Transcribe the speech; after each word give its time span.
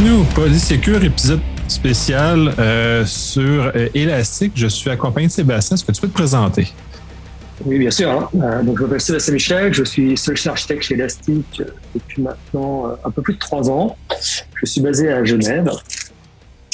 Bienvenue 0.00 0.22
au 0.22 0.34
Polysécure, 0.34 1.04
épisode 1.04 1.40
spécial 1.68 2.54
euh, 2.58 3.04
sur 3.04 3.70
euh, 3.76 3.88
Elastic. 3.94 4.52
Je 4.54 4.66
suis 4.66 4.88
accompagné 4.88 5.26
de 5.26 5.32
Sébastien. 5.32 5.74
Est-ce 5.74 5.84
que 5.84 5.92
tu 5.92 6.00
peux 6.00 6.08
te 6.08 6.14
présenter? 6.14 6.68
Oui, 7.66 7.78
bien 7.78 7.90
sûr. 7.90 8.10
Hein. 8.10 8.30
Euh, 8.34 8.62
donc, 8.62 8.78
je 8.78 8.84
m'appelle 8.84 9.00
Sébastien 9.02 9.34
Michel. 9.34 9.74
Je 9.74 9.84
suis 9.84 10.16
solution 10.16 10.52
architecte 10.52 10.84
chez 10.84 10.94
Elastic 10.94 11.62
depuis 11.94 12.22
maintenant 12.22 12.96
un 13.04 13.10
peu 13.10 13.20
plus 13.20 13.34
de 13.34 13.38
trois 13.38 13.68
ans. 13.68 13.98
Je 14.54 14.64
suis 14.64 14.80
basé 14.80 15.12
à 15.12 15.22
Genève. 15.22 15.70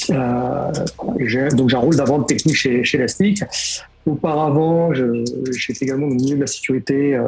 donc, 0.08 1.18
j'ai 1.18 1.40
un 1.40 1.80
rôle 1.80 1.96
d'avant 1.96 2.22
technique 2.22 2.54
chez, 2.54 2.84
Elastic. 2.94 3.42
Auparavant, 4.06 4.92
fait 4.92 5.82
également 5.82 6.06
le 6.06 6.14
milieu 6.14 6.36
de 6.36 6.42
la 6.42 6.46
sécurité 6.46 7.20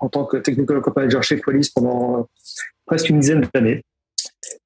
en 0.00 0.08
tant 0.08 0.24
que 0.24 0.38
technical 0.38 0.80
manager 0.96 1.22
chez 1.22 1.36
Police 1.36 1.68
pendant 1.68 2.26
presque 2.86 3.08
une 3.10 3.20
dizaine 3.20 3.46
d'années. 3.54 3.84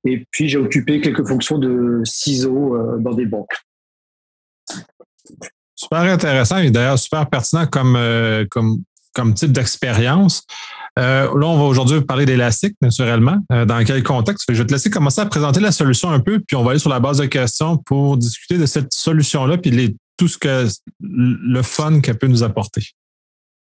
Et 0.05 0.27
puis, 0.30 0.48
j'ai 0.48 0.59
occupé 0.59 1.01
quelques 1.01 1.27
fonctions 1.27 1.59
de 1.59 2.02
ciseaux 2.05 2.77
euh, 2.77 2.98
dans 2.98 3.15
des 3.15 3.27
banques. 3.27 3.56
Super 5.77 6.01
intéressant 6.01 6.59
et 6.59 6.70
d'ailleurs 6.70 6.98
super 6.98 7.28
pertinent 7.28 7.66
comme, 7.66 7.97
euh, 7.97 8.45
comme, 8.51 8.83
comme 9.15 9.34
type 9.34 9.52
d'expérience. 9.52 10.45
Euh, 10.98 11.25
là, 11.25 11.47
on 11.47 11.56
va 11.56 11.65
aujourd'hui 11.65 12.01
parler 12.02 12.27
d'élastique, 12.27 12.77
naturellement. 12.83 13.38
dans 13.51 13.84
quel 13.84 14.02
contexte? 14.02 14.45
Je 14.52 14.61
vais 14.61 14.66
te 14.66 14.73
laisser 14.73 14.91
commencer 14.91 15.20
à 15.20 15.27
présenter 15.27 15.61
la 15.61 15.73
solution 15.73 16.11
un 16.11 16.20
peu, 16.20 16.41
puis 16.41 16.56
on 16.56 16.62
va 16.62 16.73
aller 16.73 16.80
sur 16.80 16.91
la 16.91 17.00
base 17.00 17.19
de 17.19 17.27
questions 17.27 17.78
pour 17.78 18.16
discuter 18.16 18.59
de 18.59 18.66
cette 18.66 18.92
solution-là, 18.92 19.59
puis 19.59 19.70
les, 19.70 19.97
tout 20.19 20.28
ce 20.28 20.39
que 20.39 20.69
le 21.00 21.62
fun 21.62 22.00
qu'elle 22.00 22.19
peut 22.19 22.27
nous 22.27 22.42
apporter. 22.42 22.83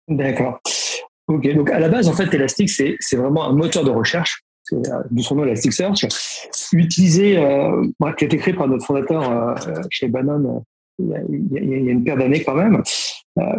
D'accord. 0.09 0.61
OK. 1.29 1.55
Donc, 1.55 1.71
à 1.71 1.79
la 1.79 1.89
base, 1.89 2.09
en 2.09 2.13
fait, 2.13 2.33
Elastic, 2.35 2.69
c'est 2.69 3.17
vraiment 3.17 3.49
un 3.49 3.53
moteur 3.53 3.85
de 3.85 3.91
recherche 3.91 4.43
de 4.71 5.23
son 5.23 5.37
nom 5.37 5.45
Elasticsearch, 5.45 6.07
utilisé, 6.73 7.37
euh, 7.37 7.85
qui 8.17 8.25
a 8.25 8.27
été 8.27 8.37
créé 8.37 8.55
par 8.55 8.69
notre 8.69 8.87
fondateur 8.87 9.31
euh, 9.31 9.55
chez 9.91 10.09
Bannon 10.09 10.65
euh, 11.01 11.19
il 11.29 11.53
y, 11.53 11.75
a, 11.75 11.93
une 11.93 12.05
paire 12.05 12.17
d'années 12.17 12.43
quand 12.43 12.55
même. 12.55 12.83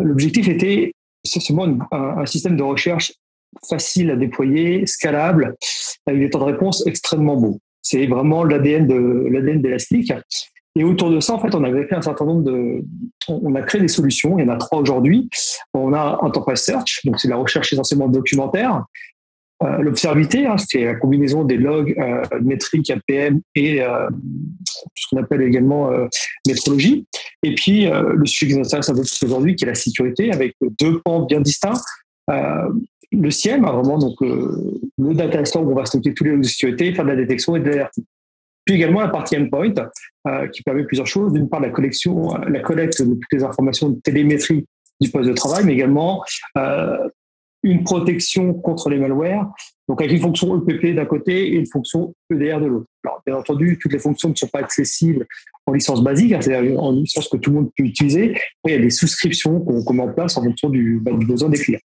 L'objectif 0.01 0.47
était 0.47 0.93
essentiellement 1.23 1.67
un, 1.91 1.97
un, 2.19 2.25
système 2.25 2.55
de 2.55 2.63
recherche 2.63 3.13
facile 3.67 4.11
à 4.11 4.15
déployer, 4.15 4.85
scalable, 4.85 5.55
avec 6.05 6.19
des 6.19 6.29
temps 6.29 6.39
de 6.39 6.45
réponse 6.45 6.85
extrêmement 6.85 7.35
beaux. 7.35 7.59
C'est 7.81 8.05
vraiment 8.07 8.43
l'ADN 8.43 8.87
de 8.87 9.27
l'ADN 9.29 9.61
d'Elastic. 9.61 10.13
Et 10.75 10.83
autour 10.83 11.11
de 11.11 11.19
ça, 11.19 11.33
en 11.33 11.39
fait, 11.39 11.53
on 11.53 11.63
avait 11.63 11.85
fait 11.85 11.95
un 11.95 12.01
certain 12.01 12.25
nombre 12.25 12.43
de, 12.43 12.83
on 13.27 13.53
a 13.53 13.61
créé 13.61 13.79
des 13.81 13.87
solutions. 13.87 14.39
Il 14.39 14.45
y 14.45 14.49
en 14.49 14.53
a 14.53 14.57
trois 14.57 14.79
aujourd'hui. 14.79 15.29
On 15.73 15.93
a 15.93 16.17
Enterprise 16.21 16.61
Search, 16.61 17.01
donc 17.05 17.19
c'est 17.19 17.27
la 17.27 17.35
recherche 17.35 17.71
essentiellement 17.73 18.07
documentaire. 18.07 18.85
Euh, 19.63 19.77
l'observité, 19.77 20.45
hein, 20.45 20.57
c'est 20.57 20.83
la 20.83 20.95
combinaison 20.95 21.43
des 21.43 21.57
logs 21.57 21.95
euh, 21.97 22.23
métriques 22.41 22.89
APM 22.89 23.41
et 23.55 23.81
euh, 23.81 24.09
ce 24.95 25.07
qu'on 25.09 25.21
appelle 25.21 25.41
également 25.41 25.91
métrologie. 26.47 27.07
Et 27.43 27.55
puis, 27.55 27.85
le 27.85 28.25
sujet 28.25 28.51
qui 28.51 28.57
nous 28.57 28.65
intéresse 28.65 28.89
un 28.89 28.95
peu 28.95 29.01
plus 29.01 29.23
aujourd'hui, 29.23 29.55
qui 29.55 29.63
est 29.63 29.67
la 29.67 29.75
sécurité, 29.75 30.31
avec 30.31 30.55
deux 30.79 30.99
pans 31.01 31.21
bien 31.21 31.41
distincts. 31.41 31.81
le 32.27 33.31
CIEM, 33.31 33.65
hein, 33.65 33.71
vraiment, 33.71 33.97
donc 33.97 34.15
le 34.21 35.13
data 35.13 35.43
store 35.45 35.63
où 35.63 35.71
on 35.71 35.75
va 35.75 35.85
stocker 35.85 36.13
tous 36.13 36.23
les 36.23 36.31
logs 36.31 36.41
de 36.41 36.47
sécurité, 36.47 36.93
faire 36.93 37.05
de 37.05 37.09
la 37.09 37.15
détection 37.15 37.55
et 37.55 37.59
de 37.59 37.69
l'alerting. 37.69 38.03
Puis 38.65 38.75
également 38.75 39.01
la 39.01 39.09
partie 39.09 39.37
endpoint, 39.37 39.73
qui 40.53 40.63
permet 40.63 40.83
plusieurs 40.85 41.07
choses. 41.07 41.33
D'une 41.33 41.49
part, 41.49 41.59
la 41.59 41.69
collection, 41.69 42.35
la 42.47 42.59
collecte 42.59 43.01
de 43.01 43.13
toutes 43.13 43.33
les 43.33 43.43
informations 43.43 43.89
de 43.89 43.99
télémétrie 43.99 44.65
du 45.01 45.09
poste 45.09 45.27
de 45.27 45.33
travail, 45.33 45.65
mais 45.65 45.73
également 45.73 46.23
une 47.63 47.83
protection 47.83 48.53
contre 48.53 48.89
les 48.89 48.97
malwares, 48.97 49.53
donc 49.87 50.01
avec 50.01 50.13
une 50.13 50.21
fonction 50.21 50.61
EPP 50.61 50.95
d'un 50.95 51.05
côté 51.05 51.47
et 51.47 51.55
une 51.55 51.65
fonction 51.65 52.13
EDR 52.29 52.59
de 52.59 52.67
l'autre. 52.67 52.85
Alors, 53.05 53.21
bien 53.25 53.37
entendu, 53.37 53.79
toutes 53.81 53.93
les 53.93 53.99
fonctions 53.99 54.29
ne 54.29 54.35
sont 54.35 54.47
pas 54.47 54.59
accessibles 54.59 55.25
en 55.65 55.71
licence 55.71 56.03
basique, 56.03 56.33
hein, 56.33 56.39
c'est-à-dire 56.41 56.81
en 56.81 56.91
licence 56.91 57.29
que 57.29 57.37
tout 57.37 57.51
le 57.51 57.55
monde 57.57 57.71
peut 57.75 57.83
utiliser. 57.83 58.37
il 58.65 58.71
y 58.71 58.75
a 58.75 58.79
des 58.79 58.89
souscriptions 58.89 59.61
qu'on 59.61 59.93
met 59.93 60.03
en 60.03 60.13
place 60.13 60.37
en 60.37 60.43
fonction 60.43 60.69
du, 60.69 60.99
bah, 61.01 61.11
besoin 61.13 61.49
des 61.49 61.57
clients. 61.57 61.79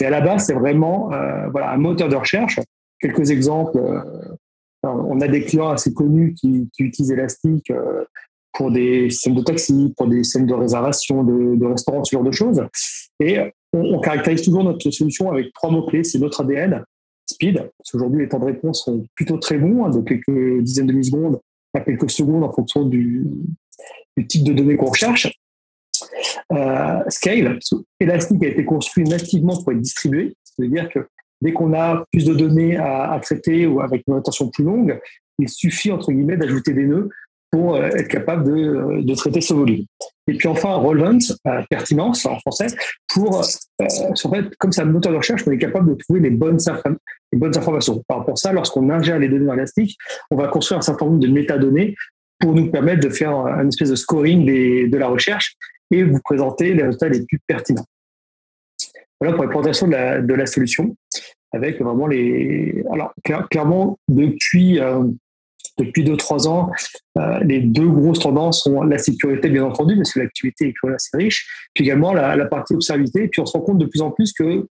Et 0.00 0.04
à 0.04 0.10
la 0.10 0.20
base, 0.20 0.46
c'est 0.46 0.54
vraiment 0.54 1.12
euh, 1.12 1.48
voilà, 1.50 1.70
un 1.70 1.76
moteur 1.76 2.08
de 2.08 2.16
recherche. 2.16 2.58
Quelques 3.00 3.30
exemples. 3.30 3.78
Euh, 3.78 4.00
on 4.84 5.20
a 5.20 5.28
des 5.28 5.44
clients 5.44 5.68
assez 5.68 5.94
connus 5.94 6.34
qui, 6.34 6.68
utilisent 6.80 7.12
Elastic 7.12 7.70
euh, 7.70 8.04
pour 8.52 8.72
des 8.72 9.10
systèmes 9.10 9.36
de 9.36 9.42
taxi, 9.42 9.94
pour 9.96 10.08
des 10.08 10.24
systèmes 10.24 10.46
de 10.46 10.54
réservation, 10.54 11.22
de, 11.22 11.54
de 11.54 11.66
restaurants, 11.66 12.02
ce 12.02 12.16
genre 12.16 12.24
de 12.24 12.32
choses. 12.32 12.66
Et 13.20 13.38
on, 13.72 14.00
caractérise 14.00 14.42
toujours 14.42 14.64
notre 14.64 14.90
solution 14.90 15.30
avec 15.30 15.52
trois 15.52 15.70
mots-clés. 15.70 16.04
C'est 16.04 16.18
notre 16.18 16.42
ADN, 16.42 16.84
speed, 17.30 17.56
parce 17.56 17.90
qu'aujourd'hui, 17.90 18.22
les 18.22 18.28
temps 18.28 18.38
de 18.38 18.46
réponse 18.46 18.84
sont 18.84 19.04
plutôt 19.14 19.38
très 19.38 19.58
bons, 19.58 19.84
hein, 19.84 19.90
de 19.90 20.00
quelques 20.00 20.62
dizaines 20.62 20.86
de 20.86 20.92
millisecondes 20.92 21.40
à 21.74 21.80
quelques 21.80 22.10
secondes 22.10 22.44
en 22.44 22.52
fonction 22.52 22.84
du, 22.84 23.26
type 24.28 24.44
de 24.44 24.52
données 24.52 24.76
qu'on 24.76 24.90
recherche. 24.90 25.32
Euh, 26.52 27.00
scale, 27.08 27.58
Elastic 28.00 28.42
a 28.42 28.48
été 28.48 28.64
construit 28.64 29.04
nativement 29.04 29.56
pour 29.62 29.72
être 29.72 29.80
distribué, 29.80 30.34
c'est-à-dire 30.44 30.88
que 30.90 31.06
dès 31.40 31.52
qu'on 31.52 31.72
a 31.72 32.04
plus 32.12 32.24
de 32.24 32.34
données 32.34 32.76
à, 32.76 33.18
traiter 33.22 33.66
ou 33.66 33.80
avec 33.80 34.04
une 34.06 34.14
attention 34.14 34.48
plus 34.48 34.64
longue, 34.64 35.00
il 35.38 35.48
suffit, 35.48 35.90
entre 35.90 36.12
guillemets, 36.12 36.36
d'ajouter 36.36 36.72
des 36.72 36.84
nœuds 36.84 37.08
pour 37.50 37.74
euh, 37.74 37.88
être 37.88 38.08
capable 38.08 38.50
euh, 38.50 39.02
de, 39.02 39.14
traiter 39.14 39.40
ce 39.40 39.54
volume. 39.54 39.84
Et 40.28 40.34
puis 40.34 40.48
enfin, 40.48 40.74
relevance, 40.74 41.36
euh, 41.46 41.62
pertinence 41.68 42.26
en 42.26 42.38
français, 42.38 42.68
pour, 43.08 43.40
en 43.40 44.30
fait, 44.30 44.56
comme 44.56 44.70
c'est 44.70 44.82
un 44.82 44.86
moteur 44.86 45.12
de 45.12 45.16
recherche, 45.16 45.42
on 45.46 45.50
est 45.50 45.58
capable 45.58 45.90
de 45.90 45.94
trouver 45.94 46.20
les 46.20 46.30
bonnes, 46.30 46.58
les 47.32 47.58
informations. 47.58 48.02
Alors 48.08 48.24
pour 48.24 48.38
ça, 48.38 48.52
lorsqu'on 48.52 48.88
ingère 48.90 49.18
les 49.18 49.28
données 49.28 49.52
Elastic, 49.52 49.96
on 50.30 50.36
va 50.36 50.48
construire 50.48 50.78
un 50.78 50.82
certain 50.82 51.06
nombre 51.06 51.18
de 51.18 51.28
métadonnées 51.28 51.96
pour 52.38 52.54
nous 52.54 52.70
permettre 52.70 53.00
de 53.00 53.12
faire 53.12 53.34
un 53.34 53.66
espèce 53.68 53.90
de 53.90 53.96
scoring 53.96 54.44
de 54.88 54.96
la 54.96 55.08
recherche 55.08 55.56
et 55.90 56.04
vous 56.04 56.20
présenter 56.24 56.74
les 56.74 56.82
résultats 56.82 57.08
les 57.08 57.24
plus 57.24 57.38
pertinents. 57.46 57.86
Voilà 59.20 59.34
pour 59.34 59.44
la 59.44 59.50
présentation 59.50 59.86
de 59.86 59.92
la, 59.92 60.20
de 60.20 60.34
la 60.34 60.46
solution, 60.46 60.96
avec 61.52 61.80
vraiment 61.80 62.06
les... 62.06 62.84
Alors, 62.92 63.12
clairement, 63.50 63.98
depuis 64.08 64.80
depuis 65.78 66.04
2-3 66.04 66.48
ans, 66.48 66.70
euh, 67.18 67.38
les 67.40 67.60
deux 67.60 67.88
grosses 67.88 68.20
tendances 68.20 68.62
sont 68.62 68.82
la 68.82 68.98
sécurité, 68.98 69.48
bien 69.48 69.64
entendu, 69.64 69.96
parce 69.96 70.12
que 70.12 70.20
l'activité 70.20 70.68
est 70.68 70.74
quand 70.80 70.88
même 70.88 70.96
assez 70.96 71.16
riche, 71.16 71.46
puis 71.74 71.84
également 71.84 72.12
la, 72.12 72.44
partie 72.46 72.74
observabilité. 72.74 73.28
Puis 73.28 73.40
on 73.40 73.46
se 73.46 73.52
rend 73.52 73.60
compte 73.60 73.78
de 73.78 73.86
plus 73.86 74.02
en 74.02 74.10
plus 74.10 74.32
que 74.32 74.66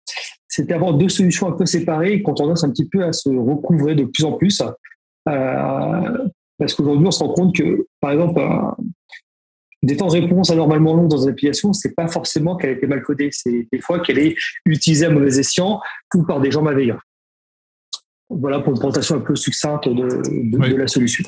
c'était 0.48 0.74
avoir 0.74 0.94
deux 0.94 1.08
solutions 1.08 1.48
un 1.48 1.52
peu 1.52 1.66
séparées 1.66 2.14
et 2.14 2.22
qu'on 2.22 2.34
tendance 2.34 2.64
un 2.64 2.70
petit 2.70 2.88
peu 2.88 3.04
à 3.04 3.12
se 3.12 3.28
recouvrer 3.28 3.94
de 3.94 4.04
plus 4.04 4.24
en 4.24 4.32
plus. 4.32 4.62
Euh, 5.28 6.18
parce 6.58 6.74
qu'aujourd'hui, 6.74 7.06
on 7.06 7.10
se 7.10 7.22
rend 7.22 7.32
compte 7.32 7.56
que, 7.56 7.86
par 8.00 8.12
exemple, 8.12 8.40
des 9.82 9.96
temps 9.96 10.08
de 10.08 10.12
réponse 10.12 10.50
anormalement 10.50 10.94
longs 10.94 11.08
dans 11.08 11.22
une 11.22 11.30
application, 11.30 11.72
c'est 11.72 11.94
pas 11.94 12.08
forcément 12.08 12.56
qu'elle 12.56 12.70
a 12.70 12.72
été 12.74 12.86
mal 12.86 13.02
codée, 13.02 13.30
c'est 13.32 13.66
des 13.72 13.80
fois 13.80 14.00
qu'elle 14.00 14.18
est 14.18 14.36
utilisée 14.66 15.06
à 15.06 15.10
mauvais 15.10 15.38
escient 15.38 15.80
ou 16.14 16.24
par 16.24 16.40
des 16.40 16.50
gens 16.50 16.62
malveillants. 16.62 16.98
Voilà 18.30 18.60
pour 18.60 18.72
une 18.72 18.78
présentation 18.78 19.16
un 19.16 19.20
peu 19.20 19.34
succincte 19.34 19.88
de, 19.88 20.76
la 20.76 20.86
solution. 20.86 21.24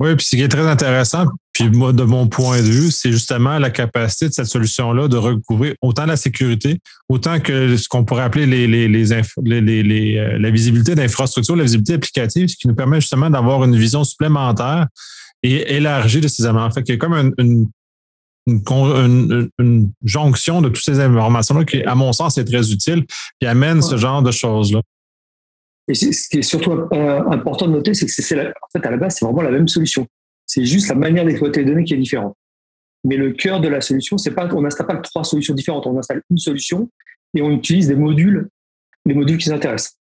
Oui, 0.00 0.14
puis 0.14 0.26
ce 0.26 0.36
qui 0.36 0.42
est 0.42 0.48
très 0.48 0.66
intéressant, 0.66 1.26
puis 1.52 1.70
moi, 1.70 1.92
de 1.92 2.04
mon 2.04 2.28
point 2.28 2.58
de 2.58 2.68
vue, 2.68 2.90
c'est 2.90 3.10
justement 3.10 3.58
la 3.58 3.70
capacité 3.70 4.28
de 4.28 4.32
cette 4.32 4.46
solution-là 4.46 5.08
de 5.08 5.16
recouvrir 5.16 5.74
autant 5.82 6.06
la 6.06 6.16
sécurité, 6.16 6.78
autant 7.08 7.40
que 7.40 7.76
ce 7.76 7.88
qu'on 7.88 8.04
pourrait 8.04 8.22
appeler 8.22 8.46
les, 8.46 8.68
les, 8.68 8.86
les, 8.86 9.12
euh, 9.12 10.38
la 10.38 10.50
visibilité 10.50 10.94
d'infrastructure, 10.94 11.56
la 11.56 11.64
visibilité 11.64 11.94
applicative, 11.94 12.48
ce 12.48 12.56
qui 12.56 12.68
nous 12.68 12.76
permet 12.76 13.00
justement 13.00 13.28
d'avoir 13.28 13.64
une 13.64 13.76
vision 13.76 14.04
supplémentaire 14.04 14.86
et 15.42 15.74
élargie 15.74 16.20
de 16.20 16.28
ces 16.28 16.44
éléments. 16.44 16.64
En 16.64 16.70
fait, 16.70 16.82
il 16.88 16.92
y 16.92 16.94
a 16.94 16.96
comme 16.96 17.14
une, 17.14 17.34
une, 17.38 17.68
une, 19.58 19.90
jonction 20.04 20.62
de 20.62 20.68
toutes 20.68 20.84
ces 20.84 21.00
informations-là 21.00 21.64
qui, 21.64 21.82
à 21.82 21.96
mon 21.96 22.12
sens, 22.12 22.38
est 22.38 22.44
très 22.44 22.70
utile 22.70 23.04
et 23.40 23.46
amène 23.46 23.82
ce 23.82 23.96
genre 23.96 24.22
de 24.22 24.30
choses-là. 24.30 24.80
Et 25.88 25.94
ce 25.94 26.28
qui 26.28 26.38
est 26.38 26.42
surtout 26.42 26.72
euh, 26.72 27.20
important 27.30 27.66
de 27.66 27.72
noter, 27.72 27.94
c'est 27.94 28.06
que 28.06 28.12
c'est 28.12 28.38
en 28.38 28.68
fait, 28.72 28.86
à 28.86 28.90
la 28.90 28.96
base, 28.98 29.16
c'est 29.18 29.24
vraiment 29.24 29.42
la 29.42 29.50
même 29.50 29.68
solution. 29.68 30.06
C'est 30.46 30.64
juste 30.64 30.88
la 30.88 30.94
manière 30.94 31.24
d'exploiter 31.24 31.60
les 31.60 31.66
données 31.66 31.84
qui 31.84 31.94
est 31.94 31.98
différente. 31.98 32.36
Mais 33.04 33.16
le 33.16 33.32
cœur 33.32 33.60
de 33.60 33.68
la 33.68 33.80
solution, 33.80 34.18
c'est 34.18 34.32
pas, 34.32 34.48
on 34.54 34.62
n'installe 34.62 34.86
pas 34.86 34.96
trois 34.98 35.24
solutions 35.24 35.54
différentes. 35.54 35.86
On 35.86 35.98
installe 35.98 36.22
une 36.30 36.38
solution 36.38 36.90
et 37.34 37.42
on 37.42 37.50
utilise 37.50 37.88
des 37.88 37.94
modules, 37.94 38.48
les 39.06 39.14
modules 39.14 39.38
qui 39.38 39.48
nous 39.48 39.54
intéressent. 39.54 39.97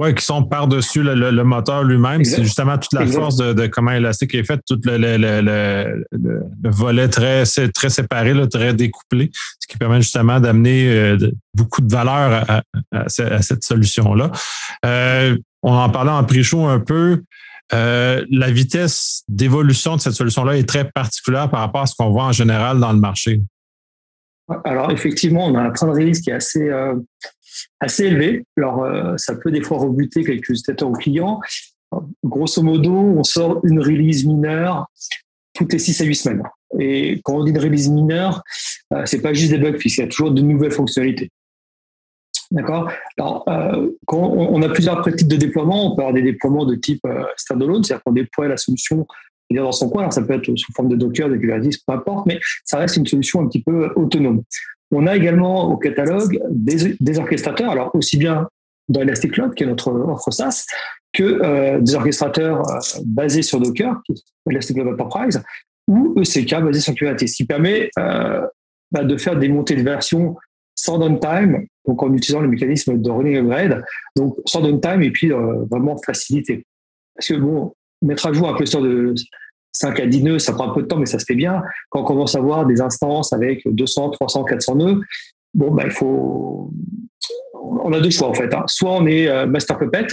Oui, 0.00 0.14
qui 0.14 0.24
sont 0.24 0.44
par-dessus 0.44 1.02
le, 1.02 1.42
moteur 1.42 1.82
lui-même. 1.82 2.24
C'est 2.24 2.44
justement 2.44 2.78
toute 2.78 2.92
la 2.92 3.04
force 3.04 3.34
de, 3.34 3.66
comment 3.66 3.90
Elastic 3.90 4.32
est 4.32 4.44
fait, 4.44 4.60
tout 4.64 4.78
le, 4.84 4.96
le, 4.96 6.70
volet 6.70 7.08
très, 7.08 7.42
très 7.74 7.90
séparé, 7.90 8.32
là, 8.32 8.46
très 8.46 8.74
découplé, 8.74 9.32
ce 9.58 9.66
qui 9.66 9.76
permet 9.76 10.00
justement 10.00 10.38
d'amener 10.38 10.88
euh, 10.88 11.32
beaucoup 11.52 11.80
de 11.80 11.90
valeur 11.90 12.46
à, 12.92 13.08
cette 13.08 13.64
solution-là. 13.64 14.30
Euh, 14.86 15.36
on 15.64 15.72
en 15.72 15.90
parlait 15.90 16.12
en 16.12 16.22
pré-show 16.22 16.64
un 16.66 16.78
peu. 16.78 17.24
Euh, 17.74 18.24
la 18.30 18.52
vitesse 18.52 19.24
d'évolution 19.26 19.96
de 19.96 20.00
cette 20.00 20.14
solution-là 20.14 20.58
est 20.58 20.68
très 20.68 20.88
particulière 20.88 21.50
par 21.50 21.60
rapport 21.60 21.82
à 21.82 21.86
ce 21.86 21.96
qu'on 21.96 22.10
voit 22.10 22.24
en 22.24 22.32
général 22.32 22.78
dans 22.78 22.92
le 22.92 23.00
marché. 23.00 23.42
Alors 24.64 24.92
effectivement, 24.92 25.46
on 25.46 25.56
a 25.56 25.60
un 25.60 25.70
train 25.70 25.88
de 25.88 25.92
release 25.92 26.20
qui 26.20 26.30
est 26.30 26.34
assez, 26.34 26.70
assez 27.80 28.04
élevé. 28.04 28.44
Alors, 28.56 28.84
euh, 28.84 29.16
ça 29.16 29.34
peut 29.34 29.50
des 29.50 29.62
fois 29.62 29.78
rebuter 29.78 30.24
quelques 30.24 30.48
utilisateurs 30.48 30.90
ou 30.90 30.92
clients. 30.92 31.40
Grosso 32.24 32.62
modo, 32.62 32.92
on 32.92 33.24
sort 33.24 33.60
une 33.64 33.80
release 33.80 34.24
mineure 34.24 34.86
toutes 35.54 35.72
les 35.72 35.78
6 35.78 36.00
à 36.00 36.04
8 36.04 36.14
semaines. 36.14 36.42
Et 36.78 37.20
quand 37.24 37.34
on 37.34 37.44
dit 37.44 37.50
une 37.50 37.58
release 37.58 37.88
mineure, 37.88 38.42
euh, 38.92 39.02
c'est 39.06 39.20
pas 39.20 39.32
juste 39.32 39.50
des 39.50 39.58
bugs 39.58 39.78
fixes, 39.78 39.98
il 39.98 40.00
y 40.00 40.04
a 40.04 40.08
toujours 40.08 40.30
de 40.30 40.40
nouvelles 40.40 40.72
fonctionnalités. 40.72 41.30
D'accord? 42.50 42.90
Alors, 43.18 43.44
euh, 43.48 43.90
on, 44.10 44.62
a 44.62 44.68
plusieurs 44.68 45.02
types 45.02 45.28
de 45.28 45.36
déploiement, 45.36 45.92
on 45.92 45.96
peut 45.96 46.02
avoir 46.02 46.14
des 46.14 46.22
déploiements 46.22 46.64
de 46.64 46.76
type 46.76 47.04
euh, 47.06 47.24
standalone, 47.36 47.84
c'est-à-dire 47.84 48.02
qu'on 48.04 48.12
déploie 48.12 48.48
la 48.48 48.56
solution 48.56 49.06
dans 49.50 49.72
son 49.72 49.90
coin. 49.90 50.02
Alors, 50.02 50.12
ça 50.12 50.22
peut 50.22 50.34
être 50.34 50.50
sous 50.56 50.72
forme 50.72 50.88
de 50.88 50.96
Docker, 50.96 51.28
de 51.28 51.36
Kubernetes, 51.36 51.78
peu 51.86 51.92
importe, 51.92 52.26
mais 52.26 52.38
ça 52.64 52.78
reste 52.78 52.96
une 52.96 53.06
solution 53.06 53.42
un 53.42 53.48
petit 53.48 53.62
peu 53.62 53.90
autonome. 53.96 54.42
On 54.90 55.06
a 55.06 55.16
également 55.16 55.70
au 55.70 55.76
catalogue 55.76 56.40
des, 56.50 57.18
orchestrateurs, 57.18 57.70
alors 57.70 57.94
aussi 57.94 58.16
bien 58.16 58.48
dans 58.88 59.02
Elastic 59.02 59.32
Cloud, 59.32 59.54
qui 59.54 59.64
est 59.64 59.66
notre 59.66 59.92
offre 59.92 60.30
SaaS, 60.30 60.64
que 61.12 61.22
euh, 61.22 61.80
des 61.80 61.94
orchestrateurs 61.94 62.68
euh, 62.70 62.78
basés 63.04 63.42
sur 63.42 63.60
Docker, 63.60 64.00
Elastic 64.50 64.76
Cloud 64.76 64.94
Enterprise, 64.94 65.42
ou 65.86 66.14
ECK 66.18 66.62
basés 66.62 66.80
sur 66.80 66.94
Kubernetes, 66.94 67.28
ce 67.28 67.36
qui 67.36 67.44
permet 67.44 67.90
euh, 67.98 68.46
bah, 68.90 69.04
de 69.04 69.16
faire 69.16 69.38
des 69.38 69.48
montées 69.48 69.76
de 69.76 69.82
version 69.82 70.36
sans 70.74 70.98
downtime, 70.98 71.66
donc 71.86 72.02
en 72.02 72.12
utilisant 72.12 72.40
le 72.40 72.48
mécanisme 72.48 73.00
de 73.00 73.10
running 73.10 73.36
upgrade, 73.38 73.82
donc 74.16 74.36
sans 74.46 74.60
downtime 74.60 75.02
et 75.02 75.10
puis 75.10 75.30
vraiment 75.70 75.96
facilité. 75.98 76.64
Parce 77.14 77.28
que 77.28 77.34
bon, 77.34 77.74
mettre 78.00 78.26
à 78.26 78.32
jour 78.32 78.48
un 78.48 78.54
cluster 78.54 78.80
de 78.80 79.14
5 79.72 80.00
à 80.00 80.06
10 80.06 80.22
nœuds, 80.22 80.38
ça 80.38 80.52
prend 80.52 80.70
un 80.70 80.74
peu 80.74 80.82
de 80.82 80.86
temps, 80.86 80.96
mais 80.96 81.06
ça 81.06 81.18
se 81.18 81.24
fait 81.24 81.34
bien. 81.34 81.62
Quand 81.90 82.00
on 82.00 82.04
commence 82.04 82.34
à 82.34 82.38
avoir 82.38 82.66
des 82.66 82.80
instances 82.80 83.32
avec 83.32 83.62
200, 83.66 84.10
300, 84.10 84.44
400 84.44 84.74
nœuds, 84.76 85.00
bon, 85.54 85.70
bah, 85.70 85.84
il 85.86 85.92
faut. 85.92 86.70
On 87.52 87.92
a 87.92 88.00
deux 88.00 88.10
choix 88.10 88.28
en 88.28 88.34
fait. 88.34 88.52
Hein. 88.54 88.64
Soit 88.66 88.92
on 88.92 89.06
est 89.06 89.46
master 89.46 89.78
puppet, 89.78 90.06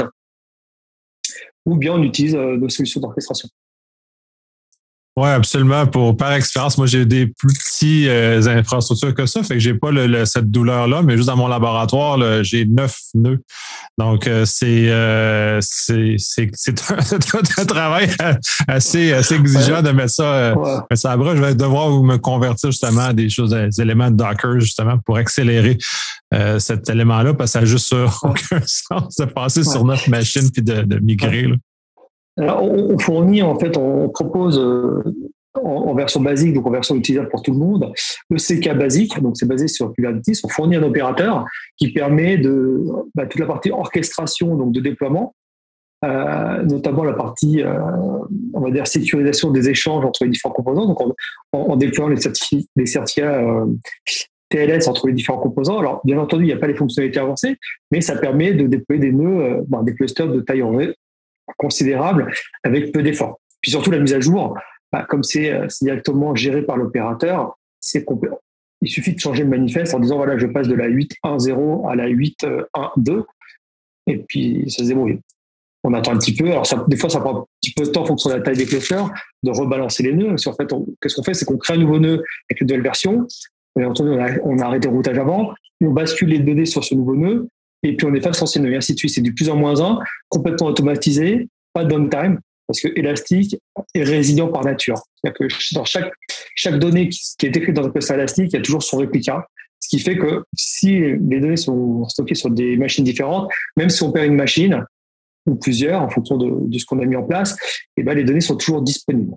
ou 1.66 1.76
bien 1.76 1.94
on 1.94 2.04
utilise 2.04 2.36
euh, 2.36 2.58
nos 2.58 2.70
solutions 2.70 3.02
d'orchestration. 3.02 3.50
Oui, 5.18 5.30
absolument. 5.30 5.88
Pour 5.88 6.18
par 6.18 6.34
expérience, 6.34 6.78
moi 6.78 6.88
j'ai 6.88 7.06
des 7.06 7.28
plus 7.28 7.54
petits 7.54 8.10
euh, 8.10 8.46
infrastructures 8.48 9.16
que 9.16 9.26
ça, 9.26 9.44
fait 9.44 9.54
que 9.54 9.60
j'ai 9.62 9.74
pas 9.74 9.92
cette 10.26 10.52
douleur-là, 10.52 11.04
mais 11.04 11.16
juste 11.16 11.30
dans 11.30 11.38
mon 11.38 11.48
laboratoire, 11.48 12.44
j'ai 12.44 12.66
neuf 12.66 12.98
nœuds. 13.14 13.40
Donc 13.98 14.28
euh, 14.28 14.44
c'est 14.44 14.90
euh, 14.90 15.60
c'est 15.62 16.18
un, 17.60 17.66
travail 17.66 18.10
assez 18.68 19.14
assez 19.14 19.36
exigeant 19.36 19.82
de 19.82 19.92
mettre 19.92 20.12
ça, 20.12 20.54
ouais. 20.54 20.96
ça 20.96 21.14
à 21.14 21.18
bras. 21.18 21.34
Je 21.34 21.42
vais 21.42 21.56
devoir 21.56 21.92
me 22.04 22.18
convertir 22.18 22.72
justement 22.72 23.06
à 23.06 23.14
des 23.14 23.30
choses, 23.30 23.52
des 23.52 23.82
éléments 23.82 24.12
de 24.12 24.18
Docker 24.18 24.60
justement 24.60 24.98
pour 25.06 25.16
accélérer 25.16 25.78
cet 26.60 26.90
élément-là, 26.90 27.34
parce 27.34 27.52
que 27.52 27.54
ça 27.54 27.60
n'a 27.62 27.66
juste 27.66 27.94
aucun 28.22 28.62
sens 28.66 29.16
de 29.16 29.26
passer 29.26 29.64
sur 29.64 29.86
neuf 29.86 30.10
machines 30.10 30.52
puis 30.52 30.62
de, 30.62 30.82
de 30.82 31.00
migrer. 31.00 31.44
Là. 31.44 31.56
Alors, 32.38 32.64
on 32.64 32.98
fournit, 33.00 33.42
en 33.42 33.58
fait, 33.58 33.78
on 33.78 34.10
propose 34.10 34.60
euh, 34.60 35.02
en, 35.54 35.94
version 35.94 36.22
basique, 36.22 36.54
donc 36.54 36.68
en 36.68 36.72
version 36.72 36.96
utilisable 36.96 37.30
pour 37.30 37.42
tout 37.42 37.52
le 37.52 37.58
monde, 37.58 37.92
le 38.30 38.38
CK 38.38 38.78
basique, 38.78 39.22
donc 39.22 39.38
c'est 39.38 39.48
basé 39.48 39.68
sur 39.68 39.94
Kubernetes. 39.94 40.42
On 40.44 40.50
fournit 40.50 40.76
un 40.76 40.84
opérateur 40.84 41.46
qui 41.78 41.94
permet 41.94 42.38
de 42.38 42.84
bah, 43.16 43.26
toute 43.26 43.40
la 43.40 43.48
partie 43.48 43.72
orchestration, 43.72 44.56
donc 44.56 44.74
de 44.74 44.82
déploiement, 44.82 45.34
euh, 46.04 46.62
notamment 46.64 47.06
la 47.06 47.14
partie, 47.14 47.64
euh, 47.64 47.80
on 48.54 48.60
va 48.60 48.70
dire, 48.70 48.86
sécurisation 48.86 49.52
des 49.52 49.70
échanges 49.70 50.04
entre 50.04 50.26
les 50.26 50.30
différents 50.30 50.54
composants, 50.54 50.88
donc 50.88 51.00
en, 51.54 51.76
déployant 51.78 52.10
les 52.10 52.18
certificats, 52.86 53.42
TLS 54.50 54.88
entre 54.90 55.08
les 55.08 55.14
différents 55.14 55.40
composants. 55.40 55.80
Alors, 55.80 56.02
bien 56.04 56.20
entendu, 56.20 56.44
il 56.44 56.48
n'y 56.48 56.54
a 56.54 56.58
pas 56.58 56.68
les 56.68 56.76
fonctionnalités 56.76 57.20
avancées, 57.20 57.56
mais 57.92 58.02
ça 58.02 58.18
permet 58.18 58.54
de 58.54 58.68
déployer 58.68 59.02
des 59.02 59.12
nœuds, 59.14 59.64
bah, 59.70 59.82
des 59.84 59.96
clusters 59.96 60.28
de 60.28 60.42
taille 60.42 60.62
considérable 61.58 62.34
avec 62.64 62.92
peu 62.92 63.04
d'efforts. 63.04 63.40
Puis 63.62 63.72
surtout 63.72 63.92
la 63.92 64.00
mise 64.00 64.14
à 64.14 64.20
jour, 64.20 64.58
bah, 64.92 65.06
comme 65.10 65.22
euh, 65.36 65.66
c'est 65.70 65.86
directement 65.86 66.36
géré 66.36 66.62
par 66.62 66.78
l'opérateur, 66.78 67.58
c'est 67.80 68.06
il 68.82 68.90
suffit 68.90 69.14
de 69.14 69.20
changer 69.20 69.44
le 69.44 69.50
manifeste 69.50 69.94
en 69.94 70.00
disant 70.00 70.18
voilà 70.18 70.38
je 70.38 70.48
passe 70.48 70.68
de 70.68 70.76
la 70.76 70.88
8.1.0 70.88 71.90
à 71.90 71.96
la 71.96 72.08
8.1.2 72.08 73.24
et 74.08 74.18
puis 74.18 74.66
ça 74.70 74.84
se 74.84 74.88
débrouille. 74.88 75.20
On 75.84 75.94
attend 75.94 76.14
un 76.14 76.18
petit 76.18 76.36
peu. 76.36 76.52
Alors 76.52 76.66
des 76.88 76.98
fois 76.98 77.10
ça 77.10 77.20
prend 77.20 77.42
un 77.42 77.46
petit 77.62 77.74
peu 77.74 77.84
de 77.84 77.90
temps 77.90 78.04
en 78.04 78.06
fonction 78.06 78.30
de 78.30 78.36
la 78.36 78.42
taille 78.42 78.58
des 78.58 78.66
clusters 78.66 79.12
de 79.44 79.52
rebalancer 79.52 80.04
les 80.04 80.14
nœuds. 80.14 80.36
en 80.46 80.54
fait, 80.54 80.72
qu'est-ce 81.02 81.16
qu'on 81.16 81.24
fait, 81.24 81.34
c'est 81.34 81.46
qu'on 81.46 81.58
crée 81.58 81.76
un 81.76 81.78
nouveau 81.78 82.00
nœud 82.00 82.24
avec 82.50 82.62
une 82.62 82.68
nouvelle 82.68 82.84
version. 82.84 83.28
on 83.76 83.82
a, 83.84 84.30
on 84.44 84.60
a 84.60 84.66
arrêté 84.66 84.88
le 84.88 84.94
routage 84.94 85.18
avant, 85.18 85.54
on 85.82 85.92
bascule 85.92 86.30
les 86.30 86.40
données 86.40 86.66
sur 86.66 86.84
ce 86.84 86.96
nouveau 86.96 87.16
nœud 87.16 87.50
et 87.84 87.96
puis 87.96 88.08
on 88.08 88.14
efface 88.14 88.40
l'ancien 88.40 88.62
nœud, 88.62 88.72
et 88.72 88.78
ainsi 88.78 88.94
de 88.94 89.00
suite. 89.00 89.12
C'est 89.12 89.22
du 89.22 89.34
plus 89.34 89.50
en 89.50 89.56
moins 89.56 89.82
un, 89.82 90.00
complètement 90.30 90.68
automatisé, 90.68 91.48
pas 91.74 91.84
de 91.84 91.90
downtime, 91.90 92.40
parce 92.68 92.82
que 92.82 92.88
Elastic 92.96 93.58
est 93.94 94.04
résilient 94.04 94.48
par 94.48 94.64
nature. 94.64 94.98
C'est-à-dire 95.16 95.38
que 95.38 95.84
chaque, 95.86 96.12
chaque 96.56 96.80
donnée 96.80 97.10
qui 97.10 97.46
est 97.46 97.56
écrite 97.56 97.76
dans 97.76 97.86
un 97.86 97.92
cluster 97.92 98.16
Elastic, 98.16 98.52
il 98.52 98.56
y 98.56 98.60
a 98.60 98.62
toujours 98.62 98.84
son 98.84 98.98
réplica. 98.98 99.46
Ce 99.80 99.90
qui 99.90 100.00
fait 100.00 100.18
que 100.18 100.44
si 100.56 101.00
les 101.00 101.40
données 101.40 101.58
sont 101.58 102.08
stockées 102.08 102.36
sur 102.36 102.50
des 102.50 102.76
machines 102.78 103.04
différentes, 103.04 103.50
même 103.78 103.90
si 103.90 104.02
on 104.04 104.12
perd 104.12 104.28
une 104.28 104.36
machine 104.36 104.84
ou 105.46 105.56
plusieurs 105.56 106.02
en 106.02 106.10
fonction 106.10 106.38
de, 106.38 106.78
ce 106.78 106.86
qu'on 106.86 107.00
a 107.00 107.06
mis 107.06 107.16
en 107.16 107.24
place, 107.24 107.54
et 107.98 108.02
eh 108.02 108.04
ben 108.04 108.16
les 108.16 108.24
données 108.24 108.42
sont 108.42 108.56
toujours 108.56 108.82
disponibles. 108.82 109.36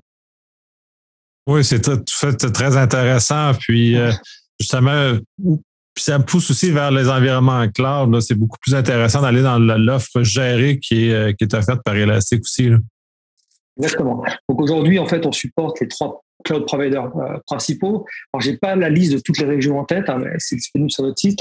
Oui, 1.46 1.64
c'est 1.64 1.81
très, 1.81 2.34
très 2.34 2.76
intéressant. 2.76 3.52
Puis, 3.58 3.96
euh, 3.96 4.11
justement, 4.58 5.19
puis 5.99 6.05
ça 6.05 6.21
pousse 6.21 6.49
aussi 6.53 6.71
vers 6.71 6.93
les 6.93 7.09
environnements 7.09 7.67
cloud. 7.69 8.21
C'est 8.21 8.37
beaucoup 8.37 8.56
plus 8.61 8.73
intéressant 8.73 9.21
d'aller 9.21 9.43
dans 9.43 9.59
l'offre 9.59 10.23
gérée 10.23 10.79
qui 10.79 11.09
est, 11.09 11.12
euh, 11.12 11.33
qui 11.33 11.43
est 11.43 11.53
offerte 11.55 11.81
par 11.85 11.97
Elastic 11.97 12.41
aussi. 12.43 12.71
Exactement. 13.77 14.23
Donc 14.49 14.61
aujourd'hui, 14.61 15.00
en 15.00 15.06
fait, 15.06 15.27
on 15.27 15.33
supporte 15.33 15.81
les 15.81 15.89
trois 15.89 16.23
cloud 16.45 16.67
providers 16.67 17.11
euh, 17.17 17.39
principaux. 17.47 18.06
Alors, 18.33 18.43
j'ai 18.43 18.56
pas 18.56 18.77
la 18.77 18.91
liste 18.91 19.12
de 19.12 19.19
toutes 19.19 19.39
les 19.39 19.47
régions 19.47 19.77
en 19.81 19.85
tête, 19.85 20.09
hein, 20.09 20.19
mais 20.23 20.31
c'est 20.39 20.55
disponible 20.55 20.93
sur 20.93 21.03
notre 21.03 21.19
site. 21.19 21.41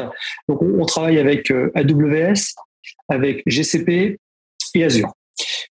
Donc, 0.50 0.60
on, 0.64 0.86
travaille 0.86 1.20
avec 1.20 1.52
euh, 1.52 1.70
AWS, 1.76 2.56
avec 3.10 3.44
GCP 3.46 4.18
et 4.74 4.84
Azure. 4.84 5.14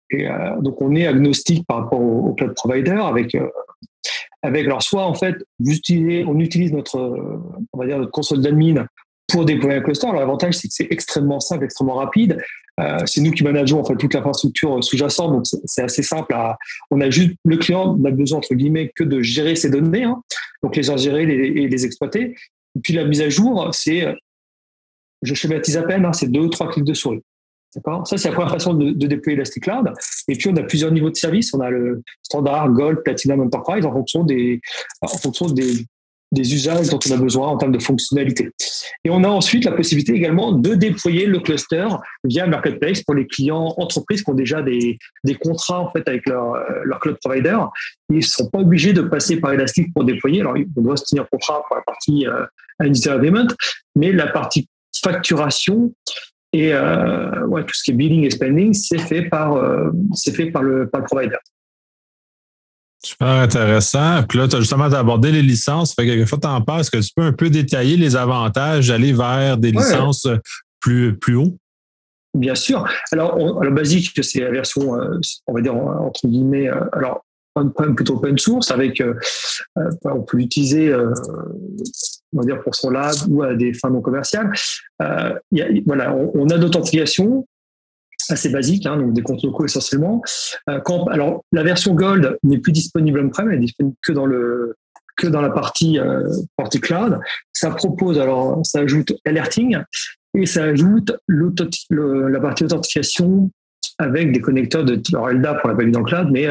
Et 0.10 0.28
donc, 0.60 0.82
on 0.82 0.94
est 0.96 1.06
agnostique 1.06 1.68
par 1.68 1.84
rapport 1.84 2.02
aux, 2.02 2.34
cloud 2.34 2.56
providers 2.56 3.06
avec 3.06 3.38
avec 4.44 4.66
alors 4.66 4.82
soit 4.82 5.06
en 5.06 5.14
fait 5.14 5.36
on 5.60 6.40
utilise 6.40 6.74
notre 6.74 6.98
on 7.74 7.78
va 7.78 7.86
dire 7.86 8.00
notre 8.00 8.12
console 8.12 8.42
d'admin 8.42 8.86
pour 9.28 9.46
déployer 9.46 9.78
un 9.78 9.82
cluster. 9.82 10.08
Alors 10.08 10.20
l'avantage 10.20 10.56
c'est 10.56 10.68
que 10.68 10.74
c'est 10.74 10.88
extrêmement 10.90 11.40
simple, 11.40 11.66
extrêmement 11.66 11.96
rapide. 11.96 12.38
Euh, 12.80 12.98
c'est 13.06 13.22
nous 13.22 13.32
qui 13.32 13.44
manageons 13.44 13.80
en 13.80 13.84
fait 13.84 13.96
toute 13.96 14.14
l'infrastructure 14.14 14.84
sous-jacente, 14.84 15.32
donc 15.32 15.46
c'est 15.66 15.84
assez 15.84 16.04
simple. 16.04 16.36
On 16.90 17.02
a 17.02 17.10
juste 17.10 17.32
le 17.46 17.58
client 17.58 17.98
n'a 17.98 18.12
besoin 18.12 18.40
entre 18.40 18.56
guillemets 18.56 18.92
que 18.96 19.04
de 19.04 19.22
gérer 19.22 19.56
ses 19.56 19.70
données, 19.70 20.04
hein, 20.04 20.22
donc 20.64 20.76
les 20.76 20.90
ingérer 20.90 21.24
et 21.24 21.68
les, 21.68 21.86
exploiter. 21.86 22.36
Et 22.76 22.80
puis 22.82 22.94
la 22.94 23.06
mise 23.06 23.22
à 23.22 23.30
jour, 23.30 23.70
c'est 23.74 24.08
je 25.22 25.34
schématise 25.34 25.78
à 25.78 25.84
peine, 25.84 26.06
hein, 26.06 26.14
c'est 26.14 26.32
deux 26.32 26.40
ou 26.40 26.50
trois 26.50 26.70
clics 26.70 26.86
de 26.86 26.94
souris. 26.94 27.22
Ça, 28.06 28.18
c'est 28.18 28.28
la 28.28 28.34
première 28.34 28.52
façon 28.52 28.74
de, 28.74 28.92
déployer 29.08 29.38
Elastic 29.38 29.64
Cloud. 29.64 29.94
Et 30.28 30.36
puis, 30.36 30.50
on 30.50 30.56
a 30.58 30.64
plusieurs 30.64 30.92
niveaux 30.92 31.10
de 31.10 31.16
service. 31.16 31.54
On 31.54 31.62
a 31.62 31.70
le 31.70 32.02
standard, 32.22 32.70
Gold, 32.70 33.02
Platinum, 33.04 33.42
Enterprise 33.42 33.86
en 33.86 33.94
fonction 33.94 34.24
des, 34.24 34.60
en 35.02 35.08
fonction 35.08 35.48
des, 35.48 35.86
usages 36.34 36.90
dont 36.90 37.00
on 37.10 37.12
a 37.12 37.18
besoin 37.18 37.48
en 37.48 37.58
termes 37.58 37.72
de 37.72 37.82
fonctionnalité. 37.82 38.50
Et 39.04 39.10
on 39.10 39.24
a 39.24 39.28
ensuite 39.28 39.66
la 39.66 39.72
possibilité 39.74 40.14
également 40.14 40.54
de 40.54 40.76
déployer 40.76 41.26
le 41.26 41.40
cluster 41.40 41.88
via 42.24 42.48
Marketplace 42.48 43.04
pour 43.04 43.16
les 43.16 43.28
clients 43.28 43.74
entreprises 43.78 44.24
qui 44.24 44.30
ont 44.30 44.36
déjà 44.36 44.62
des, 44.62 44.98
des 45.26 45.36
contrats 45.36 45.82
en 45.82 45.92
fait 45.92 46.08
avec 46.08 46.26
leur, 46.28 46.56
leur 46.86 47.00
cloud 47.02 47.18
provider. 47.22 47.58
Ils 48.10 48.18
ne 48.18 48.22
sont 48.22 48.50
pas 48.50 48.60
obligés 48.60 48.94
de 48.94 49.02
passer 49.02 49.42
par 49.42 49.52
Elastic 49.52 49.94
pour 49.94 50.06
déployer. 50.06 50.40
Alors, 50.40 50.56
on 50.78 50.82
doit 50.82 50.96
se 50.96 51.04
tenir 51.06 51.28
contrat 51.30 51.64
pour 51.68 51.76
la 51.76 51.84
partie 51.84 52.26
euh, 52.26 52.46
Agreement, 52.80 53.48
mais 53.96 54.12
la 54.12 54.28
partie 54.28 54.68
facturation 55.04 55.94
et 56.54 56.74
euh, 56.74 57.46
ouais, 57.48 57.64
tout 57.64 57.74
ce 57.74 57.84
qui 57.84 57.92
est 57.92 57.94
billing 57.94 58.26
et 58.26 58.30
spending, 58.30 58.74
c'est 58.74 58.98
fait 58.98 59.24
par, 59.24 59.54
euh, 59.54 59.90
c'est 60.14 60.36
fait 60.36 60.52
par 60.52 60.64
le, 60.64 60.90
par 60.90 61.02
le 61.02 61.08
provider. 61.08 61.38
Super 63.04 63.28
intéressant. 63.28 64.24
Puis 64.28 64.38
là, 64.38 64.48
tu 64.48 64.58
as 64.58 64.60
justement 64.60 64.84
abordé 64.84 65.32
les 65.32 65.42
licences. 65.42 65.96
Fait 65.96 66.06
que 66.06 66.12
quelquefois, 66.12 66.40
tu 66.40 66.48
en 66.48 66.62
parles. 66.62 66.82
Est-ce 66.82 66.92
que 66.92 66.98
tu 66.98 67.10
peux 67.16 67.24
un 67.24 67.34
peu 67.34 67.50
détailler 67.50 67.98
les 67.98 68.16
avantages 68.16 68.90
d'aller 68.90 69.14
vers 69.14 69.58
des 69.58 69.72
licences 69.72 70.28
plus, 70.80 71.18
plus 71.18 71.36
haut? 71.36 71.58
Bien 72.38 72.56
sûr. 72.56 72.88
Alors, 73.12 73.64
le 73.64 73.72
basique, 73.72 74.12
c'est 74.22 74.42
la 74.42 74.52
version, 74.52 74.96
euh, 74.96 75.20
on 75.48 75.54
va 75.54 75.62
dire, 75.62 75.76
entre 75.76 76.28
guillemets, 76.28 76.70
alors, 76.92 77.26
on-prem 77.56 77.96
plutôt 77.96 78.18
open 78.18 78.38
source 78.38 78.72
avec, 78.72 79.02
on 80.06 80.22
peut 80.22 80.38
l'utiliser 80.38 80.94
on 82.34 82.40
va 82.40 82.46
dire 82.46 82.62
pour 82.62 82.76
son 82.76 82.90
lab 82.90 83.14
ou 83.30 83.44
à 83.44 83.54
des 83.56 83.74
fins 83.74 83.90
non 83.90 84.02
commerciales. 84.02 84.52
Euh, 85.02 85.34
voilà, 85.86 86.16
on, 86.16 86.50
a 86.50 86.58
d'authentification 86.58 87.48
assez 88.30 88.50
basique, 88.50 88.86
hein, 88.86 88.98
donc 88.98 89.14
des 89.14 89.22
comptes 89.22 89.44
locaux 89.44 89.66
essentiellement. 89.66 90.22
Euh, 90.70 90.80
quand, 90.80 91.08
alors, 91.08 91.44
la 91.52 91.64
version 91.64 91.94
Gold 91.94 92.38
n'est 92.44 92.60
plus 92.60 92.72
disponible 92.72 93.20
on-prem, 93.20 93.50
elle 93.50 93.58
est 93.58 93.60
disponible 93.60 93.96
que 94.02 94.14
dans 94.14 94.26
le 94.26 94.76
que 95.18 95.28
dans 95.28 95.42
la 95.42 95.50
partie 95.50 96.00
euh, 96.00 96.28
partie 96.56 96.80
cloud. 96.80 97.20
Ça 97.52 97.70
propose 97.72 98.18
alors, 98.18 98.62
ça 98.64 98.80
ajoute 98.80 99.14
alerting 99.26 99.78
et 100.36 100.46
ça 100.46 100.64
ajoute 100.64 101.12
le, 101.28 102.30
la 102.30 102.40
partie 102.40 102.64
authentification 102.64 103.52
avec 103.98 104.32
des 104.32 104.40
connecteurs 104.40 104.86
de 104.86 105.00
alors 105.14 105.30
LDAP, 105.30 105.62
on 105.64 105.68
l'a 105.68 105.76
pas 105.76 105.84
vu 105.84 105.92
dans 105.92 106.00
le 106.00 106.06
cloud, 106.06 106.30
mais 106.32 106.48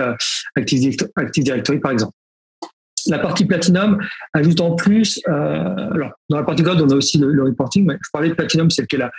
Active, 0.54 0.96
Active 1.16 1.42
Directory 1.42 1.80
par 1.80 1.90
exemple. 1.90 2.12
La 3.06 3.18
partie 3.18 3.44
Platinum 3.44 3.98
ajoute 4.32 4.60
en 4.60 4.74
plus, 4.74 5.20
alors 5.26 6.12
dans 6.28 6.36
la 6.36 6.44
partie 6.44 6.62
cloud, 6.62 6.80
on 6.80 6.90
a 6.90 6.94
aussi 6.94 7.18
le, 7.18 7.42
reporting, 7.42 7.86
mais 7.86 7.94
je 8.02 8.10
parlais 8.12 8.28
de 8.28 8.34
Platinum, 8.34 8.68
qu'elle 8.68 9.02
a 9.02 9.10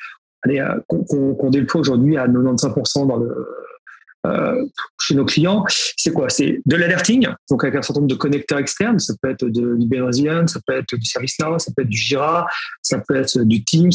qu'on 0.87 1.49
déploie 1.49 1.81
aujourd'hui 1.81 2.17
à 2.17 2.27
95% 2.27 3.07
dans 3.07 3.17
le, 3.17 3.47
euh, 4.27 4.65
chez 4.99 5.15
nos 5.15 5.25
clients, 5.25 5.65
c'est 5.97 6.13
quoi? 6.13 6.29
C'est 6.29 6.61
de 6.65 6.75
l'alerting, 6.75 7.27
donc 7.49 7.63
avec 7.63 7.75
un 7.75 7.81
certain 7.81 8.01
nombre 8.01 8.11
de 8.11 8.17
connecteurs 8.17 8.59
externes. 8.59 8.99
Ça 8.99 9.13
peut 9.19 9.31
être 9.31 9.45
de 9.45 9.73
l'Iberian, 9.73 10.45
ça 10.45 10.59
peut 10.65 10.73
être 10.73 10.95
du 10.95 11.05
ServiceNow, 11.05 11.57
ça 11.57 11.71
peut 11.75 11.81
être 11.81 11.89
du 11.89 11.97
Jira, 11.97 12.47
ça 12.83 12.99
peut 12.99 13.15
être 13.15 13.39
du 13.43 13.63
Teams, 13.63 13.91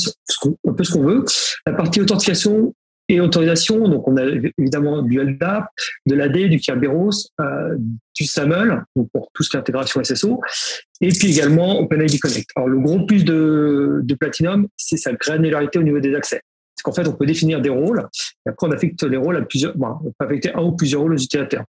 un 0.67 0.73
peu 0.73 0.83
ce 0.83 0.93
qu'on 0.93 1.05
veut. 1.05 1.25
La 1.65 1.75
partie 1.75 2.01
authentification 2.01 2.75
et 3.09 3.21
autorisation, 3.21 3.89
donc 3.89 4.09
on 4.09 4.17
a 4.17 4.25
évidemment 4.59 5.03
du 5.03 5.21
LDAP, 5.21 5.67
de 6.07 6.15
l'AD, 6.15 6.49
du 6.49 6.59
Kerberos, 6.59 7.11
euh, 7.41 7.77
du 8.15 8.25
SAML, 8.25 8.85
donc 8.97 9.09
pour 9.13 9.31
tout 9.33 9.43
ce 9.43 9.51
qui 9.51 9.57
est 9.57 9.61
intégration 9.61 10.03
SSO, 10.03 10.41
et 11.01 11.09
puis 11.09 11.31
également 11.31 11.81
OpenID 11.81 12.19
Connect. 12.19 12.51
Alors 12.57 12.69
le 12.69 12.79
gros 12.81 13.07
plus 13.07 13.25
de, 13.25 14.05
Platinum, 14.19 14.67
c'est 14.77 14.97
sa 14.97 15.13
granularité 15.13 15.79
au 15.79 15.83
niveau 15.83 16.01
des 16.01 16.15
accès. 16.15 16.41
C'est 16.75 16.83
qu'en 16.83 16.93
fait, 16.93 17.07
on 17.07 17.13
peut 17.13 17.27
définir 17.27 17.61
des 17.61 17.69
rôles, 17.69 18.07
et 18.47 18.51
après, 18.51 18.67
on 18.67 18.71
affecte 18.71 19.03
les 19.05 19.17
rôles 19.17 19.37
à 19.37 19.43
plusieurs, 19.43 19.75
on 19.81 20.13
peut 20.19 20.25
affecter 20.25 20.53
un 20.55 20.63
ou 20.63 20.73
plusieurs 20.73 21.03
rôles 21.03 21.15
aux 21.15 21.19
utilisateurs. 21.19 21.65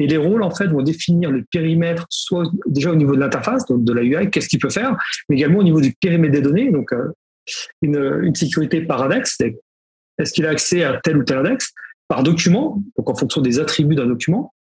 Et 0.00 0.06
les 0.06 0.16
rôles, 0.16 0.44
en 0.44 0.50
fait, 0.50 0.68
vont 0.68 0.82
définir 0.82 1.30
le 1.30 1.44
périmètre, 1.50 2.06
soit 2.08 2.44
déjà 2.66 2.92
au 2.92 2.94
niveau 2.94 3.16
de 3.16 3.20
l'interface, 3.20 3.66
donc 3.66 3.82
de 3.84 3.92
la 3.92 4.02
UI, 4.02 4.30
qu'est-ce 4.30 4.48
qu'il 4.48 4.60
peut 4.60 4.70
faire, 4.70 4.96
mais 5.28 5.36
également 5.36 5.58
au 5.58 5.64
niveau 5.64 5.80
du 5.80 5.92
périmètre 6.00 6.34
des 6.34 6.40
données, 6.40 6.70
donc 6.70 6.92
euh, 6.92 7.08
une, 7.82 8.20
une, 8.22 8.34
sécurité 8.34 8.82
par 8.82 9.02
index, 9.02 9.38
est-ce 10.18 10.32
qu'il 10.32 10.46
a 10.46 10.50
accès 10.50 10.84
à 10.84 11.00
tel 11.02 11.16
ou 11.16 11.24
tel 11.24 11.38
index, 11.38 11.72
par 12.08 12.22
document, 12.22 12.82
donc 12.96 13.10
en 13.10 13.14
fonction 13.14 13.40
des 13.40 13.60
attributs 13.60 13.94
d'un 13.94 14.06
document, 14.06 14.52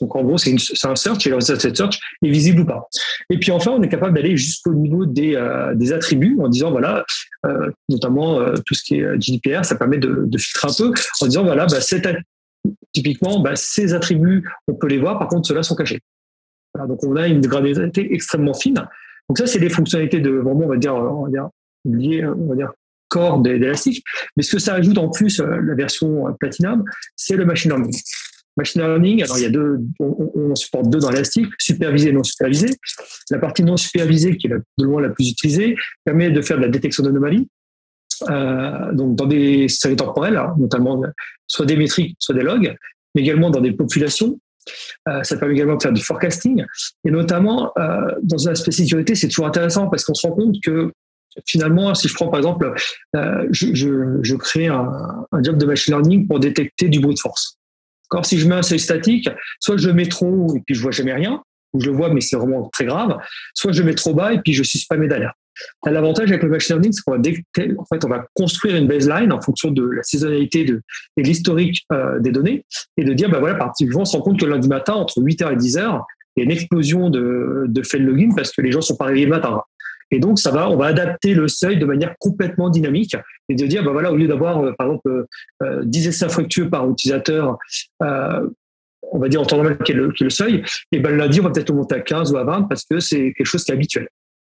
donc 0.00 0.14
en 0.14 0.22
gros, 0.22 0.36
c'est 0.36 0.54
un 0.84 0.96
search 0.96 1.26
et 1.26 1.30
le 1.30 1.36
résultat 1.36 1.56
de 1.56 1.60
cette 1.60 1.76
search 1.76 1.98
est 2.22 2.28
visible 2.28 2.60
ou 2.60 2.64
pas. 2.66 2.88
Et 3.30 3.38
puis 3.38 3.50
enfin, 3.50 3.72
on 3.72 3.82
est 3.82 3.88
capable 3.88 4.14
d'aller 4.14 4.36
jusqu'au 4.36 4.74
niveau 4.74 5.06
des, 5.06 5.34
euh, 5.36 5.94
attributs 5.94 6.38
en 6.40 6.48
disant 6.48 6.70
voilà, 6.70 7.04
euh, 7.46 7.70
notamment 7.88 8.40
euh, 8.40 8.54
tout 8.66 8.74
ce 8.74 8.82
qui 8.84 8.96
est 8.96 9.20
GDPR, 9.20 9.64
ça 9.64 9.76
permet 9.76 9.98
de, 9.98 10.28
filtrer 10.36 10.68
un 10.68 10.74
peu 10.74 10.92
en 11.22 11.26
disant 11.26 11.44
voilà, 11.44 11.66
bah, 11.66 11.78
typiquement, 12.92 13.40
bah, 13.40 13.56
ces 13.56 13.94
attributs, 13.94 14.46
on 14.68 14.74
peut 14.74 14.88
les 14.88 14.98
voir, 14.98 15.18
par 15.18 15.28
contre, 15.28 15.48
ceux-là 15.48 15.62
sont 15.62 15.76
cachés. 15.76 16.00
Donc 16.88 17.02
on 17.04 17.16
a 17.16 17.26
une 17.26 17.40
granularité 17.40 18.12
extrêmement 18.12 18.52
fine. 18.52 18.86
Donc 19.28 19.38
ça, 19.38 19.46
c'est 19.46 19.58
des 19.58 19.70
fonctionnalités 19.70 20.20
de 20.20 20.30
vraiment, 20.30 20.66
on 20.66 20.68
va 20.68 20.76
dire, 20.76 20.94
on 20.94 21.24
va 21.24 21.30
dire 21.30 21.48
liées, 21.86 22.26
on 22.26 22.48
va 22.48 22.54
dire 22.54 22.72
corps 23.08 23.40
d'Elastic. 23.40 24.04
Mais 24.36 24.42
ce 24.42 24.52
que 24.52 24.58
ça 24.58 24.74
ajoute 24.74 24.98
en 24.98 25.10
plus, 25.10 25.40
la 25.40 25.74
version 25.74 26.24
Platinum, 26.38 26.84
c'est 27.14 27.36
le 27.36 27.44
machine 27.44 27.70
learning. 27.70 27.96
Machine 28.56 28.80
learning, 28.80 29.22
alors 29.22 29.38
il 29.38 29.42
y 29.42 29.46
a 29.46 29.50
deux, 29.50 29.78
on, 30.00 30.54
supporte 30.54 30.88
deux 30.88 30.98
dans 30.98 31.10
l'élastique, 31.10 31.46
supervisé 31.58 32.08
et 32.08 32.12
non 32.12 32.22
supervisé. 32.22 32.68
La 33.30 33.38
partie 33.38 33.62
non 33.62 33.76
supervisée, 33.76 34.36
qui 34.36 34.46
est 34.46 34.50
de 34.50 34.84
loin 34.84 35.02
la 35.02 35.10
plus 35.10 35.30
utilisée, 35.30 35.76
permet 36.04 36.30
de 36.30 36.40
faire 36.40 36.56
de 36.56 36.62
la 36.62 36.68
détection 36.68 37.02
d'anomalies. 37.02 37.48
Euh, 38.30 38.92
donc 38.94 39.14
dans 39.14 39.26
des 39.26 39.68
séries 39.68 39.96
temporelles, 39.96 40.38
hein, 40.38 40.54
notamment 40.58 41.02
soit 41.46 41.66
des 41.66 41.76
métriques, 41.76 42.16
soit 42.18 42.34
des 42.34 42.42
logs, 42.42 42.74
mais 43.14 43.22
également 43.22 43.50
dans 43.50 43.60
des 43.60 43.72
populations. 43.72 44.38
Euh, 45.08 45.22
ça 45.22 45.36
permet 45.36 45.54
également 45.54 45.76
de 45.76 45.82
faire 45.82 45.92
du 45.92 46.02
forecasting. 46.02 46.64
Et 47.04 47.10
notamment, 47.10 47.72
euh, 47.78 48.10
dans 48.22 48.48
un 48.48 48.52
aspect 48.52 48.72
sécurité, 48.72 49.14
c'est 49.14 49.28
toujours 49.28 49.46
intéressant 49.46 49.88
parce 49.88 50.04
qu'on 50.04 50.14
se 50.14 50.26
rend 50.26 50.34
compte 50.34 50.56
que 50.64 50.92
finalement, 51.46 51.94
si 51.94 52.08
je 52.08 52.14
prends 52.14 52.28
par 52.28 52.38
exemple, 52.38 52.72
euh, 53.14 53.46
je, 53.50 54.34
crée 54.36 54.66
un, 54.66 54.88
job 55.42 55.58
de 55.58 55.66
machine 55.66 55.94
learning 55.94 56.26
pour 56.26 56.40
détecter 56.40 56.88
du 56.88 57.00
bruit 57.00 57.14
de 57.14 57.20
force. 57.20 57.58
Si 58.22 58.38
je 58.38 58.48
mets 58.48 58.54
un 58.54 58.62
seuil 58.62 58.78
statique, 58.78 59.28
soit 59.60 59.76
je 59.76 59.88
le 59.88 59.94
mets 59.94 60.06
trop 60.06 60.26
haut 60.26 60.56
et 60.56 60.62
puis 60.64 60.74
je 60.74 60.82
vois 60.82 60.92
jamais 60.92 61.12
rien, 61.12 61.42
ou 61.72 61.80
je 61.80 61.90
le 61.90 61.96
vois 61.96 62.12
mais 62.12 62.20
c'est 62.20 62.36
vraiment 62.36 62.68
très 62.72 62.84
grave, 62.84 63.16
soit 63.54 63.72
je 63.72 63.80
le 63.80 63.86
mets 63.86 63.94
trop 63.94 64.14
bas 64.14 64.32
et 64.32 64.40
puis 64.40 64.52
je 64.52 64.62
suis 64.62 64.78
spammé 64.78 65.08
d'alerte. 65.08 65.36
L'avantage 65.86 66.30
avec 66.30 66.42
le 66.42 66.50
machine 66.50 66.76
learning, 66.76 66.92
c'est 66.92 67.98
qu'on 67.98 68.08
va, 68.08 68.26
construire 68.34 68.76
une 68.76 68.86
baseline 68.86 69.32
en 69.32 69.40
fonction 69.40 69.70
de 69.70 69.88
la 69.88 70.02
saisonnalité 70.02 70.64
de, 70.64 70.82
et 71.16 71.22
de 71.22 71.26
l'historique 71.26 71.84
euh, 71.92 72.20
des 72.20 72.30
données 72.30 72.64
et 72.96 73.04
de 73.04 73.12
dire, 73.14 73.30
ben 73.30 73.40
voilà, 73.40 73.72
on 73.94 74.04
se 74.04 74.16
rend 74.16 74.22
compte 74.22 74.38
que 74.38 74.44
lundi 74.44 74.68
matin, 74.68 74.94
entre 74.94 75.20
8h 75.20 75.52
et 75.52 75.56
10h, 75.56 76.02
il 76.36 76.40
y 76.40 76.42
a 76.42 76.44
une 76.44 76.50
explosion 76.50 77.08
de, 77.08 77.64
de 77.66 77.82
fail 77.82 78.02
login 78.02 78.28
parce 78.36 78.52
que 78.52 78.60
les 78.60 78.70
gens 78.70 78.82
sont 78.82 78.96
pas 78.96 79.06
réveillés 79.06 79.24
le 79.24 79.30
matin. 79.30 79.62
Et 80.10 80.20
donc, 80.20 80.38
ça 80.38 80.50
va, 80.50 80.70
on 80.70 80.76
va 80.76 80.86
adapter 80.86 81.34
le 81.34 81.48
seuil 81.48 81.78
de 81.78 81.84
manière 81.84 82.14
complètement 82.18 82.70
dynamique 82.70 83.16
et 83.48 83.54
de 83.54 83.66
dire, 83.66 83.84
bah 83.84 83.92
voilà, 83.92 84.12
au 84.12 84.16
lieu 84.16 84.28
d'avoir, 84.28 84.64
euh, 84.64 84.72
par 84.78 84.86
exemple, 84.86 85.26
euh, 85.62 85.82
10 85.84 86.08
essais 86.08 86.24
infructueux 86.24 86.70
par 86.70 86.88
utilisateur, 86.88 87.58
euh, 88.02 88.48
on 89.12 89.18
va 89.18 89.28
dire 89.28 89.40
en 89.40 89.44
temps 89.44 89.56
normal 89.56 89.78
qui 89.78 89.92
est 89.92 89.96
le, 89.96 90.12
le 90.18 90.30
seuil, 90.30 90.62
et 90.92 90.98
ben 90.98 91.16
lundi, 91.16 91.40
on 91.40 91.44
va 91.44 91.50
peut-être 91.50 91.70
le 91.70 91.76
monter 91.76 91.96
à 91.96 92.00
15 92.00 92.32
ou 92.32 92.36
à 92.36 92.44
20 92.44 92.62
parce 92.62 92.84
que 92.84 93.00
c'est 93.00 93.32
quelque 93.36 93.46
chose 93.46 93.64
qui 93.64 93.70
est 93.70 93.74
habituel. 93.74 94.08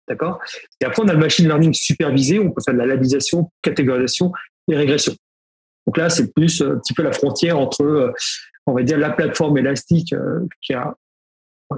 D'accord? 0.08 0.40
Et 0.82 0.86
après, 0.86 1.02
on 1.02 1.08
a 1.08 1.14
le 1.14 1.20
machine 1.20 1.46
learning 1.46 1.74
supervisé, 1.74 2.40
on 2.40 2.52
peut 2.52 2.62
faire 2.64 2.74
de 2.74 2.80
la 2.80 2.86
labellisation, 2.86 3.52
catégorisation 3.62 4.32
et 4.68 4.76
régression. 4.76 5.14
Donc 5.88 5.98
là, 5.98 6.10
c'est 6.10 6.34
plus 6.34 6.62
euh, 6.62 6.74
un 6.74 6.80
petit 6.80 6.94
peu 6.94 7.04
la 7.04 7.12
frontière 7.12 7.58
entre, 7.60 7.84
euh, 7.84 8.12
on 8.66 8.74
va 8.74 8.84
dire, 8.84 8.98
la 8.98 9.12
plateforme 9.12 9.58
élastique 9.58 10.16
qui 10.62 10.74
a 10.74 10.96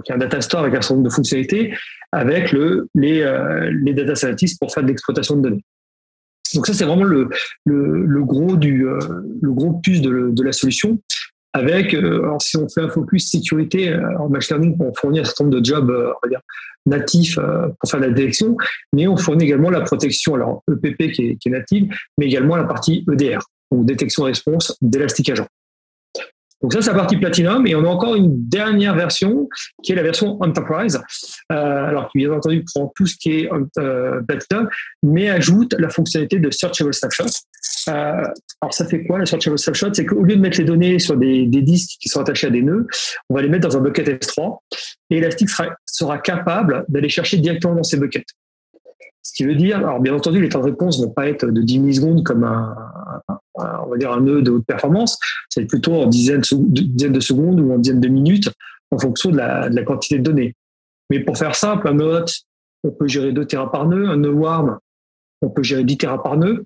qui 0.03 0.11
est 0.11 0.15
un 0.15 0.17
data 0.17 0.41
store 0.41 0.61
avec 0.61 0.75
un 0.75 0.81
certain 0.81 0.95
nombre 0.95 1.09
de 1.09 1.13
fonctionnalités, 1.13 1.73
avec 2.11 2.51
le, 2.51 2.87
les, 2.95 3.21
euh, 3.21 3.71
les 3.83 3.93
data 3.93 4.15
scientists 4.15 4.59
pour 4.59 4.73
faire 4.73 4.83
de 4.83 4.87
l'exploitation 4.87 5.37
de 5.37 5.41
données. 5.41 5.63
Donc 6.53 6.67
ça, 6.67 6.73
c'est 6.73 6.85
vraiment 6.85 7.03
le, 7.03 7.29
le, 7.65 8.05
le, 8.05 8.23
gros 8.23 8.55
du 8.55 8.87
euh, 8.87 8.99
le 9.41 9.51
gros 9.51 9.73
plus 9.83 10.01
de, 10.01 10.29
de 10.31 10.43
la 10.43 10.51
solution. 10.51 10.99
Avec, 11.53 11.93
euh, 11.93 12.23
alors 12.23 12.41
si 12.41 12.57
on 12.57 12.67
fait 12.67 12.81
un 12.81 12.89
focus 12.89 13.31
sécurité 13.31 13.97
en 14.19 14.29
machine 14.29 14.57
learning, 14.57 14.77
on 14.79 14.93
fournit 14.93 15.19
un 15.19 15.23
certain 15.23 15.45
nombre 15.45 15.59
de 15.59 15.65
jobs, 15.65 15.89
on 15.89 16.19
va 16.23 16.29
dire, 16.29 16.41
natifs 16.85 17.39
pour 17.79 17.89
faire 17.89 17.99
de 17.99 18.05
la 18.05 18.11
détection, 18.11 18.57
mais 18.93 19.07
on 19.07 19.17
fournit 19.17 19.45
également 19.45 19.69
la 19.69 19.81
protection, 19.81 20.35
alors 20.35 20.63
EPP 20.69 21.11
qui 21.13 21.29
est, 21.29 21.35
qui 21.37 21.47
est 21.47 21.51
native, 21.51 21.87
mais 22.17 22.25
également 22.25 22.57
la 22.57 22.65
partie 22.65 23.05
EDR, 23.11 23.39
donc 23.71 23.85
détection 23.85 24.23
réponse 24.23 24.77
d'Elastic 24.81 25.29
Agent. 25.29 25.47
Donc 26.65 26.73
ça, 26.73 26.81
c'est 26.81 26.89
la 26.89 26.97
partie 26.97 27.17
Platinum. 27.17 27.67
Et 27.67 27.75
on 27.75 27.85
a 27.85 27.87
encore 27.87 28.15
une 28.15 28.49
dernière 28.49 28.95
version, 28.95 29.47
qui 29.83 29.91
est 29.91 29.95
la 29.95 30.01
version 30.01 30.41
Enterprise, 30.41 30.99
euh, 31.51 31.55
alors 31.55 32.09
qui 32.09 32.17
bien 32.17 32.31
entendu 32.31 32.63
prend 32.63 32.91
tout 32.95 33.05
ce 33.05 33.15
qui 33.17 33.41
est 33.41 33.49
euh, 33.77 34.19
Platinum, 34.27 34.67
mais 35.03 35.29
ajoute 35.29 35.75
la 35.77 35.89
fonctionnalité 35.89 36.39
de 36.39 36.49
Searchable 36.49 36.91
Snapshot. 36.91 37.25
Euh, 37.89 37.91
alors 37.91 38.73
ça 38.73 38.87
fait 38.87 39.05
quoi, 39.05 39.19
la 39.19 39.27
Searchable 39.27 39.59
Snapshot? 39.59 39.93
C'est 39.93 40.07
qu'au 40.07 40.23
lieu 40.23 40.37
de 40.37 40.41
mettre 40.41 40.57
les 40.57 40.63
données 40.63 40.97
sur 40.97 41.15
des, 41.17 41.45
disques 41.45 41.97
qui 42.01 42.09
sont 42.09 42.21
attachés 42.21 42.47
à 42.47 42.49
des 42.49 42.63
nœuds, 42.63 42.87
on 43.29 43.35
va 43.35 43.43
les 43.43 43.49
mettre 43.49 43.67
dans 43.67 43.77
un 43.77 43.81
bucket 43.81 44.07
S3, 44.07 44.57
et 45.11 45.17
Elastic 45.17 45.47
sera, 45.47 45.67
sera 45.85 46.17
capable 46.17 46.83
d'aller 46.89 47.09
chercher 47.09 47.37
directement 47.37 47.75
dans 47.75 47.83
ces 47.83 47.97
buckets. 47.97 48.25
Ce 49.21 49.33
qui 49.33 49.43
veut 49.43 49.55
dire, 49.55 49.77
alors 49.77 49.99
bien 49.99 50.15
entendu, 50.15 50.41
les 50.41 50.49
temps 50.49 50.61
de 50.61 50.65
réponse 50.65 50.99
vont 50.99 51.11
pas 51.11 51.27
être 51.27 51.45
de 51.45 51.61
10 51.61 51.79
millisecondes 51.79 52.23
comme 52.23 52.43
un, 52.43 52.75
on 53.55 53.89
va 53.89 53.97
dire 53.97 54.11
un 54.11 54.21
nœud 54.21 54.41
de 54.41 54.51
haute 54.51 54.65
performance, 54.65 55.17
c'est 55.49 55.65
plutôt 55.65 55.93
en 55.93 56.07
dizaines 56.07 56.41
de, 56.41 57.19
secondes 57.19 57.59
ou 57.59 57.73
en 57.73 57.77
dizaines 57.77 58.01
de 58.01 58.07
minutes 58.07 58.49
en 58.91 58.99
fonction 58.99 59.31
de 59.31 59.37
la, 59.37 59.83
quantité 59.83 60.17
de 60.19 60.23
données. 60.23 60.55
Mais 61.09 61.19
pour 61.19 61.37
faire 61.37 61.55
simple, 61.55 61.87
un 61.87 61.93
nœud 61.93 62.17
hot, 62.17 62.25
on 62.83 62.91
peut 62.91 63.07
gérer 63.07 63.31
2 63.31 63.45
terras 63.45 63.67
par 63.67 63.87
nœud, 63.87 64.07
un 64.09 64.17
nœud 64.17 64.31
warm, 64.31 64.79
on 65.41 65.49
peut 65.49 65.63
gérer 65.63 65.83
10 65.83 65.97
terras 65.97 66.17
par 66.17 66.37
nœud, 66.37 66.65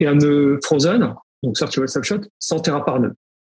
et 0.00 0.06
un 0.06 0.14
nœud 0.14 0.58
frozen, 0.62 1.14
donc 1.42 1.56
Searchable 1.56 1.88
Snapshot, 1.88 2.20
100 2.38 2.60
terras 2.60 2.80
par 2.82 3.00
nœud. 3.00 3.14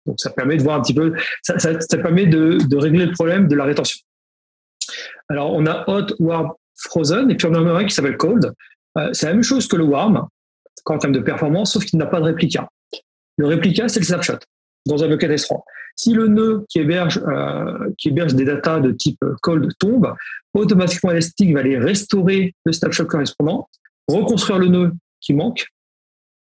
Donc 0.06 0.20
ça 0.20 0.30
permet 0.30 0.56
de 0.56 0.62
voir 0.62 0.76
un 0.76 0.82
petit 0.82 0.94
peu, 0.94 1.12
ça, 1.42 1.56
permet 2.02 2.26
de, 2.26 2.58
régler 2.76 3.06
le 3.06 3.12
problème 3.12 3.48
de 3.48 3.56
la 3.56 3.64
rétention. 3.64 4.00
Alors 5.28 5.52
on 5.52 5.66
a 5.66 5.84
hot, 5.88 6.14
warm, 6.18 6.52
frozen, 6.76 7.30
et 7.30 7.36
puis 7.36 7.46
on 7.46 7.54
a 7.54 7.58
un 7.58 7.84
qui 7.84 7.94
s'appelle 7.94 8.16
cold. 8.16 8.52
Euh, 8.96 9.10
c'est 9.12 9.26
la 9.26 9.34
même 9.34 9.42
chose 9.42 9.68
que 9.68 9.76
le 9.76 9.84
warm, 9.84 10.26
en 10.86 10.98
termes 10.98 11.12
de 11.12 11.20
performance, 11.20 11.72
sauf 11.72 11.84
qu'il 11.84 11.98
n'a 11.98 12.06
pas 12.06 12.20
de 12.20 12.26
réplica. 12.26 12.68
Le 13.36 13.46
réplica, 13.46 13.88
c'est 13.88 14.00
le 14.00 14.06
snapshot 14.06 14.38
dans 14.86 15.02
un 15.04 15.08
bucket 15.08 15.30
S3. 15.30 15.60
Si 15.96 16.12
le 16.12 16.28
nœud 16.28 16.64
qui 16.68 16.78
héberge, 16.80 17.20
euh, 17.26 17.90
qui 17.98 18.08
héberge 18.08 18.34
des 18.34 18.44
datas 18.44 18.80
de 18.80 18.92
type 18.92 19.22
cold 19.42 19.70
tombe, 19.78 20.14
automatiquement 20.54 21.10
Elastic 21.10 21.52
va 21.52 21.60
aller 21.60 21.78
restaurer 21.78 22.54
le 22.64 22.72
snapshot 22.72 23.06
correspondant, 23.06 23.68
reconstruire 24.08 24.58
le 24.58 24.68
nœud 24.68 24.92
qui 25.20 25.34
manque 25.34 25.66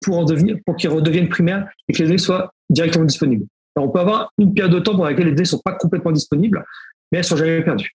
pour, 0.01 0.25
pour 0.67 0.77
qu'il 0.77 0.91
redevienne 0.91 1.29
primaire 1.29 1.69
et 1.89 1.93
que 1.93 1.99
les 1.99 2.05
données 2.05 2.19
soient 2.19 2.53
directement 2.71 3.05
disponibles. 3.05 3.47
On 3.77 3.89
peut 3.89 4.01
avoir 4.01 4.33
une 4.39 4.55
période 4.55 4.75
de 4.75 4.81
temps 4.81 4.93
pendant 4.93 5.05
laquelle 5.05 5.27
les 5.27 5.33
données 5.33 5.43
ne 5.43 5.49
sont 5.49 5.61
pas 5.65 5.73
complètement 5.73 6.13
disponibles, 6.13 6.65
mais 7.11 7.19
elles 7.19 7.25
ne 7.25 7.29
sont 7.29 7.37
jamais 7.37 7.63
perdues. 7.63 7.93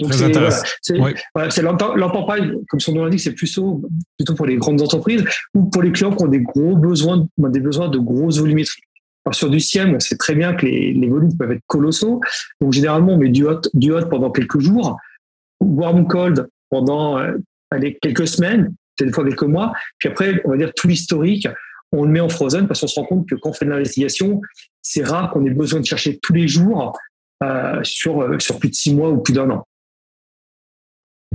Donc 0.00 0.14
c'est 0.14 0.96
voilà, 1.34 1.50
c'est 1.50 1.62
l'enterprise, 1.62 2.52
comme 2.68 2.78
son 2.78 2.92
nom 2.92 3.04
l'indique, 3.04 3.20
c'est 3.20 3.32
plutôt 3.32 3.82
plutôt 4.16 4.34
pour 4.34 4.46
les 4.46 4.56
grandes 4.56 4.80
entreprises 4.80 5.24
ou 5.54 5.64
pour 5.64 5.82
les 5.82 5.90
clients 5.90 6.14
qui 6.14 6.24
ont 6.24 6.28
des 6.28 6.40
gros 6.40 6.76
besoins, 6.76 7.26
des 7.36 7.60
besoins 7.60 7.88
de 7.88 7.98
grosses 7.98 8.38
volumétries. 8.38 8.82
Alors 9.24 9.34
sur 9.34 9.50
du 9.50 9.60
CIEM, 9.60 9.94
on 9.94 10.00
sait 10.00 10.16
très 10.16 10.34
bien 10.34 10.54
que 10.54 10.64
les, 10.64 10.94
les, 10.94 11.08
volumes 11.08 11.36
peuvent 11.36 11.52
être 11.52 11.64
colossaux. 11.66 12.20
Donc 12.60 12.72
généralement, 12.72 13.14
on 13.14 13.18
met 13.18 13.28
du 13.28 13.44
hot, 13.44 13.60
du 13.74 13.92
hot 13.92 14.06
pendant 14.08 14.30
quelques 14.30 14.60
jours, 14.60 14.96
warm 15.60 16.06
cold 16.06 16.48
pendant 16.70 17.18
euh, 17.18 17.36
allez, 17.70 17.98
quelques 18.00 18.28
semaines, 18.28 18.74
peut-être 18.96 19.08
des 19.08 19.12
fois 19.12 19.24
quelques 19.24 19.42
mois. 19.42 19.72
Puis 19.98 20.08
après, 20.08 20.40
on 20.44 20.50
va 20.50 20.56
dire 20.56 20.72
tout 20.74 20.88
l'historique, 20.88 21.48
on 21.92 22.04
le 22.04 22.10
met 22.10 22.20
en 22.20 22.28
frozen 22.28 22.66
parce 22.68 22.80
qu'on 22.80 22.86
se 22.86 23.00
rend 23.00 23.06
compte 23.06 23.28
que 23.28 23.34
quand 23.34 23.50
on 23.50 23.52
fait 23.52 23.64
de 23.64 23.70
l'investigation, 23.70 24.40
c'est 24.80 25.04
rare 25.04 25.30
qu'on 25.30 25.44
ait 25.44 25.50
besoin 25.50 25.80
de 25.80 25.86
chercher 25.86 26.18
tous 26.18 26.32
les 26.32 26.46
jours 26.46 26.96
euh, 27.42 27.80
sur, 27.82 28.40
sur 28.40 28.58
plus 28.58 28.70
de 28.70 28.74
six 28.74 28.94
mois 28.94 29.10
ou 29.10 29.18
plus 29.18 29.34
d'un 29.34 29.50
an. 29.50 29.67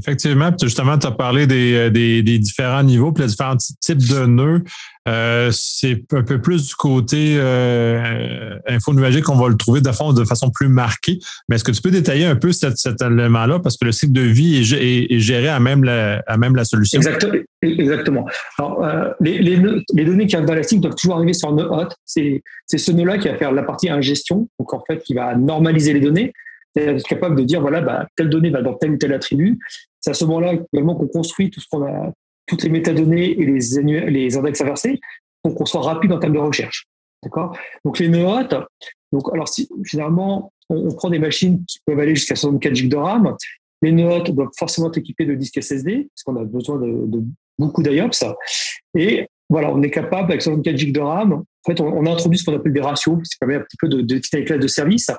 Effectivement, 0.04 0.52
justement, 0.62 0.98
tu 0.98 1.08
as 1.08 1.12
parlé 1.12 1.48
des, 1.48 1.90
des, 1.90 2.40
différents 2.40 2.84
niveaux, 2.84 3.14
puis 3.14 3.24
les 3.24 3.30
différents 3.30 3.56
types 3.56 4.06
de 4.10 4.26
nœuds. 4.26 4.62
Euh, 5.08 5.50
c'est 5.54 6.04
un 6.12 6.24
peu 6.24 6.42
plus 6.42 6.68
du 6.68 6.76
côté 6.76 7.36
euh, 7.38 8.58
info 8.68 8.94
nuagique 8.94 9.24
qu'on 9.24 9.36
va 9.36 9.48
le 9.48 9.56
trouver 9.56 9.80
de, 9.80 9.92
fond, 9.92 10.12
de 10.12 10.26
façon 10.26 10.50
plus 10.50 10.68
marquée. 10.68 11.20
Mais 11.48 11.56
est-ce 11.56 11.64
que 11.64 11.72
tu 11.72 11.82
peux 11.82 11.92
détailler 11.92 12.26
un 12.26 12.36
peu 12.36 12.52
cet, 12.52 12.76
élément-là? 13.02 13.60
Parce 13.60 13.78
que 13.78 13.86
le 13.86 13.94
cycle 13.94 14.12
de 14.12 14.22
vie 14.22 14.58
est, 14.58 15.20
géré 15.20 15.48
à 15.48 15.62
même 15.62 15.86
la, 15.86 16.22
à 16.28 16.38
même 16.38 16.56
la 16.56 16.66
solution? 16.66 17.00
Exactement. 17.62 18.26
Alors, 18.60 18.84
euh, 18.84 19.10
les, 19.22 19.58
données 20.04 20.28
qui 20.28 20.36
arrivent 20.36 20.48
dans 20.48 20.82
doivent 20.82 20.96
toujours 20.96 21.16
arriver 21.16 21.34
sur 21.34 21.48
un 21.48 21.56
nœud 21.56 21.70
hot. 21.70 21.88
C'est 22.06 22.42
ce 22.76 22.92
nœud-là 22.92 23.20
qui 23.20 23.30
va 23.30 23.36
faire 23.36 23.54
la 23.54 23.64
partie 23.64 23.90
ingestion, 23.90 24.50
donc 24.60 24.74
en 24.74 24.84
fait 24.86 25.02
qui 25.02 25.14
va 25.14 25.34
normaliser 25.36 25.94
les 25.94 26.02
données 26.02 26.34
être 26.76 27.08
capable 27.08 27.36
de 27.36 27.44
dire 27.44 27.62
voilà 27.62 27.82
bah, 27.82 28.08
telle 28.16 28.30
donnée 28.30 28.50
va 28.50 28.62
dans 28.62 28.74
tel 28.74 28.92
ou 28.92 28.98
tel 28.98 29.14
attribut. 29.14 29.60
C'est 30.04 30.12
à 30.12 30.14
ce 30.14 30.26
moment-là 30.26 30.56
également 30.74 30.96
qu'on 30.96 31.08
construit 31.08 31.50
tout 31.50 31.62
ce 31.62 31.68
qu'on 31.72 31.86
a 31.86 32.12
toutes 32.46 32.64
les 32.64 32.70
métadonnées 32.70 33.40
et 33.40 33.46
les, 33.46 34.10
les 34.10 34.38
index 34.38 34.60
inversés 34.60 35.00
pour 35.42 35.56
qu'on 35.56 35.66
soit 35.66 35.82
rapide 35.82 36.12
en 36.12 36.20
termes 36.20 36.34
de 36.34 36.40
recherche. 36.40 36.88
D'accord? 37.24 37.58
Donc 37.86 38.00
les 38.00 38.10
NEOT, 38.10 38.50
donc 39.14 39.34
alors 39.34 39.48
si 39.48 39.70
on, 39.72 40.94
prend 40.96 41.10
des 41.10 41.20
machines 41.20 41.64
qui 41.66 41.80
peuvent 41.86 42.00
aller 42.00 42.16
jusqu'à 42.16 42.36
64 42.36 42.76
GB 42.76 42.90
de 42.90 42.98
RAM, 42.98 43.36
les 43.82 43.94
NEOT 43.94 44.24
doivent 44.32 44.50
forcément 44.58 44.90
être 44.90 44.98
équipés 44.98 45.26
de 45.26 45.36
disques 45.36 45.62
SSD 45.62 46.10
parce 46.14 46.24
qu'on 46.24 46.36
a 46.36 46.44
besoin 46.44 46.78
de, 46.80 47.24
beaucoup 47.58 47.82
d'IOPS 47.82 48.26
et 48.98 49.28
voilà, 49.50 49.72
on 49.72 49.82
est 49.84 49.92
capable 49.92 50.32
avec 50.32 50.42
64 50.42 50.76
GB 50.76 50.92
de 50.92 51.00
RAM. 51.00 51.34
En 51.34 51.44
fait, 51.66 51.80
on, 51.80 52.06
a 52.06 52.12
introduit 52.12 52.40
ce 52.40 52.44
qu'on 52.44 52.56
appelle 52.56 52.74
des 52.74 52.82
ratios, 52.82 53.20
quand 53.40 53.48
même 53.48 53.62
un 53.62 53.64
petit 53.64 53.78
peu 53.80 53.88
de, 53.88 54.02
de, 54.02 54.16
de 54.16 54.58
de 54.58 54.68
service. 54.68 55.12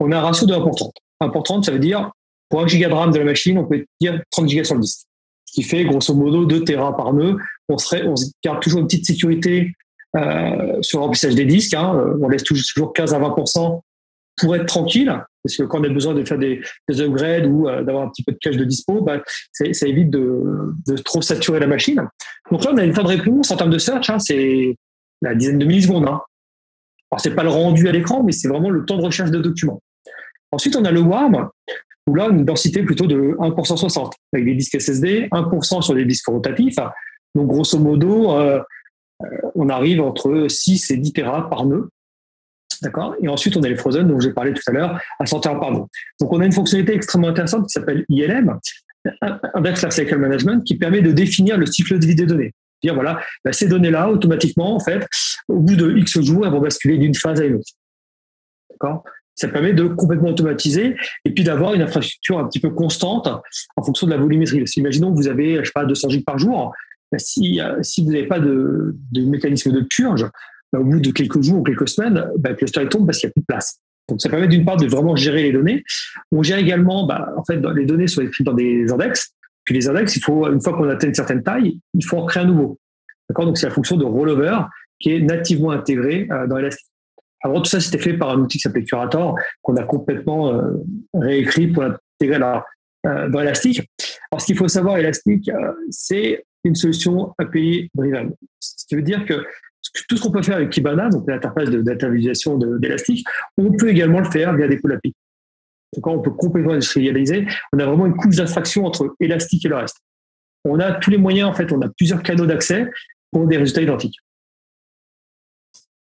On 0.00 0.12
a 0.12 0.18
un 0.18 0.20
ratio 0.20 0.46
de 0.46 0.52
1 0.52 0.60
pour 0.60 0.74
30. 0.74 0.92
1 1.20 1.28
pour 1.30 1.42
30, 1.44 1.64
ça 1.64 1.72
veut 1.72 1.78
dire 1.78 2.10
pour 2.48 2.60
1 2.62 2.66
giga 2.66 2.88
de 2.88 2.94
RAM 2.94 3.10
de 3.10 3.18
la 3.18 3.24
machine, 3.24 3.58
on 3.58 3.66
peut 3.66 3.84
dire 4.00 4.20
30 4.30 4.48
gigas 4.48 4.64
sur 4.64 4.74
le 4.74 4.80
disque 4.80 5.08
ce 5.48 5.54
qui 5.54 5.62
fait 5.62 5.84
grosso 5.84 6.14
modo 6.14 6.44
2 6.44 6.64
Tera 6.64 6.94
par 6.96 7.14
nœud. 7.14 7.36
On, 7.68 7.76
on 7.76 8.14
garde 8.44 8.60
toujours 8.60 8.80
une 8.80 8.86
petite 8.86 9.06
sécurité 9.06 9.72
euh, 10.16 10.80
sur 10.82 10.98
le 10.98 11.04
remplissage 11.04 11.34
des 11.34 11.46
disques. 11.46 11.74
Hein. 11.74 11.94
Euh, 11.96 12.18
on 12.20 12.28
laisse 12.28 12.44
toujours 12.44 12.92
15 12.92 13.14
à 13.14 13.18
20 13.18 13.34
pour 14.40 14.54
être 14.54 14.66
tranquille, 14.66 15.12
parce 15.42 15.56
que 15.56 15.64
quand 15.64 15.80
on 15.80 15.84
a 15.84 15.88
besoin 15.88 16.14
de 16.14 16.24
faire 16.24 16.38
des, 16.38 16.60
des 16.88 17.00
upgrades 17.00 17.46
ou 17.46 17.68
euh, 17.68 17.82
d'avoir 17.82 18.04
un 18.04 18.08
petit 18.08 18.22
peu 18.22 18.30
de 18.32 18.38
cache 18.38 18.56
de 18.56 18.64
dispo, 18.64 19.00
bah, 19.00 19.20
ça 19.52 19.88
évite 19.88 20.10
de, 20.10 20.74
de, 20.86 20.96
trop 20.98 21.22
saturer 21.22 21.58
la 21.58 21.66
machine. 21.66 22.06
Donc 22.52 22.64
là, 22.64 22.70
on 22.72 22.76
a 22.76 22.84
une 22.84 22.94
fin 22.94 23.02
de 23.02 23.08
réponse 23.08 23.50
en 23.50 23.56
termes 23.56 23.70
de 23.70 23.78
search, 23.78 24.10
hein, 24.10 24.20
c'est 24.20 24.76
la 25.22 25.34
dizaine 25.34 25.58
de 25.58 25.64
millisecondes. 25.64 26.04
Hein. 26.04 26.20
Alors, 27.10 27.20
c'est 27.20 27.34
pas 27.34 27.42
le 27.42 27.48
rendu 27.48 27.88
à 27.88 27.92
l'écran, 27.92 28.22
mais 28.22 28.30
c'est 28.30 28.48
vraiment 28.48 28.70
le 28.70 28.84
temps 28.84 28.98
de 28.98 29.02
recherche 29.02 29.30
de 29.30 29.38
documents. 29.38 29.82
Ensuite, 30.52 30.76
on 30.76 30.84
a 30.84 30.92
le 30.92 31.00
WARM 31.00 31.48
où 32.08 32.14
là, 32.14 32.28
une 32.30 32.44
densité 32.44 32.82
plutôt 32.82 33.06
de 33.06 33.36
1 33.38 33.54
60, 33.64 34.14
avec 34.32 34.46
des 34.46 34.54
disques 34.54 34.80
SSD, 34.80 35.28
1% 35.30 35.82
sur 35.82 35.94
des 35.94 36.06
disques 36.06 36.26
rotatifs. 36.26 36.76
Donc, 37.34 37.48
grosso 37.48 37.78
modo, 37.78 38.32
euh, 38.32 38.60
on 39.54 39.68
arrive 39.68 40.00
entre 40.00 40.46
6 40.48 40.90
et 40.90 40.96
10 40.96 41.12
Tera 41.12 41.50
par 41.50 41.66
nœud. 41.66 41.90
D'accord? 42.82 43.14
Et 43.20 43.28
ensuite, 43.28 43.56
on 43.56 43.62
a 43.62 43.68
les 43.68 43.76
Frozen, 43.76 44.08
dont 44.08 44.20
j'ai 44.20 44.32
parlé 44.32 44.54
tout 44.54 44.62
à 44.68 44.72
l'heure, 44.72 45.00
à 45.20 45.26
100 45.26 45.40
Tera 45.40 45.60
par 45.60 45.70
nœud. 45.72 45.84
Donc, 46.20 46.32
on 46.32 46.40
a 46.40 46.46
une 46.46 46.52
fonctionnalité 46.52 46.94
extrêmement 46.94 47.28
intéressante 47.28 47.66
qui 47.66 47.72
s'appelle 47.72 48.06
ILM, 48.08 48.58
Index 49.54 49.88
Cycle 49.90 50.16
Management, 50.16 50.64
qui 50.64 50.76
permet 50.76 51.02
de 51.02 51.12
définir 51.12 51.58
le 51.58 51.66
cycle 51.66 51.98
de 51.98 52.06
vie 52.06 52.14
des 52.14 52.26
données. 52.26 52.52
Dire, 52.82 52.94
voilà, 52.94 53.20
bah, 53.44 53.52
ces 53.52 53.68
données-là, 53.68 54.08
automatiquement, 54.08 54.74
en 54.74 54.80
fait, 54.80 55.06
au 55.48 55.58
bout 55.58 55.76
de 55.76 55.96
X 55.98 56.20
jours, 56.22 56.46
elles 56.46 56.52
vont 56.52 56.60
basculer 56.60 56.96
d'une 56.96 57.14
phase 57.14 57.40
à 57.40 57.44
une 57.44 57.56
autre. 57.56 57.72
D'accord? 58.70 59.04
Ça 59.38 59.46
permet 59.46 59.72
de 59.72 59.86
complètement 59.86 60.30
automatiser 60.30 60.96
et 61.24 61.30
puis 61.30 61.44
d'avoir 61.44 61.72
une 61.74 61.82
infrastructure 61.82 62.40
un 62.40 62.48
petit 62.48 62.58
peu 62.58 62.70
constante 62.70 63.28
en 63.76 63.82
fonction 63.84 64.06
de 64.08 64.12
la 64.12 64.18
volumétrie. 64.18 64.64
imaginons 64.76 65.12
que 65.12 65.16
vous 65.16 65.28
avez, 65.28 65.58
je 65.58 65.64
sais 65.64 65.72
pas, 65.72 65.84
200 65.84 66.08
gigs 66.08 66.24
par 66.24 66.38
jour. 66.38 66.74
Ben, 67.12 67.18
si, 67.18 67.60
euh, 67.60 67.78
si 67.82 68.04
vous 68.04 68.10
n'avez 68.10 68.26
pas 68.26 68.40
de, 68.40 68.96
mécanisme 69.14 69.70
de 69.70 69.80
purge, 69.80 70.26
ben, 70.72 70.80
au 70.80 70.84
bout 70.84 70.98
de 70.98 71.12
quelques 71.12 71.40
jours 71.40 71.60
ou 71.60 71.62
quelques 71.62 71.88
semaines, 71.88 72.26
ben, 72.36 72.50
le 72.50 72.56
cluster 72.56 72.86
tombe 72.88 73.06
parce 73.06 73.18
qu'il 73.18 73.28
n'y 73.28 73.30
a 73.30 73.34
plus 73.34 73.42
de 73.42 73.46
place. 73.46 73.78
Donc, 74.08 74.20
ça 74.20 74.28
permet 74.28 74.48
d'une 74.48 74.64
part 74.64 74.76
de 74.76 74.86
vraiment 74.86 75.14
gérer 75.14 75.44
les 75.44 75.52
données. 75.52 75.84
On 76.32 76.42
gère 76.42 76.58
également, 76.58 77.08
en 77.08 77.44
fait, 77.44 77.60
les 77.76 77.84
données 77.84 78.08
sont 78.08 78.22
écrites 78.22 78.46
dans 78.46 78.54
des 78.54 78.90
index. 78.90 79.34
Puis 79.64 79.74
les 79.74 79.88
index, 79.88 80.16
il 80.16 80.22
faut, 80.22 80.50
une 80.50 80.60
fois 80.60 80.72
qu'on 80.72 80.88
atteint 80.88 81.08
une 81.08 81.14
certaine 81.14 81.42
taille, 81.44 81.78
il 81.94 82.04
faut 82.04 82.16
en 82.16 82.26
créer 82.26 82.42
un 82.42 82.46
nouveau. 82.46 82.78
D'accord? 83.28 83.46
Donc, 83.46 83.56
c'est 83.56 83.66
la 83.66 83.72
fonction 83.72 83.96
de 83.96 84.04
rollover 84.04 84.56
qui 84.98 85.12
est 85.12 85.20
nativement 85.20 85.70
intégrée 85.70 86.26
euh, 86.32 86.48
dans 86.48 86.56
Elastic. 86.56 86.87
Alors 87.42 87.62
tout 87.62 87.70
ça, 87.70 87.80
c'était 87.80 87.98
fait 87.98 88.14
par 88.14 88.30
un 88.30 88.38
outil 88.38 88.58
qui 88.58 88.62
s'appelait 88.62 88.84
Curator, 88.84 89.38
qu'on 89.62 89.76
a 89.76 89.84
complètement 89.84 90.52
euh, 90.52 90.72
réécrit 91.14 91.68
pour 91.68 91.84
l'intégrer 91.84 92.40
euh, 93.06 93.28
dans 93.28 93.40
Elastic. 93.40 93.88
Alors, 94.30 94.40
ce 94.40 94.46
qu'il 94.46 94.56
faut 94.56 94.68
savoir, 94.68 94.98
Elastic, 94.98 95.48
euh, 95.48 95.72
c'est 95.90 96.44
une 96.64 96.74
solution 96.74 97.34
API 97.38 97.90
driven. 97.94 98.32
Ce 98.58 98.86
qui 98.86 98.96
veut 98.96 99.02
dire 99.02 99.24
que 99.24 99.46
tout 100.08 100.16
ce 100.16 100.22
qu'on 100.22 100.32
peut 100.32 100.42
faire 100.42 100.56
avec 100.56 100.70
Kibana, 100.70 101.08
donc 101.08 101.24
l'interface 101.28 101.70
de 101.70 101.80
data 101.80 102.08
visualisation 102.08 102.58
d'Elastic, 102.58 103.26
on 103.56 103.72
peut 103.72 103.88
également 103.88 104.18
le 104.18 104.30
faire 104.30 104.54
via 104.54 104.66
des 104.66 104.78
pôles. 104.78 104.98
Donc, 105.94 106.06
on 106.06 106.20
peut 106.20 106.32
complètement 106.32 106.72
industrialiser. 106.72 107.46
On 107.72 107.78
a 107.78 107.86
vraiment 107.86 108.06
une 108.06 108.16
couche 108.16 108.36
d'abstraction 108.36 108.84
entre 108.84 109.14
Elastic 109.20 109.64
et 109.64 109.68
le 109.68 109.76
reste. 109.76 109.98
On 110.64 110.80
a 110.80 110.92
tous 110.92 111.10
les 111.10 111.18
moyens, 111.18 111.48
en 111.48 111.54
fait, 111.54 111.72
on 111.72 111.80
a 111.80 111.88
plusieurs 111.88 112.22
canaux 112.22 112.46
d'accès 112.46 112.90
pour 113.30 113.46
des 113.46 113.56
résultats 113.56 113.82
identiques. 113.82 114.18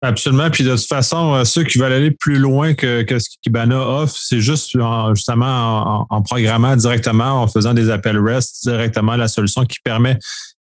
Absolument. 0.02 0.50
Puis 0.50 0.64
de 0.64 0.76
toute 0.76 0.88
façon, 0.88 1.34
euh, 1.34 1.44
ceux 1.44 1.66
qui 1.66 1.78
veulent 1.78 1.92
aller 1.92 2.12
plus 2.12 2.38
loin 2.38 2.74
que, 2.74 3.02
que 3.02 3.20
ce 3.20 3.28
offre, 3.74 4.18
c'est 4.18 4.40
juste 4.40 4.78
justement 5.14 6.08
en, 6.10 6.22
programmant 6.22 6.76
directement, 6.78 7.44
en 7.44 7.48
faisant 7.48 7.74
des 7.74 7.90
appels 7.90 8.18
REST 8.18 8.64
directement 8.64 9.18
la 9.18 9.28
solution 9.28 9.66
qui 9.66 9.80
permet 9.84 10.18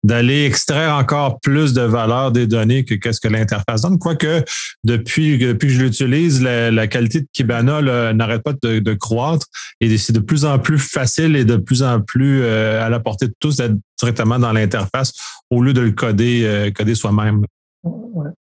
d'aller 0.03 0.45
extraire 0.45 0.93
encore 0.95 1.39
plus 1.39 1.73
de 1.73 1.81
valeur 1.81 2.31
des 2.31 2.45
données 2.45 2.83
que 2.83 2.93
qu'est-ce 2.93 3.21
que 3.21 3.29
l'interface 3.29 3.81
donne. 3.81 3.97
Quoique, 3.97 4.43
depuis, 4.83 5.37
depuis 5.37 5.69
que 5.69 5.73
je 5.73 5.81
l'utilise, 5.81 6.41
la, 6.41 6.87
qualité 6.87 7.21
de 7.21 7.27
Kibana 7.31 8.13
n'arrête 8.13 8.43
pas 8.43 8.53
de, 8.61 8.79
de, 8.79 8.93
croître 8.93 9.47
et 9.79 9.97
c'est 9.97 10.13
de 10.13 10.19
plus 10.19 10.45
en 10.45 10.59
plus 10.59 10.77
facile 10.77 11.35
et 11.35 11.45
de 11.45 11.55
plus 11.55 11.81
en 11.83 12.01
plus 12.01 12.41
euh, 12.43 12.85
à 12.85 12.89
la 12.89 12.99
portée 12.99 13.27
de 13.27 13.33
tous 13.39 13.55
d'être 13.55 13.75
directement 13.97 14.37
dans 14.37 14.51
l'interface 14.51 15.13
au 15.49 15.63
lieu 15.63 15.73
de 15.73 15.81
le 15.81 15.91
coder, 15.91 16.41
euh, 16.43 16.71
coder 16.71 16.95
soi-même 16.95 17.45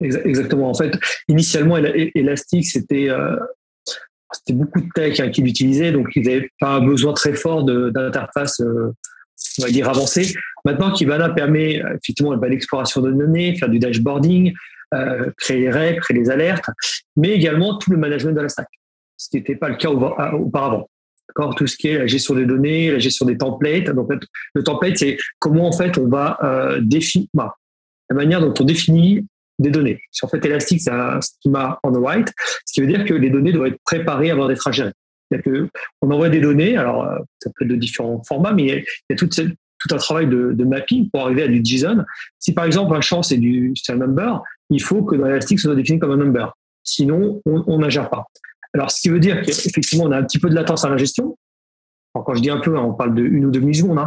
exactement. 0.00 0.70
En 0.70 0.74
fait, 0.74 0.92
initialement, 1.28 1.76
Elastic, 1.76 2.66
c'était 2.66 3.08
euh, 3.08 3.36
c'était 4.32 4.52
beaucoup 4.52 4.80
de 4.80 4.88
tech 4.94 5.18
hein, 5.20 5.30
qui 5.30 5.42
l'utilisaient, 5.42 5.92
donc 5.92 6.08
ils 6.14 6.24
n'avaient 6.24 6.48
pas 6.60 6.80
besoin 6.80 7.12
très 7.12 7.34
fort 7.34 7.64
d'interface, 7.64 8.60
euh, 8.60 8.92
on 9.58 9.62
va 9.62 9.70
dire, 9.70 9.88
avancée. 9.88 10.34
Maintenant, 10.64 10.92
Kibana 10.92 11.30
permet 11.30 11.82
effectivement 12.00 12.36
bah, 12.36 12.48
l'exploration 12.48 13.00
de 13.00 13.10
données, 13.10 13.56
faire 13.56 13.68
du 13.68 13.78
dashboarding, 13.78 14.52
euh, 14.94 15.30
créer 15.38 15.60
les 15.60 15.70
règles, 15.70 16.00
créer 16.00 16.18
les 16.18 16.30
alertes, 16.30 16.66
mais 17.16 17.30
également 17.30 17.78
tout 17.78 17.90
le 17.90 17.96
management 17.96 18.32
de 18.32 18.40
la 18.40 18.48
stack, 18.48 18.68
ce 19.16 19.30
qui 19.30 19.36
n'était 19.36 19.56
pas 19.56 19.68
le 19.68 19.76
cas 19.76 19.90
auparavant. 19.90 20.88
Tout 21.56 21.68
ce 21.68 21.76
qui 21.76 21.88
est 21.88 21.96
la 21.96 22.08
gestion 22.08 22.34
des 22.34 22.44
données, 22.44 22.90
la 22.90 22.98
gestion 22.98 23.24
des 23.24 23.38
templates. 23.38 23.90
Donc, 23.90 24.10
le 24.52 24.64
template, 24.64 24.98
c'est 24.98 25.16
comment 25.38 25.68
en 25.68 25.72
fait 25.72 25.96
on 25.96 26.08
va 26.08 26.36
définir, 26.80 27.28
bah, 27.32 27.54
la 28.10 28.16
manière 28.16 28.40
dont 28.40 28.52
on 28.58 28.64
définit 28.64 29.26
des 29.58 29.70
données. 29.70 30.00
En 30.22 30.28
fait, 30.28 30.44
Elastic, 30.44 30.80
c'est 30.80 30.90
un 30.90 31.20
schema 31.20 31.78
on 31.82 31.92
the 31.92 32.02
right, 32.02 32.28
ce 32.64 32.72
qui 32.72 32.80
veut 32.80 32.86
dire 32.86 33.04
que 33.04 33.14
les 33.14 33.30
données 33.30 33.52
doivent 33.52 33.68
être 33.68 33.80
préparées 33.84 34.30
avant 34.30 34.48
d'être 34.48 34.66
ingérées. 34.66 34.92
C'est-à-dire 35.30 35.68
qu'on 36.00 36.10
envoie 36.10 36.28
des 36.28 36.40
données, 36.40 36.76
alors 36.76 37.04
euh, 37.04 37.18
ça 37.38 37.50
peut 37.54 37.64
être 37.64 37.70
de 37.70 37.76
différents 37.76 38.22
formats, 38.26 38.52
mais 38.52 38.62
il 38.64 38.84
y 39.10 39.12
a, 39.12 39.16
tout, 39.16 39.28
un 39.38 39.96
travail 39.96 40.26
de, 40.26 40.64
mapping 40.64 41.08
pour 41.10 41.22
arriver 41.22 41.42
à 41.42 41.48
du 41.48 41.60
JSON. 41.64 42.04
Si 42.38 42.52
par 42.52 42.64
exemple 42.64 42.96
un 42.96 43.00
champ 43.00 43.22
c'est 43.22 43.36
du 43.36 43.72
un 43.88 43.96
number, 43.96 44.42
il 44.70 44.82
faut 44.82 45.04
que 45.04 45.14
dans 45.14 45.26
Elastic, 45.26 45.60
ça 45.60 45.64
soit 45.64 45.76
défini 45.76 45.98
comme 45.98 46.12
un 46.12 46.16
number. 46.16 46.52
Sinon, 46.82 47.42
on 47.44 47.78
n'ingère 47.78 48.08
pas. 48.08 48.26
Alors, 48.72 48.90
ce 48.90 49.00
qui 49.00 49.08
veut 49.08 49.20
dire 49.20 49.42
qu'effectivement, 49.42 50.04
on 50.04 50.12
a 50.12 50.18
un 50.18 50.22
petit 50.22 50.38
peu 50.38 50.48
de 50.48 50.54
latence 50.54 50.84
à 50.84 50.88
la 50.88 50.96
gestion. 50.96 51.36
quand 52.14 52.34
je 52.34 52.40
dis 52.40 52.50
un 52.50 52.60
peu, 52.60 52.76
hein, 52.76 52.82
on 52.82 52.94
parle 52.94 53.14
de 53.14 53.22
une 53.22 53.46
ou 53.46 53.50
deux 53.50 53.60
millisecondes. 53.60 53.98
Hein. 53.98 54.04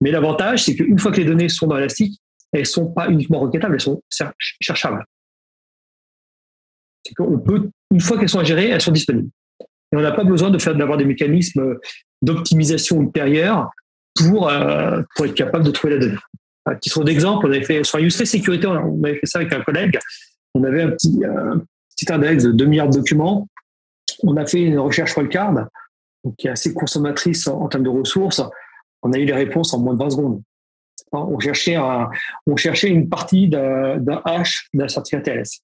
Mais 0.00 0.10
l'avantage, 0.10 0.64
c'est 0.64 0.74
qu'une 0.74 0.98
fois 0.98 1.10
que 1.10 1.18
les 1.18 1.24
données 1.24 1.48
sont 1.48 1.66
dans 1.66 1.76
Elastic, 1.76 2.20
elles 2.58 2.66
sont 2.66 2.92
pas 2.92 3.08
uniquement 3.08 3.40
requêtables, 3.40 3.74
elles 3.74 3.80
sont 3.80 4.02
cherchables. 4.60 5.04
C'est 7.04 7.14
qu'on 7.14 7.38
peut, 7.38 7.70
une 7.92 8.00
fois 8.00 8.18
qu'elles 8.18 8.28
sont 8.28 8.42
gérées, 8.44 8.68
elles 8.68 8.80
sont 8.80 8.92
disponibles. 8.92 9.30
Et 9.60 9.96
on 9.96 10.00
n'a 10.00 10.12
pas 10.12 10.24
besoin 10.24 10.50
de 10.50 10.58
faire 10.58 10.74
d'avoir 10.74 10.98
des 10.98 11.04
mécanismes 11.04 11.76
d'optimisation 12.22 13.00
ultérieure 13.02 13.70
pour, 14.16 14.48
euh, 14.48 15.02
pour 15.14 15.26
être 15.26 15.34
capable 15.34 15.64
de 15.64 15.70
trouver 15.70 15.94
la 15.94 16.00
donnée. 16.00 16.18
À 16.64 16.74
titre 16.74 17.04
d'exemple, 17.04 17.46
on 17.46 17.50
avait 17.50 17.62
fait 17.62 17.84
sur 17.84 17.98
UC 17.98 18.26
Sécurité, 18.26 18.66
on 18.66 19.02
avait 19.04 19.18
fait 19.18 19.26
ça 19.26 19.38
avec 19.38 19.52
un 19.52 19.60
collègue. 19.62 19.98
On 20.54 20.64
avait 20.64 20.82
un 20.82 20.90
petit, 20.90 21.20
petit 21.96 22.12
index 22.12 22.42
de 22.42 22.52
2 22.52 22.64
milliards 22.64 22.88
de 22.88 22.96
documents. 22.96 23.48
On 24.24 24.36
a 24.36 24.46
fait 24.46 24.62
une 24.62 24.78
recherche 24.78 25.16
wildcard, 25.16 25.68
qui 26.38 26.48
est 26.48 26.50
assez 26.50 26.74
consommatrice 26.74 27.46
en, 27.46 27.60
en 27.60 27.68
termes 27.68 27.84
de 27.84 27.88
ressources. 27.88 28.42
On 29.02 29.12
a 29.12 29.18
eu 29.18 29.26
les 29.26 29.32
réponses 29.32 29.72
en 29.74 29.80
moins 29.80 29.94
de 29.94 29.98
20 30.00 30.10
secondes. 30.10 30.42
On 31.12 31.38
cherchait, 31.38 31.76
on 31.78 32.56
cherchait 32.56 32.88
une 32.88 33.08
partie 33.08 33.48
d'un 33.48 34.22
hash 34.24 34.68
d'un 34.74 34.88
certificat 34.88 35.22
TLS. 35.22 35.60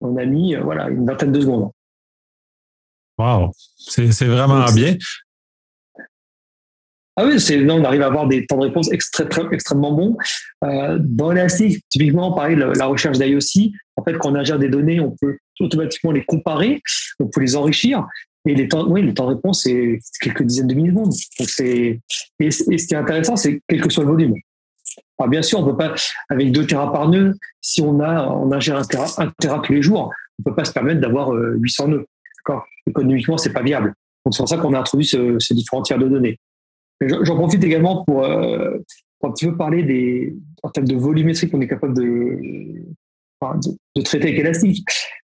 On 0.00 0.16
a 0.16 0.24
mis 0.24 0.54
voilà, 0.56 0.88
une 0.88 1.06
vingtaine 1.06 1.32
de 1.32 1.40
secondes. 1.40 1.70
Wow, 3.18 3.52
c'est 3.76 4.26
vraiment 4.26 4.64
bien. 4.72 4.96
Ah 7.14 7.26
oui, 7.26 7.38
c'est 7.38 7.70
on 7.70 7.84
arrive 7.84 8.00
à 8.02 8.06
avoir 8.06 8.26
des 8.26 8.46
temps 8.46 8.56
de 8.56 8.62
réponse 8.62 8.90
extrêmement 8.90 9.92
bons. 9.92 10.16
Euh, 10.64 10.98
dans 10.98 11.30
Elastic, 11.30 11.84
typiquement, 11.90 12.32
pareil, 12.32 12.56
la, 12.56 12.86
recherche 12.86 13.18
d'IOC, 13.18 13.72
en 13.96 14.02
fait, 14.02 14.16
quand 14.16 14.32
on 14.32 14.34
ingère 14.34 14.58
des 14.58 14.70
données, 14.70 14.98
on 14.98 15.14
peut 15.20 15.36
automatiquement 15.60 16.12
les 16.12 16.24
comparer, 16.24 16.80
on 17.20 17.26
peut 17.26 17.42
les 17.42 17.54
enrichir. 17.54 18.06
Et 18.46 18.54
les 18.54 18.68
temps, 18.68 18.88
oui, 18.88 19.02
les 19.02 19.14
temps 19.14 19.28
de 19.28 19.34
réponse, 19.34 19.62
c'est 19.62 20.00
quelques 20.20 20.42
dizaines 20.42 20.66
de 20.66 20.74
millisecondes. 20.74 21.12
C'est, 21.12 22.00
et, 22.40 22.50
ce 22.50 22.64
qui 22.64 22.94
est 22.94 22.96
intéressant, 22.96 23.36
c'est 23.36 23.60
quel 23.68 23.80
que 23.80 23.90
soit 23.90 24.04
le 24.04 24.10
volume. 24.10 24.34
Alors 25.18 25.30
bien 25.30 25.42
sûr, 25.42 25.60
on 25.60 25.64
peut 25.64 25.76
pas, 25.76 25.94
avec 26.28 26.50
2 26.50 26.66
Tera 26.66 26.92
par 26.92 27.08
nœud, 27.08 27.34
si 27.60 27.80
on 27.80 28.00
a, 28.00 28.26
on 28.26 28.50
ingère 28.50 28.76
un 28.76 28.84
Tera, 28.84 29.06
un 29.18 29.32
tera 29.38 29.60
tous 29.60 29.72
les 29.72 29.82
jours, 29.82 30.12
on 30.38 30.42
peut 30.42 30.54
pas 30.54 30.64
se 30.64 30.72
permettre 30.72 31.00
d'avoir 31.00 31.30
800 31.30 31.84
euh, 31.84 31.86
nœuds. 31.88 32.06
D'accord? 32.38 32.66
Économiquement, 32.86 33.38
c'est 33.38 33.52
pas 33.52 33.62
viable. 33.62 33.94
Donc 34.24 34.34
c'est 34.34 34.38
pour 34.38 34.48
ça 34.48 34.56
qu'on 34.56 34.74
a 34.74 34.80
introduit 34.80 35.06
ce, 35.06 35.38
ces 35.38 35.54
différents 35.54 35.82
tiers 35.82 35.98
de 35.98 36.08
données. 36.08 36.38
J'en 37.00 37.36
profite 37.36 37.62
également 37.64 38.04
pour, 38.04 38.24
euh, 38.24 38.78
pour, 39.18 39.30
un 39.30 39.32
petit 39.32 39.46
peu 39.46 39.56
parler 39.56 39.82
des, 39.82 40.34
en 40.62 40.70
termes 40.70 40.86
de 40.86 40.96
volumétrie 40.96 41.50
qu'on 41.50 41.60
est 41.60 41.68
capable 41.68 41.94
de, 41.94 42.38
de, 43.96 44.02
traiter 44.02 44.28
avec 44.28 44.38
Elastic. 44.38 44.84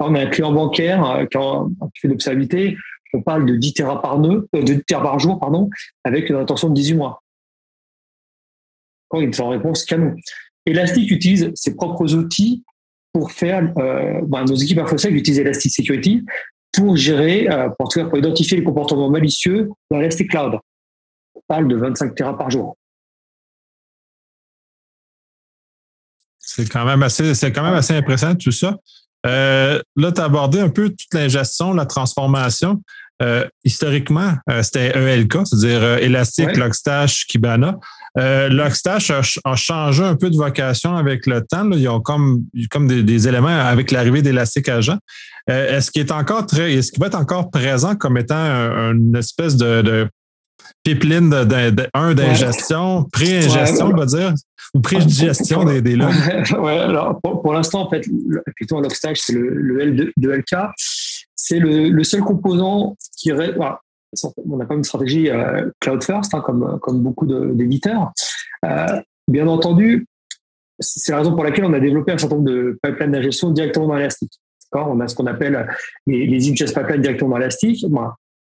on 0.00 0.14
a 0.14 0.20
un 0.20 0.26
client 0.26 0.52
bancaire 0.52 1.04
euh, 1.10 1.24
qui, 1.24 2.00
fait 2.00 2.08
de 2.08 2.12
l'observabilité. 2.12 2.76
On 3.12 3.22
parle 3.22 3.46
de 3.46 3.56
10 3.56 3.74
Tera 3.74 4.02
par 4.02 4.18
euh, 4.18 4.48
de 4.52 4.60
10 4.60 4.84
Tera 4.84 5.02
par 5.02 5.18
jour, 5.18 5.38
pardon, 5.38 5.70
avec 6.04 6.28
une 6.30 6.36
intention 6.36 6.68
de 6.68 6.74
18 6.74 6.94
mois. 6.94 7.22
Quand 9.08 9.20
il 9.20 9.40
en 9.40 9.48
réponse 9.50 9.84
canon. 9.84 10.14
Elastic 10.66 11.10
utilise 11.10 11.52
ses 11.54 11.76
propres 11.76 12.14
outils 12.14 12.64
pour 13.12 13.30
faire, 13.30 13.72
euh, 13.78 14.20
bah, 14.24 14.44
nos 14.44 14.56
équipes 14.56 14.78
InfoSec 14.78 15.12
utilisent 15.12 15.38
Elastic 15.38 15.72
Security 15.72 16.24
pour 16.72 16.96
gérer, 16.96 17.48
euh, 17.48 17.68
pour, 17.78 18.16
identifier 18.16 18.58
les 18.58 18.64
comportements 18.64 19.08
malicieux 19.08 19.70
dans 19.90 20.00
Elastic 20.00 20.30
Cloud 20.30 20.58
parle 21.46 21.68
de 21.68 21.76
25 21.76 22.14
Tera 22.14 22.36
par 22.36 22.50
jour. 22.50 22.76
C'est 26.38 26.70
quand 26.70 26.84
même 26.84 27.02
assez, 27.02 27.34
c'est 27.34 27.52
quand 27.52 27.62
même 27.62 27.74
assez 27.74 27.94
impressionnant 27.94 28.36
tout 28.36 28.52
ça. 28.52 28.78
Euh, 29.26 29.80
là, 29.96 30.12
tu 30.12 30.20
as 30.20 30.24
abordé 30.24 30.60
un 30.60 30.68
peu 30.68 30.90
toute 30.90 31.12
l'ingestion, 31.12 31.72
la 31.72 31.86
transformation. 31.86 32.82
Euh, 33.22 33.46
historiquement, 33.64 34.34
euh, 34.50 34.62
c'était 34.62 34.96
ELK, 34.96 35.38
c'est-à-dire 35.44 35.82
Elastic, 35.98 36.56
Logstash, 36.56 37.26
Kibana. 37.26 37.78
Logstash 38.16 39.10
a, 39.10 39.56
changé 39.56 40.02
un 40.02 40.16
peu 40.16 40.30
de 40.30 40.36
vocation 40.36 40.96
avec 40.96 41.26
le 41.26 41.42
temps. 41.42 41.70
Il 41.72 41.80
y 41.80 41.86
a 41.86 42.00
comme, 42.00 42.44
comme 42.70 42.88
des, 42.88 43.28
éléments 43.28 43.48
avec 43.48 43.90
l'arrivée 43.90 44.22
d'Elastic 44.22 44.68
Agent. 44.70 44.96
est-ce 45.46 45.90
qu'il 45.90 46.00
est 46.00 46.12
encore 46.12 46.46
très, 46.46 46.72
est-ce 46.72 46.92
qu'il 46.92 47.00
va 47.00 47.08
être 47.08 47.18
encore 47.18 47.50
présent 47.50 47.94
comme 47.94 48.16
étant 48.16 48.36
une 48.36 49.14
espèce 49.16 49.56
de 49.56 50.08
pipeline 50.84 51.30
de, 51.30 51.88
un 51.94 52.14
d'ingestion, 52.14 53.04
pré-ingestion, 53.12 53.86
on 53.86 53.96
va 53.96 54.06
dire, 54.06 54.34
ou 54.74 54.80
pré-digestion 54.80 55.64
des, 55.64 55.80
des? 55.80 55.96
Ouais, 56.58 56.78
alors 56.78 57.20
pour, 57.20 57.52
l'instant, 57.52 57.86
en 57.86 57.90
fait, 57.90 58.04
plutôt 58.56 58.80
Logstash, 58.80 59.18
c'est 59.18 59.32
le, 59.32 59.50
le 59.50 59.80
L 59.80 60.12
de, 60.16 60.30
LK. 60.30 60.56
C'est 61.34 61.58
le, 61.58 62.04
seul 62.04 62.20
composant 62.20 62.96
qui 63.16 63.32
reste. 63.32 63.56
on 64.48 64.60
a 64.60 64.66
pas 64.66 64.74
une 64.74 64.84
stratégie 64.84 65.30
euh, 65.30 65.70
cloud 65.80 66.02
first, 66.02 66.34
hein, 66.34 66.40
comme, 66.40 66.78
comme 66.80 67.02
beaucoup 67.02 67.26
d'éditeurs. 67.26 68.12
Euh, 68.64 69.00
bien 69.28 69.46
entendu, 69.46 70.06
c'est 70.78 71.12
la 71.12 71.18
raison 71.18 71.34
pour 71.34 71.44
laquelle 71.44 71.64
on 71.64 71.72
a 71.72 71.80
développé 71.80 72.12
un 72.12 72.18
certain 72.18 72.36
nombre 72.36 72.50
de 72.50 72.78
pipelines 72.82 73.12
d'ingestion 73.12 73.50
directement 73.50 73.88
dans 73.88 73.96
Elastic. 73.96 74.30
On 74.72 75.00
a 75.00 75.08
ce 75.08 75.14
qu'on 75.14 75.26
appelle 75.26 75.68
les, 76.06 76.26
les 76.26 76.50
ingest 76.50 76.76
pipelines 76.76 77.00
directement 77.00 77.30
dans 77.30 77.36
Elastic, 77.38 77.84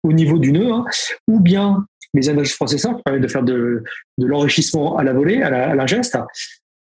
au 0.04 0.14
niveau 0.14 0.38
du 0.38 0.52
nœud, 0.52 0.72
hein, 0.72 0.86
ou 1.28 1.40
bien 1.40 1.86
les 2.16 2.30
analyses 2.30 2.56
processeurs 2.56 2.96
qui 2.96 3.04
permettent 3.04 3.24
de 3.24 3.28
faire 3.28 3.44
de, 3.44 3.84
l'enrichissement 4.18 4.98
à 4.98 5.04
la 5.04 5.14
volée, 5.14 5.42
à 5.42 5.76
l'ingeste. 5.76 6.18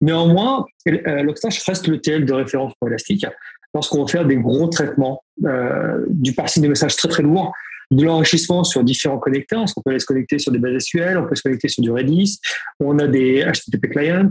Néanmoins, 0.01 0.67
euh, 0.89 1.23
Logstash 1.23 1.63
reste 1.65 1.87
le 1.87 2.01
TL 2.01 2.25
de 2.25 2.33
référence 2.33 2.73
pour 2.79 2.89
Elastic 2.89 3.25
lorsqu'on 3.75 4.03
veut 4.03 4.09
faire 4.09 4.27
des 4.27 4.37
gros 4.37 4.67
traitements, 4.69 5.25
euh, 5.45 6.05
du 6.09 6.35
parsing 6.35 6.63
de 6.63 6.69
messages 6.69 6.97
très 6.97 7.09
très 7.09 7.23
lourds, 7.23 7.53
de 7.91 8.05
l'enrichissement 8.05 8.65
sur 8.65 8.85
différents 8.85 9.19
connecteurs. 9.19 9.65
On 9.77 9.81
peut 9.81 9.91
aller 9.91 10.01
se 10.01 10.07
connecter 10.07 10.39
sur 10.39 10.53
des 10.53 10.59
bases 10.59 10.83
SQL, 10.83 11.17
on 11.19 11.27
peut 11.27 11.35
se 11.35 11.43
connecter 11.43 11.69
sur 11.69 11.83
du 11.83 11.91
Redis, 11.91 12.39
on 12.81 12.99
a 12.99 13.07
des 13.07 13.45
HTTP 13.45 13.91
clients, 13.91 14.31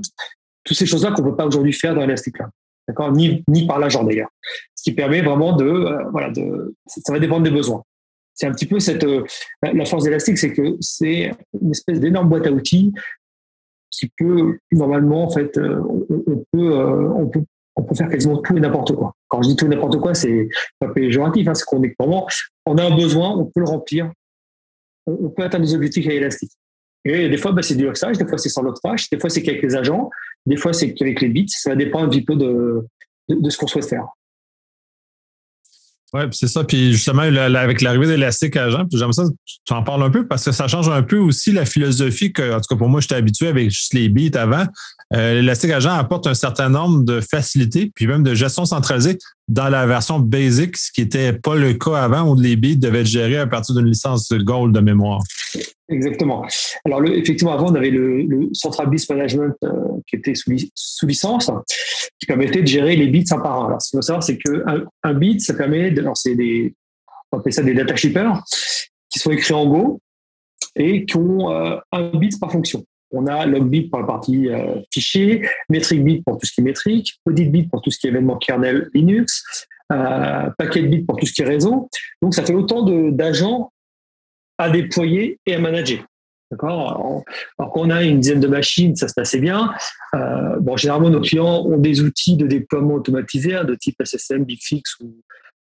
toutes 0.64 0.78
ces 0.78 0.86
choses-là 0.86 1.12
qu'on 1.12 1.24
ne 1.24 1.30
peut 1.30 1.36
pas 1.36 1.46
aujourd'hui 1.46 1.74
faire 1.74 1.96
dans 1.96 2.02
Elastic 2.02 2.36
Cloud. 2.36 2.50
D'accord? 2.88 3.12
Ni, 3.14 3.44
ni 3.48 3.66
par 3.66 3.80
l'agent 3.80 4.04
d'ailleurs. 4.04 4.30
Ce 4.76 4.84
qui 4.84 4.92
permet 4.92 5.22
vraiment 5.22 5.56
de, 5.56 5.66
euh, 5.66 6.04
voilà, 6.12 6.30
de, 6.32 6.76
ça 6.88 7.14
va 7.14 7.20
dépendre 7.20 7.44
des 7.44 7.52
besoins 7.52 7.84
c'est 8.34 8.48
un 8.48 8.52
petit 8.52 8.66
peu 8.66 8.80
cette 8.80 9.04
euh, 9.04 9.24
la 9.62 9.86
force 9.86 10.04
d'élastique, 10.04 10.38
c'est 10.38 10.54
que 10.54 10.78
c'est 10.80 11.32
une 11.60 11.72
espèce 11.72 12.00
d'énorme 12.00 12.30
boîte 12.30 12.48
à 12.48 12.52
outils 12.52 12.94
qui 13.90 14.10
peut 14.18 14.58
normalement 14.72 15.26
en 15.26 15.30
fait 15.30 15.58
euh, 15.58 15.82
on, 16.10 16.46
peut 16.52 16.74
euh, 16.74 17.10
on 17.10 17.28
peut 17.28 17.44
on 17.76 17.84
peut 17.84 17.96
faire 17.96 18.10
quasiment 18.10 18.38
tout 18.38 18.58
et 18.58 18.60
n'importe 18.60 18.96
quoi. 18.96 19.14
Quand 19.28 19.42
je 19.42 19.50
dis 19.50 19.56
tout 19.56 19.66
et 19.66 19.70
n'importe 19.70 20.00
quoi, 20.00 20.14
c'est 20.14 20.50
pas 20.80 20.90
péjoratif, 20.90 21.48
hein, 21.48 21.54
c'est 21.54 21.66
qu'on 21.66 21.84
est 21.84 21.94
vraiment 22.00 22.28
on 22.66 22.78
a 22.78 22.84
un 22.84 22.96
besoin, 22.96 23.38
on 23.38 23.46
peut 23.46 23.60
le 23.60 23.66
remplir, 23.66 24.12
on, 25.06 25.30
peut 25.30 25.44
atteindre 25.44 25.66
des 25.66 25.74
objectifs 25.74 26.06
avec 26.06 26.18
élastique. 26.18 26.52
Et 27.04 27.30
des 27.30 27.38
fois, 27.38 27.52
bah, 27.52 27.64
c'est 27.64 27.76
du 27.76 27.86
lockstage, 27.86 28.18
des 28.18 28.28
fois 28.28 28.38
c'est 28.38 28.50
sans 28.50 28.62
lockstage, 28.62 29.10
des 29.10 29.20
fois 29.20 29.30
c'est 29.30 29.42
qu'avec 29.42 29.62
les 29.62 29.76
agents, 29.76 30.10
des 30.46 30.58
fois 30.58 30.74
c'est 30.74 30.94
qu'avec 30.94 31.22
les 31.22 31.30
bits. 31.30 31.50
Ça 31.50 31.76
dépend 31.76 32.04
un 32.04 32.10
petit 32.10 32.24
peu 32.24 32.36
de, 32.36 32.86
de 33.30 33.50
ce 33.50 33.58
qu'on 33.58 33.68
souhaite 33.68 33.88
faire. 33.88 34.08
Oui, 36.14 36.24
c'est 36.32 36.48
ça. 36.48 36.66
Puis 36.66 36.92
justement, 36.92 37.22
avec 37.22 37.82
l'arrivée 37.82 38.08
d'Elastic 38.08 38.58
Agent, 38.58 38.86
j'aime 38.94 39.14
ça, 39.14 39.24
tu 39.66 39.74
en 39.74 39.82
parles 39.82 40.04
un 40.04 40.10
peu 40.10 40.28
parce 40.28 40.44
que 40.44 40.52
ça 40.52 40.68
change 40.68 40.90
un 40.90 41.04
peu 41.04 41.18
aussi 41.18 41.54
la 41.54 41.66
philosophie 41.66 42.34
que, 42.34 42.54
en 42.54 42.60
tout 42.60 42.68
cas 42.70 42.76
pour 42.76 42.90
moi, 42.90 43.00
j'étais 43.00 43.16
habitué 43.16 43.48
avec 43.48 43.70
juste 43.70 43.94
les 43.94 44.10
bits 44.10 44.32
avant. 44.36 44.66
Euh, 45.14 45.36
L'Elastic 45.36 45.72
Agent 45.72 45.94
apporte 45.94 46.28
un 46.28 46.34
certain 46.34 46.68
nombre 46.68 47.04
de 47.04 47.22
facilités, 47.22 47.92
puis 47.96 48.08
même 48.08 48.24
de 48.24 48.34
gestion 48.34 48.66
centralisée 48.66 49.18
dans 49.52 49.68
la 49.68 49.86
version 49.86 50.20
basic, 50.20 50.78
ce 50.78 50.94
qui 50.94 51.02
n'était 51.02 51.34
pas 51.34 51.56
le 51.56 51.74
cas 51.74 51.98
avant 51.98 52.32
où 52.32 52.40
les 52.40 52.56
bits 52.56 52.78
devaient 52.78 53.02
être 53.02 53.08
gérés 53.08 53.38
à 53.38 53.48
partir 53.48 53.76
d'une 53.76 53.88
licence 53.88 54.32
Gold 54.32 54.74
de 54.74 54.80
mémoire. 54.80 55.22
Exactement. 55.90 56.48
Alors, 56.86 57.04
effectivement, 57.04 57.52
avant, 57.52 57.70
on 57.70 57.76
avait 57.76 57.90
le, 57.90 58.48
Central 58.54 58.90
Bits 58.90 59.06
Management 59.10 59.54
euh, 59.66 59.70
qui 60.08 60.16
était 60.16 60.36
sous, 60.36 61.06
licence, 61.06 61.52
qui 62.18 62.26
permettait 62.26 62.62
de 62.62 62.68
gérer 62.68 62.96
les 62.96 63.08
bits 63.08 63.26
un 63.32 63.40
par 63.40 63.64
un. 63.64 63.68
Alors, 63.68 63.82
ce 63.82 63.90
qu'il 63.90 63.98
faut 63.98 64.02
savoir, 64.02 64.24
c'est 64.24 64.38
qu'un 64.38 64.86
un 65.04 65.14
bit, 65.14 65.42
ça 65.42 65.54
permet 65.54 65.92
de 65.92 66.00
lancer 66.00 66.34
des, 66.36 66.74
on 67.34 67.40
appelle 67.40 67.52
ça 67.52 67.62
des 67.62 67.74
data 67.74 67.94
shippers, 67.98 68.42
qui 69.10 69.20
sont 69.20 69.32
écrits 69.32 69.54
en 69.54 69.68
Go 69.68 70.00
et 70.78 71.04
qui 71.04 71.18
ont 71.18 71.52
euh, 71.52 71.76
un 71.92 72.10
bit 72.18 72.40
par 72.40 72.54
fonction. 72.54 72.86
On 73.12 73.28
a 73.28 73.46
logbit 73.46 73.90
pour 73.90 74.00
la 74.00 74.06
partie 74.06 74.50
euh, 74.50 74.76
fichier, 74.92 75.48
metric 75.70 76.04
bit 76.04 76.24
pour 76.24 76.38
tout 76.38 76.46
ce 76.46 76.54
qui 76.54 76.62
est 76.62 76.64
métrique, 76.64 77.20
audit 77.26 77.52
bit 77.52 77.70
pour 77.70 77.82
tout 77.82 77.92
ce 77.92 78.00
qui 78.00 78.08
est 78.08 78.10
événement 78.10 78.38
kernel 78.38 78.90
Linux, 78.94 79.68
euh, 79.92 80.50
packet 80.58 80.90
bit 80.90 81.06
pour 81.06 81.18
tout 81.18 81.26
ce 81.26 81.34
qui 81.34 81.42
est 81.42 81.46
réseau. 81.46 81.90
Donc, 82.22 82.34
ça 82.34 82.44
fait 82.44 82.54
autant 82.54 82.84
d'agents 83.12 83.72
à 84.58 84.70
déployer 84.70 85.40
et 85.46 85.56
à 85.56 85.60
manager. 85.60 86.06
D'accord? 86.52 87.24
Alors, 87.58 87.74
quand 87.74 87.82
on 87.82 87.90
a 87.90 88.04
une 88.04 88.20
dizaine 88.20 88.40
de 88.40 88.48
machines, 88.48 88.96
ça 88.96 89.08
se 89.08 89.14
passe 89.14 89.36
bien. 89.36 89.74
Euh, 90.16 90.58
bon, 90.60 90.78
généralement, 90.78 91.10
nos 91.10 91.22
clients 91.22 91.66
ont 91.66 91.78
des 91.78 92.02
outils 92.02 92.38
de 92.38 92.46
déploiement 92.46 92.96
automatisé 92.96 93.56
hein, 93.56 93.64
de 93.64 93.76
type 93.76 93.96
SSM, 94.04 94.44
BigFix 94.44 94.98
ou, 95.02 95.16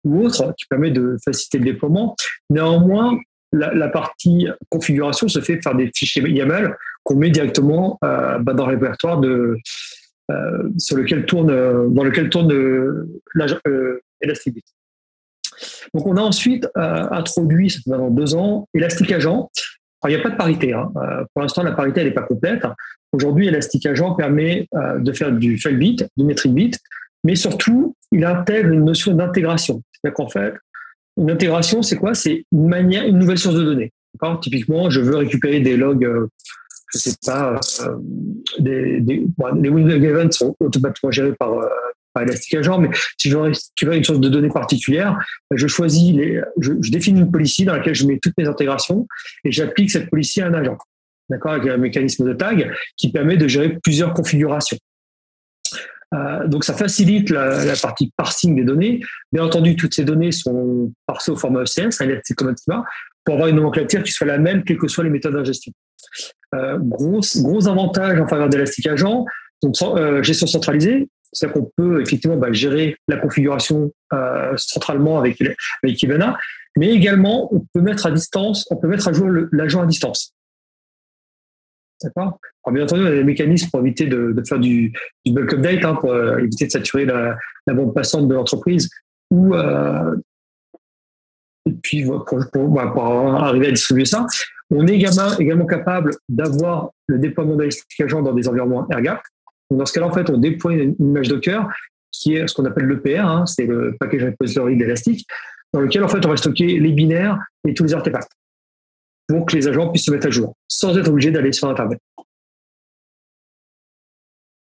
ou 0.05 0.25
autre 0.25 0.55
qui 0.59 0.67
permet 0.67 0.91
de 0.91 1.17
faciliter 1.25 1.59
le 1.59 1.65
déploiement. 1.65 2.17
Néanmoins, 2.51 3.19
la, 3.53 3.89
partie 3.89 4.47
configuration 4.69 5.29
se 5.29 5.41
fait 5.41 5.57
par 5.57 5.75
des 5.75 5.91
fichiers 5.95 6.23
YAML 6.23 6.77
qu'on 7.05 7.17
met 7.17 7.31
directement 7.31 7.99
euh, 8.05 8.39
bah, 8.39 8.55
dans 8.55 8.67
le 8.67 8.75
répertoire 8.75 9.21
euh, 9.23 9.57
sur 10.77 10.97
lequel 10.97 11.27
tourne, 11.27 11.49
dans 11.93 12.05
lequel 12.05 12.29
tourne 12.29 12.53
euh, 12.53 14.03
Elasticbit. 14.21 14.65
Donc 15.95 16.07
on 16.07 16.17
a 16.17 16.21
ensuite 16.21 16.69
introduit, 16.77 17.71
ça 17.71 17.81
fait 17.83 17.91
maintenant 17.91 18.11
deux 18.11 18.35
ans, 18.35 18.69
Elastic 18.75 19.11
Agent. 19.11 19.51
il 20.05 20.11
n'y 20.11 20.15
a 20.15 20.21
pas 20.21 20.31
de 20.31 20.37
parité. 20.37 20.73
Hein. 20.73 20.93
pour 21.33 21.43
l'instant, 21.43 21.63
la 21.63 21.73
parité 21.73 22.05
n'est 22.05 22.13
pas 22.13 22.23
complète. 22.23 22.65
Aujourd'hui, 23.13 23.49
Elastic 23.49 23.87
Agent 23.87 24.15
permet 24.15 24.69
de 24.73 25.13
faire 25.13 25.33
du 25.33 25.57
file 25.59 25.79
bit, 25.79 26.07
du 26.17 26.25
metric 26.25 26.53
bit, 26.53 26.79
mais 27.25 27.35
surtout, 27.35 27.97
il 28.13 28.25
intègre 28.25 28.71
une 28.71 28.85
notion 28.85 29.15
d'intégration. 29.15 29.83
C'est-à-dire 29.93 30.15
qu'en 30.15 30.29
fait, 30.29 30.55
une 31.17 31.31
intégration, 31.31 31.83
c'est 31.83 31.97
quoi? 31.97 32.15
C'est 32.15 32.45
une 32.53 32.69
manière, 32.69 33.05
une 33.05 33.19
nouvelle 33.19 33.39
source 33.39 33.57
de 33.57 33.65
données. 33.65 33.93
Typiquement, 34.41 34.89
je 34.91 35.01
veux 35.01 35.17
récupérer 35.17 35.61
des 35.61 35.77
logs, 35.77 36.05
euh, 36.05 36.29
je 36.95 37.11
pas, 37.25 37.61
euh, 37.81 37.97
des, 38.59 39.01
des 39.01 39.27
les 39.61 39.69
Windows 39.69 40.03
Events 40.03 40.33
sont 40.33 40.57
automatiquement 40.61 41.11
gérés 41.11 41.35
par, 41.35 41.53
euh, 41.53 41.69
par 42.15 42.23
Elasticagent, 42.23 42.79
mais 42.79 42.91
si 43.19 43.31
je 43.31 43.37
veux 43.37 43.43
récupérer 43.43 43.99
une 43.99 44.05
source 44.05 44.21
de 44.21 44.29
données 44.29 44.49
particulière, 44.49 45.19
je 45.51 45.67
choisis, 45.67 46.15
les, 46.15 46.41
je, 46.61 46.73
définis 46.91 47.21
une 47.21 47.31
policy 47.31 47.65
dans 47.65 47.75
laquelle 47.75 47.95
je 47.95 48.07
mets 48.07 48.19
toutes 48.21 48.35
mes 48.39 48.47
intégrations 48.47 49.07
et 49.45 49.53
j'applique 49.53 49.91
cette 49.91 50.09
policy 50.11 50.41
à 50.41 50.47
un 50.47 50.55
agent. 50.55 50.79
d'accord, 51.29 51.53
avec 51.53 51.71
un 51.71 51.77
mécanisme 51.77 52.27
de 52.27 52.33
tag 52.33 52.73
qui 52.97 53.13
permet 53.13 53.37
de 53.37 53.47
gérer 53.49 53.79
plusieurs 53.83 54.15
configurations. 54.15 54.79
Euh, 56.15 56.49
donc 56.49 56.65
ça 56.65 56.73
facilite 56.73 57.29
la, 57.29 57.75
partie 57.83 58.11
parsing 58.17 58.57
des 58.57 58.65
données. 58.65 59.01
Bien 59.31 59.45
entendu, 59.45 59.77
toutes 59.77 59.93
ces 59.93 60.05
données 60.05 60.33
sont 60.33 60.91
parsées 61.07 61.33
au 61.33 61.37
format 61.37 61.65
ECS, 61.65 62.01
Elastic 62.01 62.35
Command 62.35 62.57
Schema, 62.57 62.85
pour 63.25 63.35
avoir 63.35 63.49
une 63.51 63.57
nomenclature 63.57 64.03
qui 64.03 64.11
soit 64.11 64.27
la 64.27 64.39
même, 64.39 64.65
quelles 64.65 64.79
que 64.79 64.89
soient 64.89 65.05
les 65.05 65.11
méthodes 65.11 65.35
d'ingestion. 65.35 65.73
Euh, 66.55 66.79
gros, 66.79 67.21
gros 67.37 67.69
avantage 67.69 68.21
en 68.21 68.27
faveur 68.27 68.49
d'Elastic 68.49 68.87
Agent, 68.87 69.27
euh, 69.65 70.23
gestion 70.23 70.47
centralisée, 70.47 71.09
c'est-à-dire 71.33 71.61
qu'on 71.61 71.71
peut 71.77 72.01
effectivement 72.01 72.37
bah, 72.37 72.53
gérer 72.53 72.97
la 73.07 73.19
configuration 73.19 73.93
euh, 74.15 74.55
centralement 74.57 75.19
avec, 75.19 75.41
avec 75.83 75.97
Kibana, 75.97 76.39
mais 76.77 76.89
également 76.89 77.53
on 77.55 77.67
peut 77.75 77.83
mettre 77.83 78.07
à 78.07 78.11
distance, 78.11 78.67
on 78.71 78.77
peut 78.77 78.89
mettre 78.89 79.09
à 79.09 79.13
jour 79.13 79.29
l'agent 79.53 79.83
à 79.83 79.87
distance. 79.87 80.33
D'accord? 82.03 82.39
Bien 82.71 82.85
entendu, 82.85 83.03
on 83.03 83.07
a 83.07 83.11
des 83.11 83.25
mécanismes 83.25 83.71
pour 83.71 83.81
éviter 83.81 84.07
de, 84.07 84.35
faire 84.47 84.59
du, 84.59 84.93
bulk 85.27 85.55
update, 85.55 85.85
hein, 85.85 85.95
pour 85.95 86.15
éviter 86.39 86.67
de 86.67 86.71
saturer 86.71 87.05
la, 87.07 87.37
bande 87.67 87.95
passante 87.95 88.29
de 88.29 88.35
l'entreprise, 88.35 88.89
ou 89.31 89.55
et 91.69 91.73
puis 91.83 92.05
pour, 92.05 92.81
arriver 92.81 93.69
à 93.69 93.71
distribuer 93.71 94.05
ça. 94.05 94.27
On 94.71 94.87
est 94.87 94.95
également, 94.95 95.67
capable 95.67 96.11
d'avoir 96.29 96.91
le 97.07 97.19
déploiement 97.19 97.57
d'Elastic 97.57 98.01
Agent 98.01 98.23
dans 98.23 98.33
des 98.33 98.49
environnements 98.49 98.87
AirGap. 98.91 99.23
dans 99.71 99.87
ce 99.87 99.93
cas-là, 99.95 100.07
en 100.07 100.13
fait, 100.13 100.29
on 100.29 100.37
déploie 100.37 100.75
une, 100.75 100.95
image 100.99 101.29
Docker 101.29 101.69
qui 102.11 102.35
est 102.35 102.47
ce 102.47 102.55
qu'on 102.55 102.65
appelle 102.65 102.87
l'EPR, 102.87 103.21
hein, 103.21 103.47
c'est 103.47 103.67
le 103.67 103.97
package 103.99 104.25
repository 104.25 104.77
d'Elastic, 104.77 105.27
dans 105.73 105.81
lequel 105.81 106.03
en 106.05 106.09
fait 106.09 106.25
on 106.25 106.31
va 106.31 106.37
stocker 106.37 106.81
les 106.81 106.93
binaires 106.93 107.39
et 107.67 107.75
tous 107.75 107.85
les 107.85 107.95
artefacts 107.95 108.33
pour 109.27 109.45
que 109.45 109.55
les 109.55 109.69
agents 109.69 109.91
puissent 109.91 110.07
se 110.07 110.11
mettre 110.11 110.27
à 110.27 110.31
jour, 110.31 110.57
sans 110.69 110.97
être 110.97 111.09
obligés 111.09 111.31
d'aller 111.31 111.53
sur 111.53 111.69
Internet. 111.69 111.99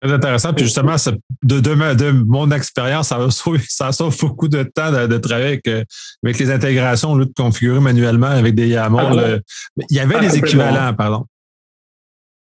Très 0.00 0.12
intéressant. 0.12 0.52
Puis 0.54 0.64
justement, 0.64 0.94
de, 1.42 1.60
de, 1.60 2.10
mon 2.26 2.50
expérience, 2.52 3.08
ça, 3.08 3.18
ça 3.68 3.92
sauve 3.92 4.16
beaucoup 4.20 4.48
de 4.48 4.62
temps 4.62 4.92
de, 4.92 5.18
travailler 5.18 5.46
avec, 5.48 5.68
euh, 5.68 5.82
avec, 6.24 6.38
les 6.38 6.50
intégrations, 6.50 7.16
de 7.16 7.28
configurer 7.36 7.80
manuellement 7.80 8.26
avec 8.26 8.54
des 8.54 8.68
YAML. 8.68 9.00
Ah 9.00 9.82
il 9.90 9.96
y 9.96 10.00
avait 10.00 10.16
ah, 10.18 10.20
des 10.20 10.38
équivalents, 10.38 10.94
pardon. 10.94 11.26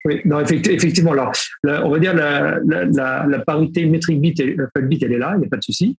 Oui, 0.05 0.19
non, 0.25 0.41
effectivement. 0.41 1.13
Alors, 1.13 1.31
on 1.63 1.89
va 1.89 1.99
dire 1.99 2.13
la, 2.13 2.57
la, 2.65 3.25
la, 3.25 3.39
parité 3.39 3.85
métrique 3.85 4.19
bit, 4.19 4.37
et, 4.39 4.57
bit, 4.81 5.01
elle 5.03 5.13
est 5.13 5.17
là, 5.17 5.33
il 5.35 5.39
n'y 5.39 5.45
a 5.45 5.49
pas 5.49 5.57
de 5.57 5.63
souci. 5.63 5.97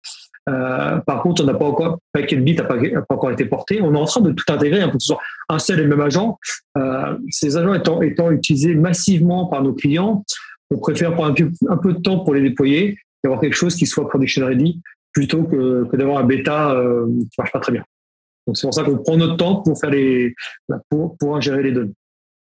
Euh, 0.50 0.98
par 0.98 1.22
contre, 1.22 1.44
on 1.44 1.46
n'a 1.46 1.54
pas 1.54 1.66
encore, 1.66 2.00
packet 2.12 2.44
bit 2.44 2.58
n'a 2.58 2.66
pas, 2.66 2.76
encore 3.10 3.32
été 3.32 3.46
porté. 3.46 3.82
On 3.82 3.94
est 3.94 3.98
en 3.98 4.06
train 4.06 4.22
de 4.22 4.32
tout 4.32 4.44
intégrer, 4.52 4.82
un 4.82 4.86
hein, 4.86 4.90
pour 4.90 4.98
que 4.98 5.04
ce 5.04 5.08
soit 5.08 5.22
un 5.48 5.60
seul 5.60 5.80
et 5.80 5.86
même 5.86 6.02
agent. 6.02 6.38
Euh, 6.78 7.18
ces 7.30 7.56
agents 7.56 7.74
étant, 7.74 8.02
étant 8.02 8.30
utilisés 8.32 8.76
massivement 8.76 9.46
par 9.46 9.64
nos 9.64 9.74
clients, 9.74 10.26
on 10.70 10.78
préfère 10.78 11.14
prendre 11.14 11.36
un 11.70 11.78
peu, 11.78 11.94
de 11.94 12.00
temps 12.00 12.20
pour 12.20 12.34
les 12.34 12.42
déployer 12.42 12.98
et 13.24 13.28
avoir 13.28 13.40
quelque 13.40 13.56
chose 13.56 13.76
qui 13.76 13.86
soit 13.86 14.08
production 14.08 14.46
ready 14.46 14.82
plutôt 15.12 15.44
que, 15.44 15.88
d'avoir 15.96 16.20
un 16.20 16.24
bêta 16.24 16.72
euh, 16.74 17.06
qui 17.08 17.36
marche 17.38 17.52
pas 17.52 17.60
très 17.60 17.72
bien. 17.72 17.84
Donc 18.48 18.58
c'est 18.58 18.68
pour 18.68 18.74
ça 18.74 18.84
qu'on 18.84 18.98
prend 18.98 19.18
notre 19.18 19.38
temps 19.38 19.62
pour 19.62 19.80
faire 19.80 19.92
les, 19.92 20.36
pour, 20.90 21.18
pour 21.18 21.40
gérer 21.40 21.64
les 21.64 21.72
données, 21.72 21.94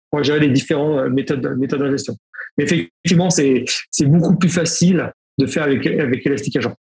pour 0.10 0.23
gérer 0.23 0.39
les 0.39 0.49
différentes 0.49 1.12
méthodes, 1.12 1.58
méthodes 1.58 1.82
de. 1.82 2.13
Mais 2.58 2.63
effectivement, 2.63 3.30
c'est, 3.30 3.65
beaucoup 4.02 4.36
plus 4.36 4.49
facile 4.49 5.12
de 5.38 5.45
faire 5.45 5.63
avec, 5.63 5.86
avec 5.86 6.26
Elastic 6.26 6.56
Agent. 6.56 6.73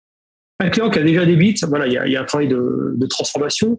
Un 0.60 0.70
client 0.70 0.90
qui 0.90 0.98
a 0.98 1.02
déjà 1.02 1.26
des 1.26 1.36
bits, 1.36 1.56
voilà, 1.68 1.86
il 1.86 1.92
y 1.92 2.16
a, 2.16 2.20
un 2.20 2.24
travail 2.24 2.48
de, 2.48 3.06
transformation. 3.06 3.78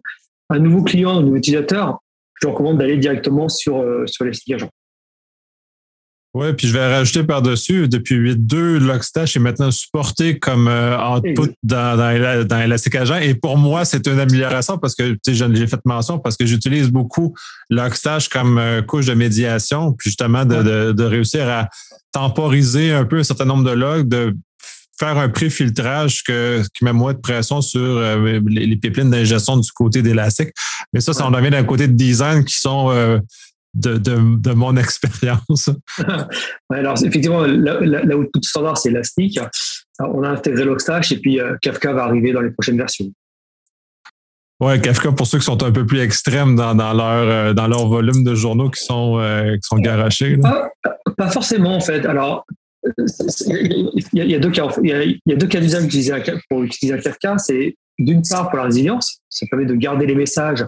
Un 0.50 0.58
nouveau 0.58 0.82
client, 0.82 1.18
un 1.18 1.22
nouveau 1.22 1.36
utilisateur, 1.36 1.98
je 2.42 2.48
recommande 2.48 2.78
d'aller 2.78 2.98
directement 2.98 3.48
sur, 3.48 3.78
euh, 3.78 4.06
sur 4.06 4.26
Elastic 4.26 4.54
Agent. 4.54 4.70
Oui, 6.34 6.52
puis 6.52 6.66
je 6.66 6.72
vais 6.72 6.92
rajouter 6.92 7.22
par-dessus, 7.22 7.86
depuis 7.86 8.16
8.2, 8.16 8.78
Logstash 8.78 9.36
est 9.36 9.40
maintenant 9.40 9.70
supporté 9.70 10.40
comme 10.40 10.66
euh, 10.66 10.98
output 10.98 11.54
dans, 11.62 11.96
dans, 11.96 12.44
dans 12.44 12.58
Elasticagent. 12.58 13.22
Et 13.22 13.34
pour 13.34 13.56
moi, 13.56 13.84
c'est 13.84 14.04
une 14.08 14.18
amélioration 14.18 14.76
parce 14.76 14.96
que 14.96 15.16
j'ai 15.24 15.66
fait 15.68 15.80
mention 15.84 16.18
parce 16.18 16.36
que 16.36 16.44
j'utilise 16.44 16.90
beaucoup 16.90 17.36
Logstash 17.70 18.28
comme 18.28 18.58
euh, 18.58 18.82
couche 18.82 19.06
de 19.06 19.14
médiation, 19.14 19.92
puis 19.92 20.10
justement 20.10 20.44
de, 20.44 20.90
de, 20.90 21.04
réussir 21.04 21.48
à 21.48 21.68
temporiser 22.10 22.90
un 22.90 23.04
peu 23.04 23.20
un 23.20 23.24
certain 23.24 23.44
nombre 23.44 23.62
de 23.62 23.70
logs, 23.70 24.08
de 24.08 24.34
faire 24.98 25.16
un 25.16 25.28
pré-filtrage 25.28 26.24
qui 26.24 26.84
met 26.84 26.92
moins 26.92 27.12
de 27.12 27.18
pression 27.18 27.60
sur 27.60 27.80
euh, 27.80 28.40
les, 28.44 28.76
pipelines 28.76 29.10
d'ingestion 29.10 29.56
du 29.56 29.70
côté 29.70 30.02
d'Elastic. 30.02 30.48
Mais 30.92 31.00
ça, 31.00 31.12
ça 31.12 31.26
en 31.26 31.30
revient 31.30 31.50
d'un 31.50 31.64
côté 31.64 31.86
de 31.86 31.92
design 31.92 32.44
qui 32.44 32.58
sont 32.58 33.20
de, 33.74 33.96
de, 33.96 34.52
mon 34.52 34.76
expérience. 34.76 35.70
alors, 36.70 36.96
effectivement, 37.04 37.42
là, 37.42 38.16
où 38.16 38.24
tout 38.24 38.42
standard, 38.42 38.78
c'est 38.78 38.90
Elastic. 38.90 39.38
on 40.00 40.22
a 40.22 40.30
intégré 40.30 40.64
Logstash 40.64 41.12
et 41.12 41.18
puis 41.18 41.40
euh, 41.40 41.56
Kafka 41.60 41.92
va 41.92 42.04
arriver 42.04 42.32
dans 42.32 42.40
les 42.40 42.50
prochaines 42.50 42.78
versions. 42.78 43.06
Oui, 44.60 44.80
Kafka, 44.80 45.12
pour 45.12 45.26
ceux 45.26 45.38
qui 45.38 45.44
sont 45.44 45.62
un 45.62 45.72
peu 45.72 45.84
plus 45.84 46.00
extrêmes 46.00 46.54
dans, 46.54 46.74
dans 46.74 46.92
leur, 46.92 47.28
euh, 47.28 47.52
dans 47.52 47.66
leur 47.66 47.88
volume 47.88 48.22
de 48.22 48.34
journaux 48.34 48.70
qui 48.70 48.82
sont, 48.82 49.18
euh, 49.18 49.54
qui 49.54 49.62
sont 49.62 49.78
garachés. 49.78 50.38
Pas, 51.16 51.30
forcément, 51.30 51.76
en 51.76 51.80
fait. 51.80 52.06
Alors, 52.06 52.46
il 53.46 53.98
y, 54.12 54.34
a 54.34 54.38
deux 54.38 54.50
cas, 54.50 54.68
il 54.82 55.18
y 55.26 55.32
a, 55.32 55.36
deux 55.36 55.46
cas 55.46 55.60
d'usage 55.60 56.22
pour 56.48 56.62
utiliser 56.62 56.98
Kafka. 56.98 57.38
C'est 57.38 57.76
d'une 57.98 58.22
part 58.22 58.50
pour 58.50 58.58
la 58.58 58.64
résilience, 58.64 59.20
ça 59.28 59.46
permet 59.50 59.66
de 59.66 59.74
garder 59.74 60.06
les 60.06 60.14
messages 60.14 60.64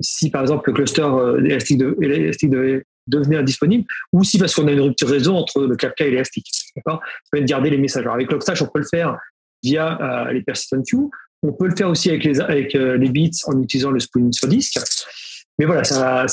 si 0.00 0.30
par 0.30 0.42
exemple 0.42 0.68
le 0.68 0.74
cluster 0.74 1.02
euh, 1.02 1.44
élastique, 1.44 1.78
de, 1.78 1.96
devait 1.98 2.84
devenir 3.06 3.40
indisponible, 3.40 3.84
ou 4.12 4.24
si 4.24 4.38
parce 4.38 4.54
qu'on 4.54 4.66
a 4.68 4.72
une 4.72 4.80
rupture 4.80 5.08
réseau 5.08 5.34
entre 5.34 5.66
le 5.66 5.76
Kafka 5.76 6.06
et 6.06 6.10
l'élastique. 6.10 6.50
D'accord? 6.76 7.00
Ça 7.04 7.30
peut 7.32 7.40
garder 7.40 7.70
les 7.70 7.78
messages. 7.78 8.06
avec 8.06 8.30
Logstash, 8.30 8.62
on 8.62 8.66
peut 8.66 8.80
le 8.80 8.86
faire 8.90 9.16
via 9.62 9.98
euh, 10.00 10.32
les 10.32 10.42
persistent 10.42 10.76
queues. 10.90 11.08
On 11.42 11.52
peut 11.52 11.68
le 11.68 11.76
faire 11.76 11.88
aussi 11.88 12.10
avec 12.10 12.24
les, 12.24 12.40
avec 12.40 12.72
les 12.72 13.08
bits 13.10 13.30
en 13.46 13.62
utilisant 13.62 13.92
le 13.92 14.00
spooning 14.00 14.32
sur 14.32 14.48
disque. 14.48 14.76
Mais 15.56 15.66
voilà, 15.66 15.84
ça, 15.84 16.26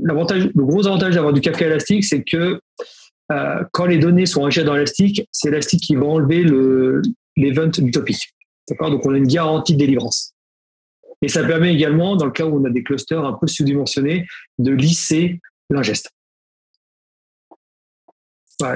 l'avantage, 0.00 0.50
le 0.54 0.64
gros 0.64 0.86
avantage 0.86 1.16
d'avoir 1.16 1.32
du 1.32 1.40
Kafka 1.40 1.66
élastique, 1.66 2.04
c'est 2.04 2.22
que 2.22 2.60
quand 3.72 3.86
les 3.86 3.98
données 3.98 4.26
sont 4.26 4.46
ingérées 4.46 4.66
dans 4.66 4.76
Elastic, 4.76 5.26
c'est 5.32 5.48
Elastic 5.48 5.80
qui 5.80 5.96
va 5.96 6.06
enlever 6.06 6.44
le, 6.44 7.02
l'event 7.36 7.66
du 7.66 7.90
topic. 7.90 8.18
D'accord? 8.68 8.90
Donc 8.90 9.04
on 9.04 9.14
a 9.14 9.16
une 9.16 9.26
garantie 9.26 9.72
de 9.74 9.78
délivrance. 9.78 10.32
Et 11.22 11.28
ça 11.28 11.44
permet 11.44 11.72
également, 11.74 12.16
dans 12.16 12.24
le 12.24 12.30
cas 12.30 12.44
où 12.44 12.60
on 12.60 12.64
a 12.64 12.70
des 12.70 12.82
clusters 12.82 13.24
un 13.24 13.34
peu 13.34 13.46
sous-dimensionnés, 13.46 14.26
de 14.58 14.72
lisser 14.72 15.40
l'ingeste. 15.68 16.10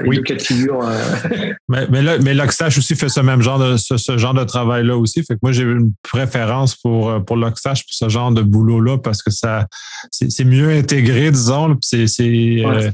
oui. 0.05 0.21
cas 0.23 0.35
de 0.35 0.41
figure. 0.41 0.81
Euh, 0.83 1.53
mais, 1.69 1.87
mais, 1.89 2.01
là, 2.01 2.17
mais 2.19 2.33
aussi 2.77 2.95
fait 2.95 3.09
ce 3.09 3.19
même 3.19 3.41
genre 3.41 3.59
de, 3.59 3.77
ce, 3.77 4.17
genre 4.17 4.33
de 4.33 4.43
travail-là 4.43 4.97
aussi. 4.97 5.23
Fait 5.23 5.35
que 5.35 5.39
moi, 5.41 5.51
j'ai 5.51 5.63
une 5.63 5.93
préférence 6.01 6.75
pour, 6.75 7.09
euh, 7.09 7.19
pour 7.19 7.37
pour 7.83 7.93
ce 7.93 8.09
genre 8.09 8.31
de 8.31 8.41
boulot-là, 8.41 8.97
parce 8.97 9.21
que 9.21 9.31
ça 9.31 9.67
c'est 10.11 10.45
mieux 10.45 10.69
intégré, 10.69 11.31
disons. 11.31 11.77
C'est 11.81 12.05
euh, 12.19 12.89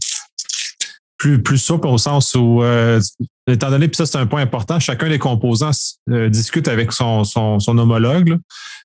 plus, 1.21 1.43
plus 1.43 1.59
souple 1.59 1.87
au 1.87 1.99
sens 1.99 2.33
où, 2.33 2.63
étant 3.47 3.69
donné, 3.69 3.87
puis 3.87 3.95
ça, 3.95 4.07
c'est 4.07 4.17
un 4.17 4.25
point 4.25 4.41
important, 4.41 4.79
chacun 4.79 5.07
des 5.07 5.19
composants 5.19 5.71
discute 6.07 6.67
avec 6.67 6.91
son, 6.91 7.23
son, 7.23 7.59
son 7.59 7.77
homologue 7.77 8.39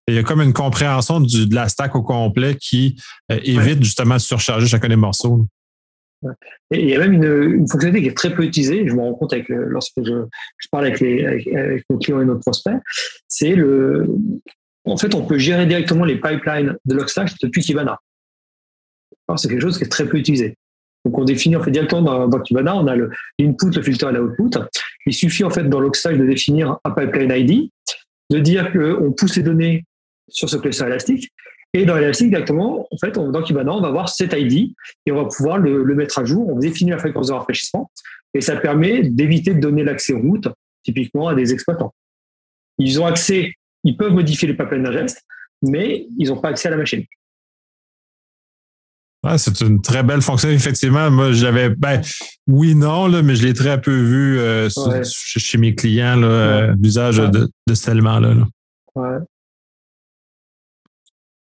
il 0.09 0.15
y 0.15 0.19
a 0.19 0.23
comme 0.23 0.41
une 0.41 0.53
compréhension 0.53 1.21
du, 1.21 1.47
de 1.47 1.55
la 1.55 1.69
stack 1.69 1.95
au 1.97 2.03
complet 2.03 2.57
qui 2.57 2.97
euh, 3.33 3.39
évite 3.43 3.83
justement 3.83 4.15
de 4.15 4.21
surcharger 4.21 4.67
chacun 4.67 4.89
des 4.89 4.97
morceaux. 4.97 5.47
Et 6.71 6.83
il 6.83 6.89
y 6.89 6.95
a 6.95 6.99
même 6.99 7.13
une, 7.13 7.69
fonctionnalité 7.69 8.03
qui 8.03 8.09
est 8.09 8.17
très 8.17 8.35
peu 8.35 8.45
utilisée, 8.45 8.87
je 8.87 8.95
me 8.95 9.01
rends 9.01 9.15
compte 9.15 9.33
avec 9.33 9.49
lorsque 9.49 9.93
je, 9.99 10.25
je, 10.59 10.69
parle 10.71 10.87
avec, 10.87 11.01
les, 11.01 11.25
avec, 11.25 11.85
nos 11.91 11.99
clients 11.99 12.21
et 12.21 12.25
nos 12.25 12.39
prospects, 12.39 12.79
c'est 13.29 13.55
le. 13.55 14.09
En 14.85 14.97
fait, 14.97 15.15
on 15.15 15.27
peut 15.27 15.39
gérer 15.39 15.67
directement 15.67 16.05
les 16.05 16.17
pipelines 16.17 16.77
de 16.85 16.95
Logstash 16.95 17.37
depuis 17.43 17.61
Kibana. 17.61 17.99
C'est 19.37 19.49
quelque 19.49 19.61
chose 19.61 19.79
qui 19.79 19.85
est 19.85 19.89
très 19.89 20.09
peu 20.09 20.17
utilisé. 20.17 20.57
Donc, 21.07 21.19
on 21.19 21.25
définit 21.25 21.55
en 21.55 21.63
fait 21.63 21.71
directement 21.71 22.03
dans, 22.03 22.27
dans 22.27 22.41
Kibana, 22.41 22.75
on 22.75 22.89
a 22.89 22.97
l'input, 22.97 23.71
le, 23.73 23.81
filter 23.81 24.09
et 24.09 24.13
l'output. 24.13 24.59
Il 25.07 25.15
suffit 25.15 25.45
en 25.45 25.51
fait 25.51 25.63
dans 25.63 25.79
Logstash 25.79 26.19
de 26.19 26.27
définir 26.27 26.79
un 26.83 26.91
pipeline 26.91 27.31
ID, 27.31 27.71
de 28.31 28.39
dire 28.41 28.73
qu'on 28.73 29.13
pousse 29.13 29.37
les 29.37 29.45
données 29.45 29.85
sur 30.29 30.51
ce 30.51 30.57
cluster 30.57 30.87
élastique. 30.87 31.31
Et 31.75 31.85
dans 31.85 31.97
Elastic, 31.97 32.31
directement, 32.31 32.89
en 32.91 32.97
fait, 32.97 33.13
dans 33.13 33.41
Kibana, 33.41 33.73
on 33.73 33.81
va 33.81 33.93
voir 33.93 34.09
cet 34.09 34.33
ID 34.33 34.75
et 35.07 35.13
on 35.13 35.23
va 35.23 35.29
pouvoir 35.29 35.59
le, 35.59 35.85
mettre 35.95 36.19
à 36.19 36.25
jour. 36.25 36.49
On 36.49 36.59
définit 36.59 36.91
la 36.91 36.99
fréquence 36.99 37.29
de 37.29 37.35
rafraîchissement 37.35 37.89
et 38.35 38.41
ça 38.41 38.57
permet 38.57 39.03
d'éviter 39.05 39.55
de 39.55 39.61
donner 39.61 39.85
l'accès 39.85 40.13
route, 40.13 40.49
typiquement 40.83 41.29
à 41.29 41.37
des 41.37 41.53
exploitants. 41.53 41.95
Ils 42.79 43.01
ont 43.01 43.07
accès, 43.07 43.53
ils 43.85 43.97
peuvent 43.97 44.13
modifier 44.13 44.49
les 44.49 44.55
pipelines 44.55 44.83
d'ingest, 44.83 45.23
mais 45.63 46.09
ils 46.19 46.31
n'ont 46.31 46.41
pas 46.41 46.49
accès 46.49 46.67
à 46.67 46.73
la 46.73 46.79
machine. 46.79 47.05
C'est 49.37 49.61
une 49.61 49.81
très 49.81 50.03
belle 50.03 50.23
fonction, 50.23 50.49
effectivement. 50.51 51.11
Moi, 51.11 51.33
j'avais, 51.33 51.71
ben, 51.71 52.01
oui, 52.47 52.75
non, 52.75 53.07
là, 53.07 53.23
mais 53.23 53.35
je 53.35 53.47
l'ai 53.47 53.55
très 53.55 53.81
peu 53.81 53.95
vu 53.95 54.39
euh, 54.39 54.69
chez 55.05 55.59
mes 55.59 55.75
clients, 55.75 56.17
l'usage 56.81 57.17
de, 57.17 57.49
de, 57.67 57.75
ce 57.75 57.91
élément-là. 57.91 58.35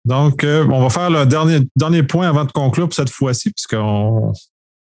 Donc, 0.05 0.45
euh, 0.45 0.67
on 0.71 0.81
va 0.81 0.91
faire 0.91 1.11
le 1.11 1.27
dernier, 1.27 1.61
dernier 1.77 2.03
point 2.03 2.29
avant 2.29 2.45
de 2.45 2.53
conclure 2.53 2.87
pour 2.87 2.95
cette 2.95 3.11
fois-ci, 3.11 3.51
puisqu'on 3.51 4.33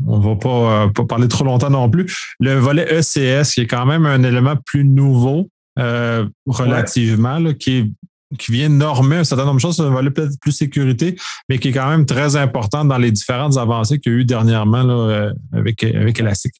on 0.06 0.20
va 0.20 0.36
pas, 0.36 0.90
pas 0.90 1.06
parler 1.06 1.28
trop 1.28 1.46
longtemps 1.46 1.70
non 1.70 1.90
plus. 1.90 2.14
Le 2.40 2.56
volet 2.56 2.86
ECS, 2.92 3.54
qui 3.54 3.62
est 3.62 3.68
quand 3.68 3.86
même 3.86 4.06
un 4.06 4.24
élément 4.24 4.56
plus 4.66 4.84
nouveau 4.84 5.50
relativement, 5.78 7.54
qui 7.54 7.78
est 7.78 7.92
qui 8.38 8.52
vient 8.52 8.70
normer 8.70 9.18
un 9.18 9.24
certain 9.24 9.46
nombre 9.46 9.58
de 9.58 9.62
choses, 9.62 9.78
ça 9.78 9.90
va 9.90 10.00
aller 10.00 10.12
peut-être 10.12 10.40
plus 10.40 10.52
sécurité, 10.52 11.16
mais 11.50 11.60
qui 11.60 11.70
est 11.70 11.72
quand 11.72 11.90
même 11.90 12.06
très 12.06 12.36
important 12.36 12.86
dans 12.86 12.98
les 12.98 13.12
différentes 13.12 13.58
avancées 13.58 14.00
qu'il 14.00 14.12
y 14.12 14.16
a 14.16 14.20
eu 14.20 14.26
dernièrement 14.26 14.88
euh, 14.88 15.32
avec, 15.52 15.84
avec 15.84 16.20
Elastic. 16.20 16.54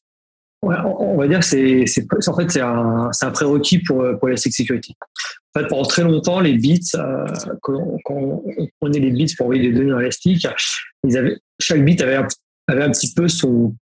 Ouais, 0.62 0.76
on 0.82 1.18
va 1.18 1.28
dire 1.28 1.40
que 1.40 1.44
c'est, 1.44 1.84
en 2.26 2.36
fait, 2.36 2.58
un, 2.58 3.10
un, 3.20 3.30
prérequis 3.30 3.80
pour, 3.80 4.02
pour 4.18 4.28
Elastic 4.28 4.54
Security. 4.54 4.96
En 5.54 5.60
fait, 5.60 5.66
pendant 5.68 5.84
très 5.84 6.02
longtemps, 6.02 6.40
les 6.40 6.54
bits, 6.54 6.80
euh, 6.94 7.26
quand, 7.60 8.00
on 8.08 8.42
prenait 8.80 8.98
les 8.98 9.10
bits 9.10 9.34
pour 9.36 9.46
envoyer 9.46 9.62
des 9.62 9.72
données 9.72 9.90
dans 9.90 10.00
Elastic, 10.00 10.46
ils 11.06 11.18
avaient, 11.18 11.36
chaque 11.60 11.84
bit 11.84 12.00
avait 12.00 12.16
un, 12.16 12.26
avait 12.66 12.82
un 12.82 12.90
petit 12.90 13.12
peu 13.12 13.28
son, 13.28 13.74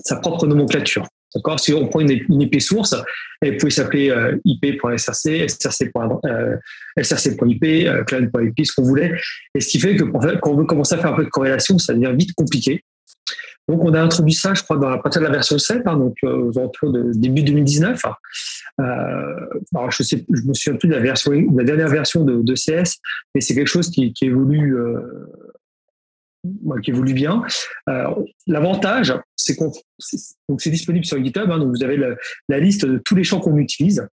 sa 0.00 0.16
propre 0.16 0.46
nomenclature. 0.46 1.06
D'accord 1.34 1.60
Si 1.60 1.72
on 1.72 1.86
prend 1.86 2.00
une, 2.00 2.10
IP 2.10 2.60
source, 2.60 2.94
elle 3.40 3.56
peut 3.56 3.70
s'appeler 3.70 4.10
euh, 4.10 4.36
IP.src, 4.44 5.48
src.ip, 5.48 5.94
euh, 6.26 6.56
euh, 6.96 8.04
client.ip, 8.04 8.66
ce 8.66 8.72
qu'on 8.74 8.82
voulait. 8.82 9.12
Et 9.54 9.60
ce 9.60 9.68
qui 9.68 9.78
fait 9.78 9.96
que 9.96 10.04
quand 10.04 10.50
on 10.50 10.56
veut 10.56 10.64
commencer 10.64 10.94
à 10.94 10.98
faire 10.98 11.12
un 11.12 11.16
peu 11.16 11.24
de 11.24 11.30
corrélation, 11.30 11.78
ça 11.78 11.94
devient 11.94 12.12
vite 12.16 12.34
compliqué. 12.34 12.84
Donc, 13.68 13.84
on 13.84 13.94
a 13.94 14.02
introduit 14.02 14.32
ça, 14.32 14.54
je 14.54 14.64
crois, 14.64 14.78
dans, 14.78 14.88
à 14.88 14.98
partir 14.98 15.20
de 15.20 15.26
la 15.26 15.32
version 15.32 15.56
7, 15.56 15.82
hein, 15.86 15.96
donc 15.96 16.16
aux 16.24 16.58
alentours 16.58 16.90
de 16.90 17.12
début 17.14 17.44
2019. 17.44 18.02
alors, 18.78 19.90
je 19.92 20.02
je 20.02 20.16
me 20.48 20.54
souviens 20.54 20.76
plus 20.76 20.88
de 20.88 20.94
la 20.94 21.00
version, 21.00 21.30
la 21.56 21.62
dernière 21.62 21.88
version 21.88 22.24
de, 22.24 22.42
de 22.42 22.54
CS, 22.54 22.98
mais 23.34 23.40
c'est 23.40 23.54
quelque 23.54 23.68
chose 23.68 23.88
qui 23.90 24.12
évolue 24.22 24.76
qui 26.82 26.90
évolue 26.90 27.14
bien. 27.14 27.42
Euh, 27.88 28.08
l'avantage, 28.46 29.14
c'est 29.36 29.56
qu'on 29.56 29.72
c'est 29.98 30.70
disponible 30.70 31.04
sur 31.04 31.22
GitHub, 31.22 31.50
hein, 31.50 31.58
donc 31.58 31.76
vous 31.76 31.84
avez 31.84 31.98
la 32.48 32.58
liste 32.58 32.86
de 32.86 32.98
tous 32.98 33.14
les 33.14 33.24
champs 33.24 33.40
qu'on 33.40 33.56
utilise, 33.56 34.06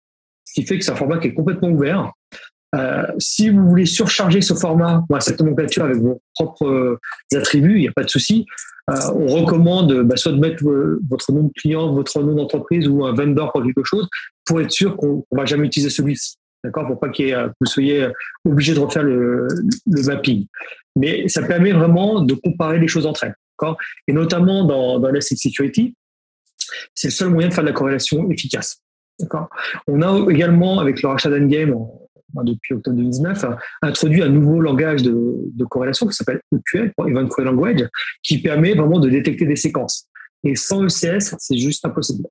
ce 0.45 0.53
qui 0.53 0.65
fait 0.65 0.77
que 0.77 0.85
c'est 0.85 0.91
un 0.91 0.95
format 0.95 1.19
qui 1.19 1.27
est 1.27 1.33
complètement 1.33 1.69
ouvert. 1.69 2.11
Euh, 2.75 3.05
si 3.19 3.49
vous 3.49 3.69
voulez 3.69 3.85
surcharger 3.85 4.41
ce 4.41 4.53
format, 4.53 5.03
cette 5.19 5.39
nomenclature 5.39 5.85
avec 5.85 5.97
vos 5.97 6.21
propres 6.33 6.67
euh, 6.67 6.99
attributs, 7.33 7.75
il 7.75 7.81
n'y 7.81 7.87
a 7.87 7.93
pas 7.93 8.03
de 8.03 8.09
souci. 8.09 8.45
on 8.87 9.27
recommande 9.27 10.01
bah, 10.01 10.17
soit 10.17 10.33
de 10.33 10.39
mettre 10.39 10.63
votre 11.09 11.31
nom 11.31 11.43
de 11.43 11.51
client, 11.55 11.93
votre 11.93 12.21
nom 12.21 12.35
d'entreprise 12.35 12.87
ou 12.87 13.05
un 13.05 13.13
vendor 13.13 13.53
pour 13.53 13.63
quelque 13.63 13.83
chose, 13.83 14.07
pour 14.45 14.59
être 14.59 14.71
sûr 14.71 14.97
qu'on 14.97 15.25
ne 15.31 15.37
va 15.37 15.45
jamais 15.45 15.67
utiliser 15.67 15.89
celui-ci. 15.89 16.35
D'accord 16.65 16.87
Pour 16.87 16.99
pas 16.99 17.09
que 17.09 17.47
vous 17.59 17.65
soyez 17.67 18.07
obligé 18.43 18.73
de 18.73 18.79
refaire 18.79 19.03
le, 19.03 19.47
mapping 19.85 20.47
mais 20.95 21.27
ça 21.27 21.43
permet 21.43 21.73
vraiment 21.73 22.21
de 22.21 22.33
comparer 22.33 22.79
les 22.79 22.87
choses 22.87 23.05
entre 23.05 23.25
elles. 23.25 23.35
Et 24.07 24.13
notamment 24.13 24.63
dans, 24.63 24.99
dans 24.99 25.21
Security, 25.21 25.95
c'est 26.93 27.09
le 27.09 27.11
seul 27.11 27.29
moyen 27.29 27.49
de 27.49 27.53
faire 27.53 27.63
de 27.63 27.69
la 27.69 27.75
corrélation 27.75 28.29
efficace. 28.31 28.81
On 29.87 30.01
a 30.01 30.31
également, 30.31 30.79
avec 30.79 31.01
le 31.01 31.09
rachat 31.09 31.29
d'Endgame 31.29 31.75
depuis 32.43 32.73
octobre 32.73 32.97
2019, 32.97 33.45
introduit 33.81 34.23
un 34.23 34.29
nouveau 34.29 34.59
langage 34.59 35.03
de, 35.03 35.13
de 35.13 35.65
corrélation 35.65 36.07
qui 36.07 36.15
s'appelle 36.15 36.41
EQL, 36.51 36.91
Event 37.07 37.27
Query 37.27 37.45
Language, 37.45 37.87
qui 38.23 38.41
permet 38.41 38.73
vraiment 38.73 38.99
de 38.99 39.09
détecter 39.09 39.45
des 39.45 39.55
séquences. 39.55 40.07
Et 40.43 40.55
sans 40.55 40.83
ECS, 40.83 41.35
c'est 41.37 41.57
juste 41.57 41.85
impossible. 41.85 42.25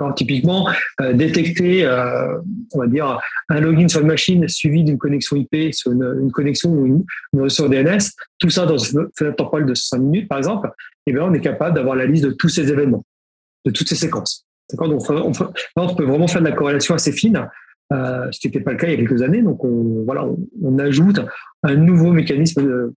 Quand 0.00 0.14
typiquement, 0.14 0.66
euh, 1.02 1.12
détecter, 1.12 1.84
euh, 1.84 2.38
on 2.72 2.78
va 2.78 2.86
dire, 2.86 3.20
un 3.50 3.60
login 3.60 3.86
sur 3.86 4.00
une 4.00 4.06
machine 4.06 4.48
suivi 4.48 4.82
d'une 4.82 4.96
connexion 4.96 5.36
IP 5.36 5.74
sur 5.74 5.92
une, 5.92 6.32
connexion 6.32 6.70
ou 6.70 6.86
une, 6.86 7.04
ressource 7.38 7.68
DNS, 7.68 7.98
tout 8.38 8.48
ça 8.48 8.64
dans 8.64 8.78
une 8.78 9.08
fenêtre 9.14 9.36
temporelle 9.36 9.66
de 9.66 9.74
5 9.74 9.98
minutes, 9.98 10.26
par 10.26 10.38
exemple, 10.38 10.70
eh 11.06 11.12
bien, 11.12 11.24
on 11.24 11.34
est 11.34 11.42
capable 11.42 11.74
d'avoir 11.74 11.96
la 11.96 12.06
liste 12.06 12.24
de 12.24 12.30
tous 12.30 12.48
ces 12.48 12.72
événements, 12.72 13.04
de 13.66 13.70
toutes 13.72 13.90
ces 13.90 13.94
séquences. 13.94 14.46
Donc, 14.72 15.10
on, 15.10 15.32
on, 15.76 15.94
peut 15.94 16.04
vraiment 16.04 16.28
faire 16.28 16.40
de 16.40 16.48
la 16.48 16.56
corrélation 16.56 16.94
assez 16.94 17.12
fine, 17.12 17.46
euh, 17.92 18.26
ce 18.32 18.40
qui 18.40 18.46
n'était 18.46 18.60
pas 18.60 18.72
le 18.72 18.78
cas 18.78 18.86
il 18.86 18.92
y 18.92 18.94
a 18.94 18.96
quelques 18.96 19.20
années. 19.20 19.42
Donc, 19.42 19.62
on, 19.62 20.02
voilà, 20.06 20.24
on, 20.62 20.78
ajoute 20.78 21.20
un 21.62 21.76
nouveau 21.76 22.10
mécanisme 22.10 22.62
de, 22.62 22.94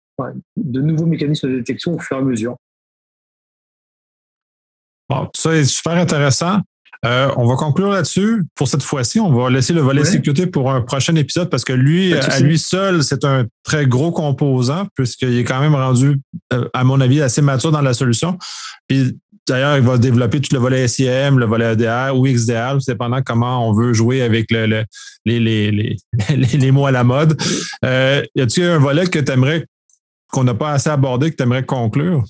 de 0.56 0.82
nouveaux 0.82 1.08
mécanismes 1.08 1.50
de 1.50 1.58
détection 1.58 1.96
au 1.96 2.00
fur 2.00 2.18
et 2.18 2.20
à 2.20 2.24
mesure. 2.24 2.58
Bon, 5.10 5.26
tout 5.26 5.42
ça 5.42 5.56
est 5.56 5.66
super 5.66 5.94
intéressant. 5.94 6.60
Euh, 7.04 7.32
on 7.36 7.48
va 7.48 7.56
conclure 7.56 7.90
là-dessus 7.90 8.44
pour 8.56 8.68
cette 8.68 8.84
fois-ci. 8.84 9.20
On 9.20 9.34
va 9.34 9.50
laisser 9.50 9.74
le 9.74 9.82
volet 9.82 10.06
sécurité 10.06 10.46
pour 10.46 10.72
un 10.72 10.82
prochain 10.82 11.16
épisode 11.16 11.50
parce 11.50 11.64
que 11.64 11.74
lui, 11.74 12.14
à 12.14 12.40
lui 12.40 12.60
seul, 12.60 13.04
c'est 13.04 13.26
un 13.26 13.46
très 13.64 13.88
gros 13.88 14.12
composant 14.12 14.86
puisqu'il 14.96 15.38
est 15.40 15.44
quand 15.44 15.60
même 15.60 15.74
rendu, 15.74 16.20
euh, 16.54 16.68
à 16.74 16.84
mon 16.84 17.02
avis, 17.02 17.22
assez 17.22 17.42
mature 17.42 17.72
dans 17.72 17.82
la 17.82 17.96
solution. 17.96 18.38
Puis 18.88 19.18
d'ailleurs, 19.48 19.78
il 19.78 19.84
va 19.84 19.98
développer 19.98 20.42
tout 20.42 20.54
le 20.54 20.60
volet 20.60 20.88
SIM, 20.88 21.38
le 21.38 21.46
volet 21.46 21.74
EDR 21.74 22.12
ou 22.16 22.28
XDR, 22.28 22.78
dépendant 22.88 23.22
comment 23.26 23.68
on 23.68 23.74
veut 23.74 23.94
jouer 23.94 24.22
avec 24.22 24.52
le, 24.52 24.84
les, 25.26 25.40
les, 25.40 25.98
les, 26.30 26.72
mots 26.72 26.86
à 26.86 26.92
la 26.92 27.04
mode. 27.04 27.42
Euh, 27.84 28.24
y 28.36 28.42
a-t-il 28.42 28.68
un 28.68 28.78
volet 28.78 29.08
que 29.08 29.18
tu 29.18 29.32
aimerais 29.32 29.66
qu'on 30.32 30.44
n'a 30.44 30.54
pas 30.54 30.72
assez 30.72 30.90
abordé, 30.90 31.32
que 31.32 31.36
tu 31.36 31.44
aimerais 31.44 31.66
conclure? 31.66 32.24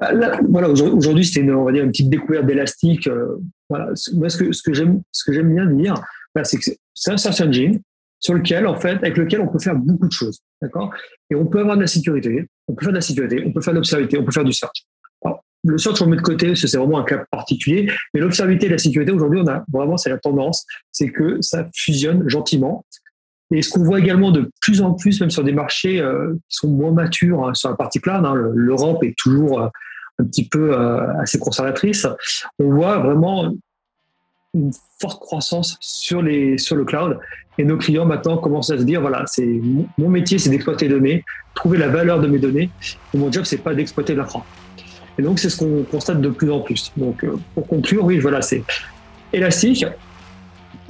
Bah, 0.00 0.12
voilà, 0.48 0.70
aujourd'hui, 0.70 1.24
c'était 1.24 1.40
une, 1.40 1.54
on 1.54 1.64
va 1.64 1.72
dire, 1.72 1.84
une 1.84 1.90
petite 1.90 2.08
découverte 2.08 2.46
d'élastique. 2.46 3.06
Euh, 3.06 3.36
voilà. 3.68 3.92
Moi, 4.14 4.30
ce 4.30 4.38
que, 4.38 4.52
ce 4.52 4.62
que 4.62 4.72
j'aime, 4.72 5.02
ce 5.12 5.24
que 5.24 5.32
j'aime 5.32 5.54
bien 5.54 5.66
dire, 5.66 5.94
c'est 6.42 6.58
que 6.58 6.64
c'est 6.94 7.10
un 7.12 7.16
search 7.18 7.40
engine 7.40 7.80
sur 8.18 8.34
lequel, 8.34 8.66
en 8.66 8.76
fait, 8.76 8.96
avec 8.96 9.16
lequel 9.16 9.40
on 9.40 9.48
peut 9.48 9.58
faire 9.58 9.76
beaucoup 9.76 10.06
de 10.06 10.12
choses. 10.12 10.40
D'accord? 10.62 10.92
Et 11.30 11.34
on 11.34 11.46
peut 11.46 11.60
avoir 11.60 11.76
de 11.76 11.82
la 11.82 11.86
sécurité, 11.86 12.46
on 12.68 12.74
peut 12.74 12.84
faire 12.84 12.92
de 12.92 12.98
la 12.98 13.02
sécurité, 13.02 13.42
on 13.46 13.52
peut 13.52 13.60
faire 13.60 13.74
de 13.74 13.78
l'observabilité, 13.78 14.18
on 14.18 14.24
peut 14.24 14.32
faire 14.32 14.44
du 14.44 14.52
search. 14.52 14.86
le 15.64 15.78
search, 15.78 16.00
on 16.00 16.06
met 16.06 16.16
de 16.16 16.22
côté, 16.22 16.54
c'est 16.54 16.74
vraiment 16.76 16.98
un 16.98 17.04
cas 17.04 17.24
particulier. 17.30 17.90
Mais 18.14 18.20
l'observabilité 18.20 18.66
et 18.66 18.70
la 18.70 18.78
sécurité, 18.78 19.12
aujourd'hui, 19.12 19.40
on 19.42 19.48
a 19.48 19.64
vraiment, 19.70 19.98
c'est 19.98 20.10
la 20.10 20.18
tendance, 20.18 20.64
c'est 20.92 21.10
que 21.10 21.40
ça 21.42 21.68
fusionne 21.74 22.28
gentiment. 22.28 22.84
Et 23.52 23.62
ce 23.62 23.70
qu'on 23.70 23.82
voit 23.82 23.98
également 23.98 24.30
de 24.30 24.50
plus 24.60 24.80
en 24.80 24.94
plus, 24.94 25.20
même 25.20 25.30
sur 25.30 25.42
des 25.42 25.52
marchés 25.52 26.00
euh, 26.00 26.34
qui 26.48 26.56
sont 26.56 26.68
moins 26.68 26.92
matures 26.92 27.48
hein, 27.48 27.54
sur 27.54 27.68
la 27.68 27.76
partie 27.76 28.00
cloud, 28.00 28.24
hein, 28.24 28.34
l'Europe 28.54 29.02
est 29.02 29.14
toujours 29.18 29.60
euh, 29.60 29.68
un 30.20 30.24
petit 30.24 30.46
peu 30.46 30.72
euh, 30.72 31.20
assez 31.20 31.38
conservatrice, 31.38 32.06
on 32.58 32.70
voit 32.70 32.98
vraiment 32.98 33.52
une 34.54 34.72
forte 35.00 35.20
croissance 35.20 35.76
sur, 35.80 36.22
les, 36.22 36.58
sur 36.58 36.76
le 36.76 36.84
cloud. 36.84 37.18
Et 37.58 37.64
nos 37.64 37.76
clients 37.76 38.06
maintenant 38.06 38.38
commencent 38.38 38.70
à 38.70 38.78
se 38.78 38.84
dire, 38.84 39.00
voilà, 39.00 39.24
c'est 39.26 39.60
mon 39.98 40.08
métier, 40.08 40.38
c'est 40.38 40.50
d'exploiter 40.50 40.88
les 40.88 40.94
données, 40.94 41.24
trouver 41.54 41.78
la 41.78 41.88
valeur 41.88 42.20
de 42.20 42.26
mes 42.26 42.38
données. 42.38 42.70
Mon 43.14 43.30
job, 43.30 43.44
c'est 43.44 43.58
pas 43.58 43.74
d'exploiter 43.74 44.14
l'infra. 44.14 44.44
Et 45.18 45.22
donc, 45.22 45.38
c'est 45.38 45.50
ce 45.50 45.58
qu'on 45.58 45.82
constate 45.82 46.20
de 46.20 46.30
plus 46.30 46.50
en 46.50 46.60
plus. 46.60 46.92
Donc, 46.96 47.22
euh, 47.24 47.36
pour 47.54 47.66
conclure, 47.66 48.04
oui, 48.04 48.18
voilà, 48.18 48.40
c'est 48.40 48.64
élastique, 49.32 49.84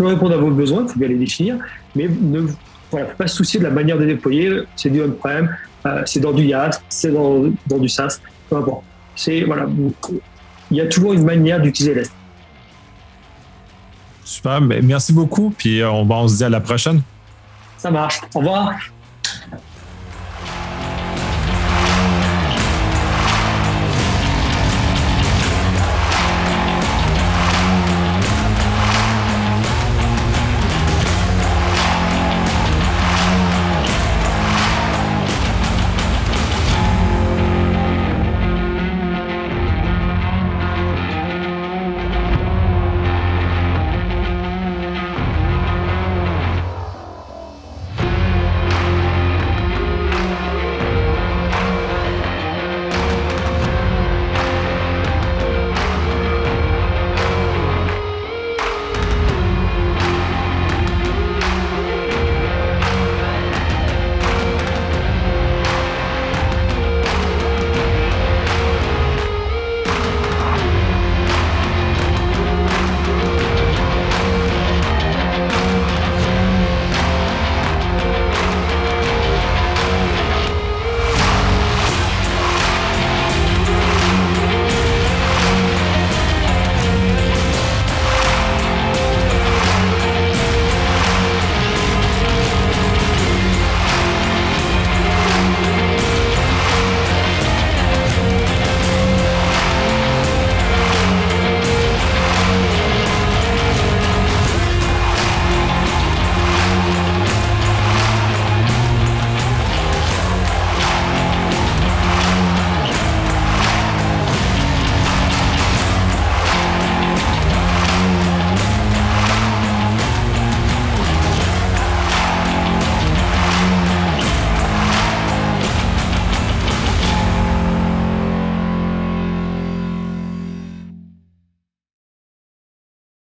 peut 0.00 0.06
répondre 0.06 0.34
à 0.34 0.38
vos 0.38 0.50
besoins, 0.50 0.82
il 0.82 0.88
faut 0.88 0.98
bien 0.98 1.08
les 1.08 1.16
définir, 1.16 1.58
mais 1.94 2.08
ne 2.08 2.46
voilà, 2.90 3.06
pas 3.06 3.26
se 3.26 3.36
soucier 3.36 3.60
de 3.60 3.64
la 3.64 3.70
manière 3.70 3.98
de 3.98 4.06
déployer. 4.06 4.62
C'est 4.76 4.90
du 4.90 5.02
on-prem, 5.02 5.54
euh, 5.86 6.02
c'est 6.06 6.20
dans 6.20 6.32
du 6.32 6.44
IaaS, 6.44 6.80
c'est 6.88 7.12
dans, 7.12 7.44
dans, 7.66 7.78
du 7.78 7.88
SaaS, 7.88 8.20
peu 8.48 8.56
importe. 8.56 8.84
C'est 9.16 9.42
voilà, 9.42 9.66
il 10.70 10.76
y 10.76 10.80
a 10.80 10.86
toujours 10.86 11.12
une 11.12 11.24
manière 11.24 11.60
d'utiliser 11.60 11.94
l'Est. 11.94 12.12
Super, 14.24 14.60
merci 14.60 15.12
beaucoup. 15.12 15.52
Puis 15.56 15.80
euh, 15.80 15.90
on, 15.90 16.08
on 16.08 16.28
se 16.28 16.36
dit 16.36 16.44
à 16.44 16.48
la 16.48 16.60
prochaine. 16.60 17.02
Ça 17.76 17.90
marche. 17.90 18.20
Au 18.34 18.38
revoir. 18.38 18.74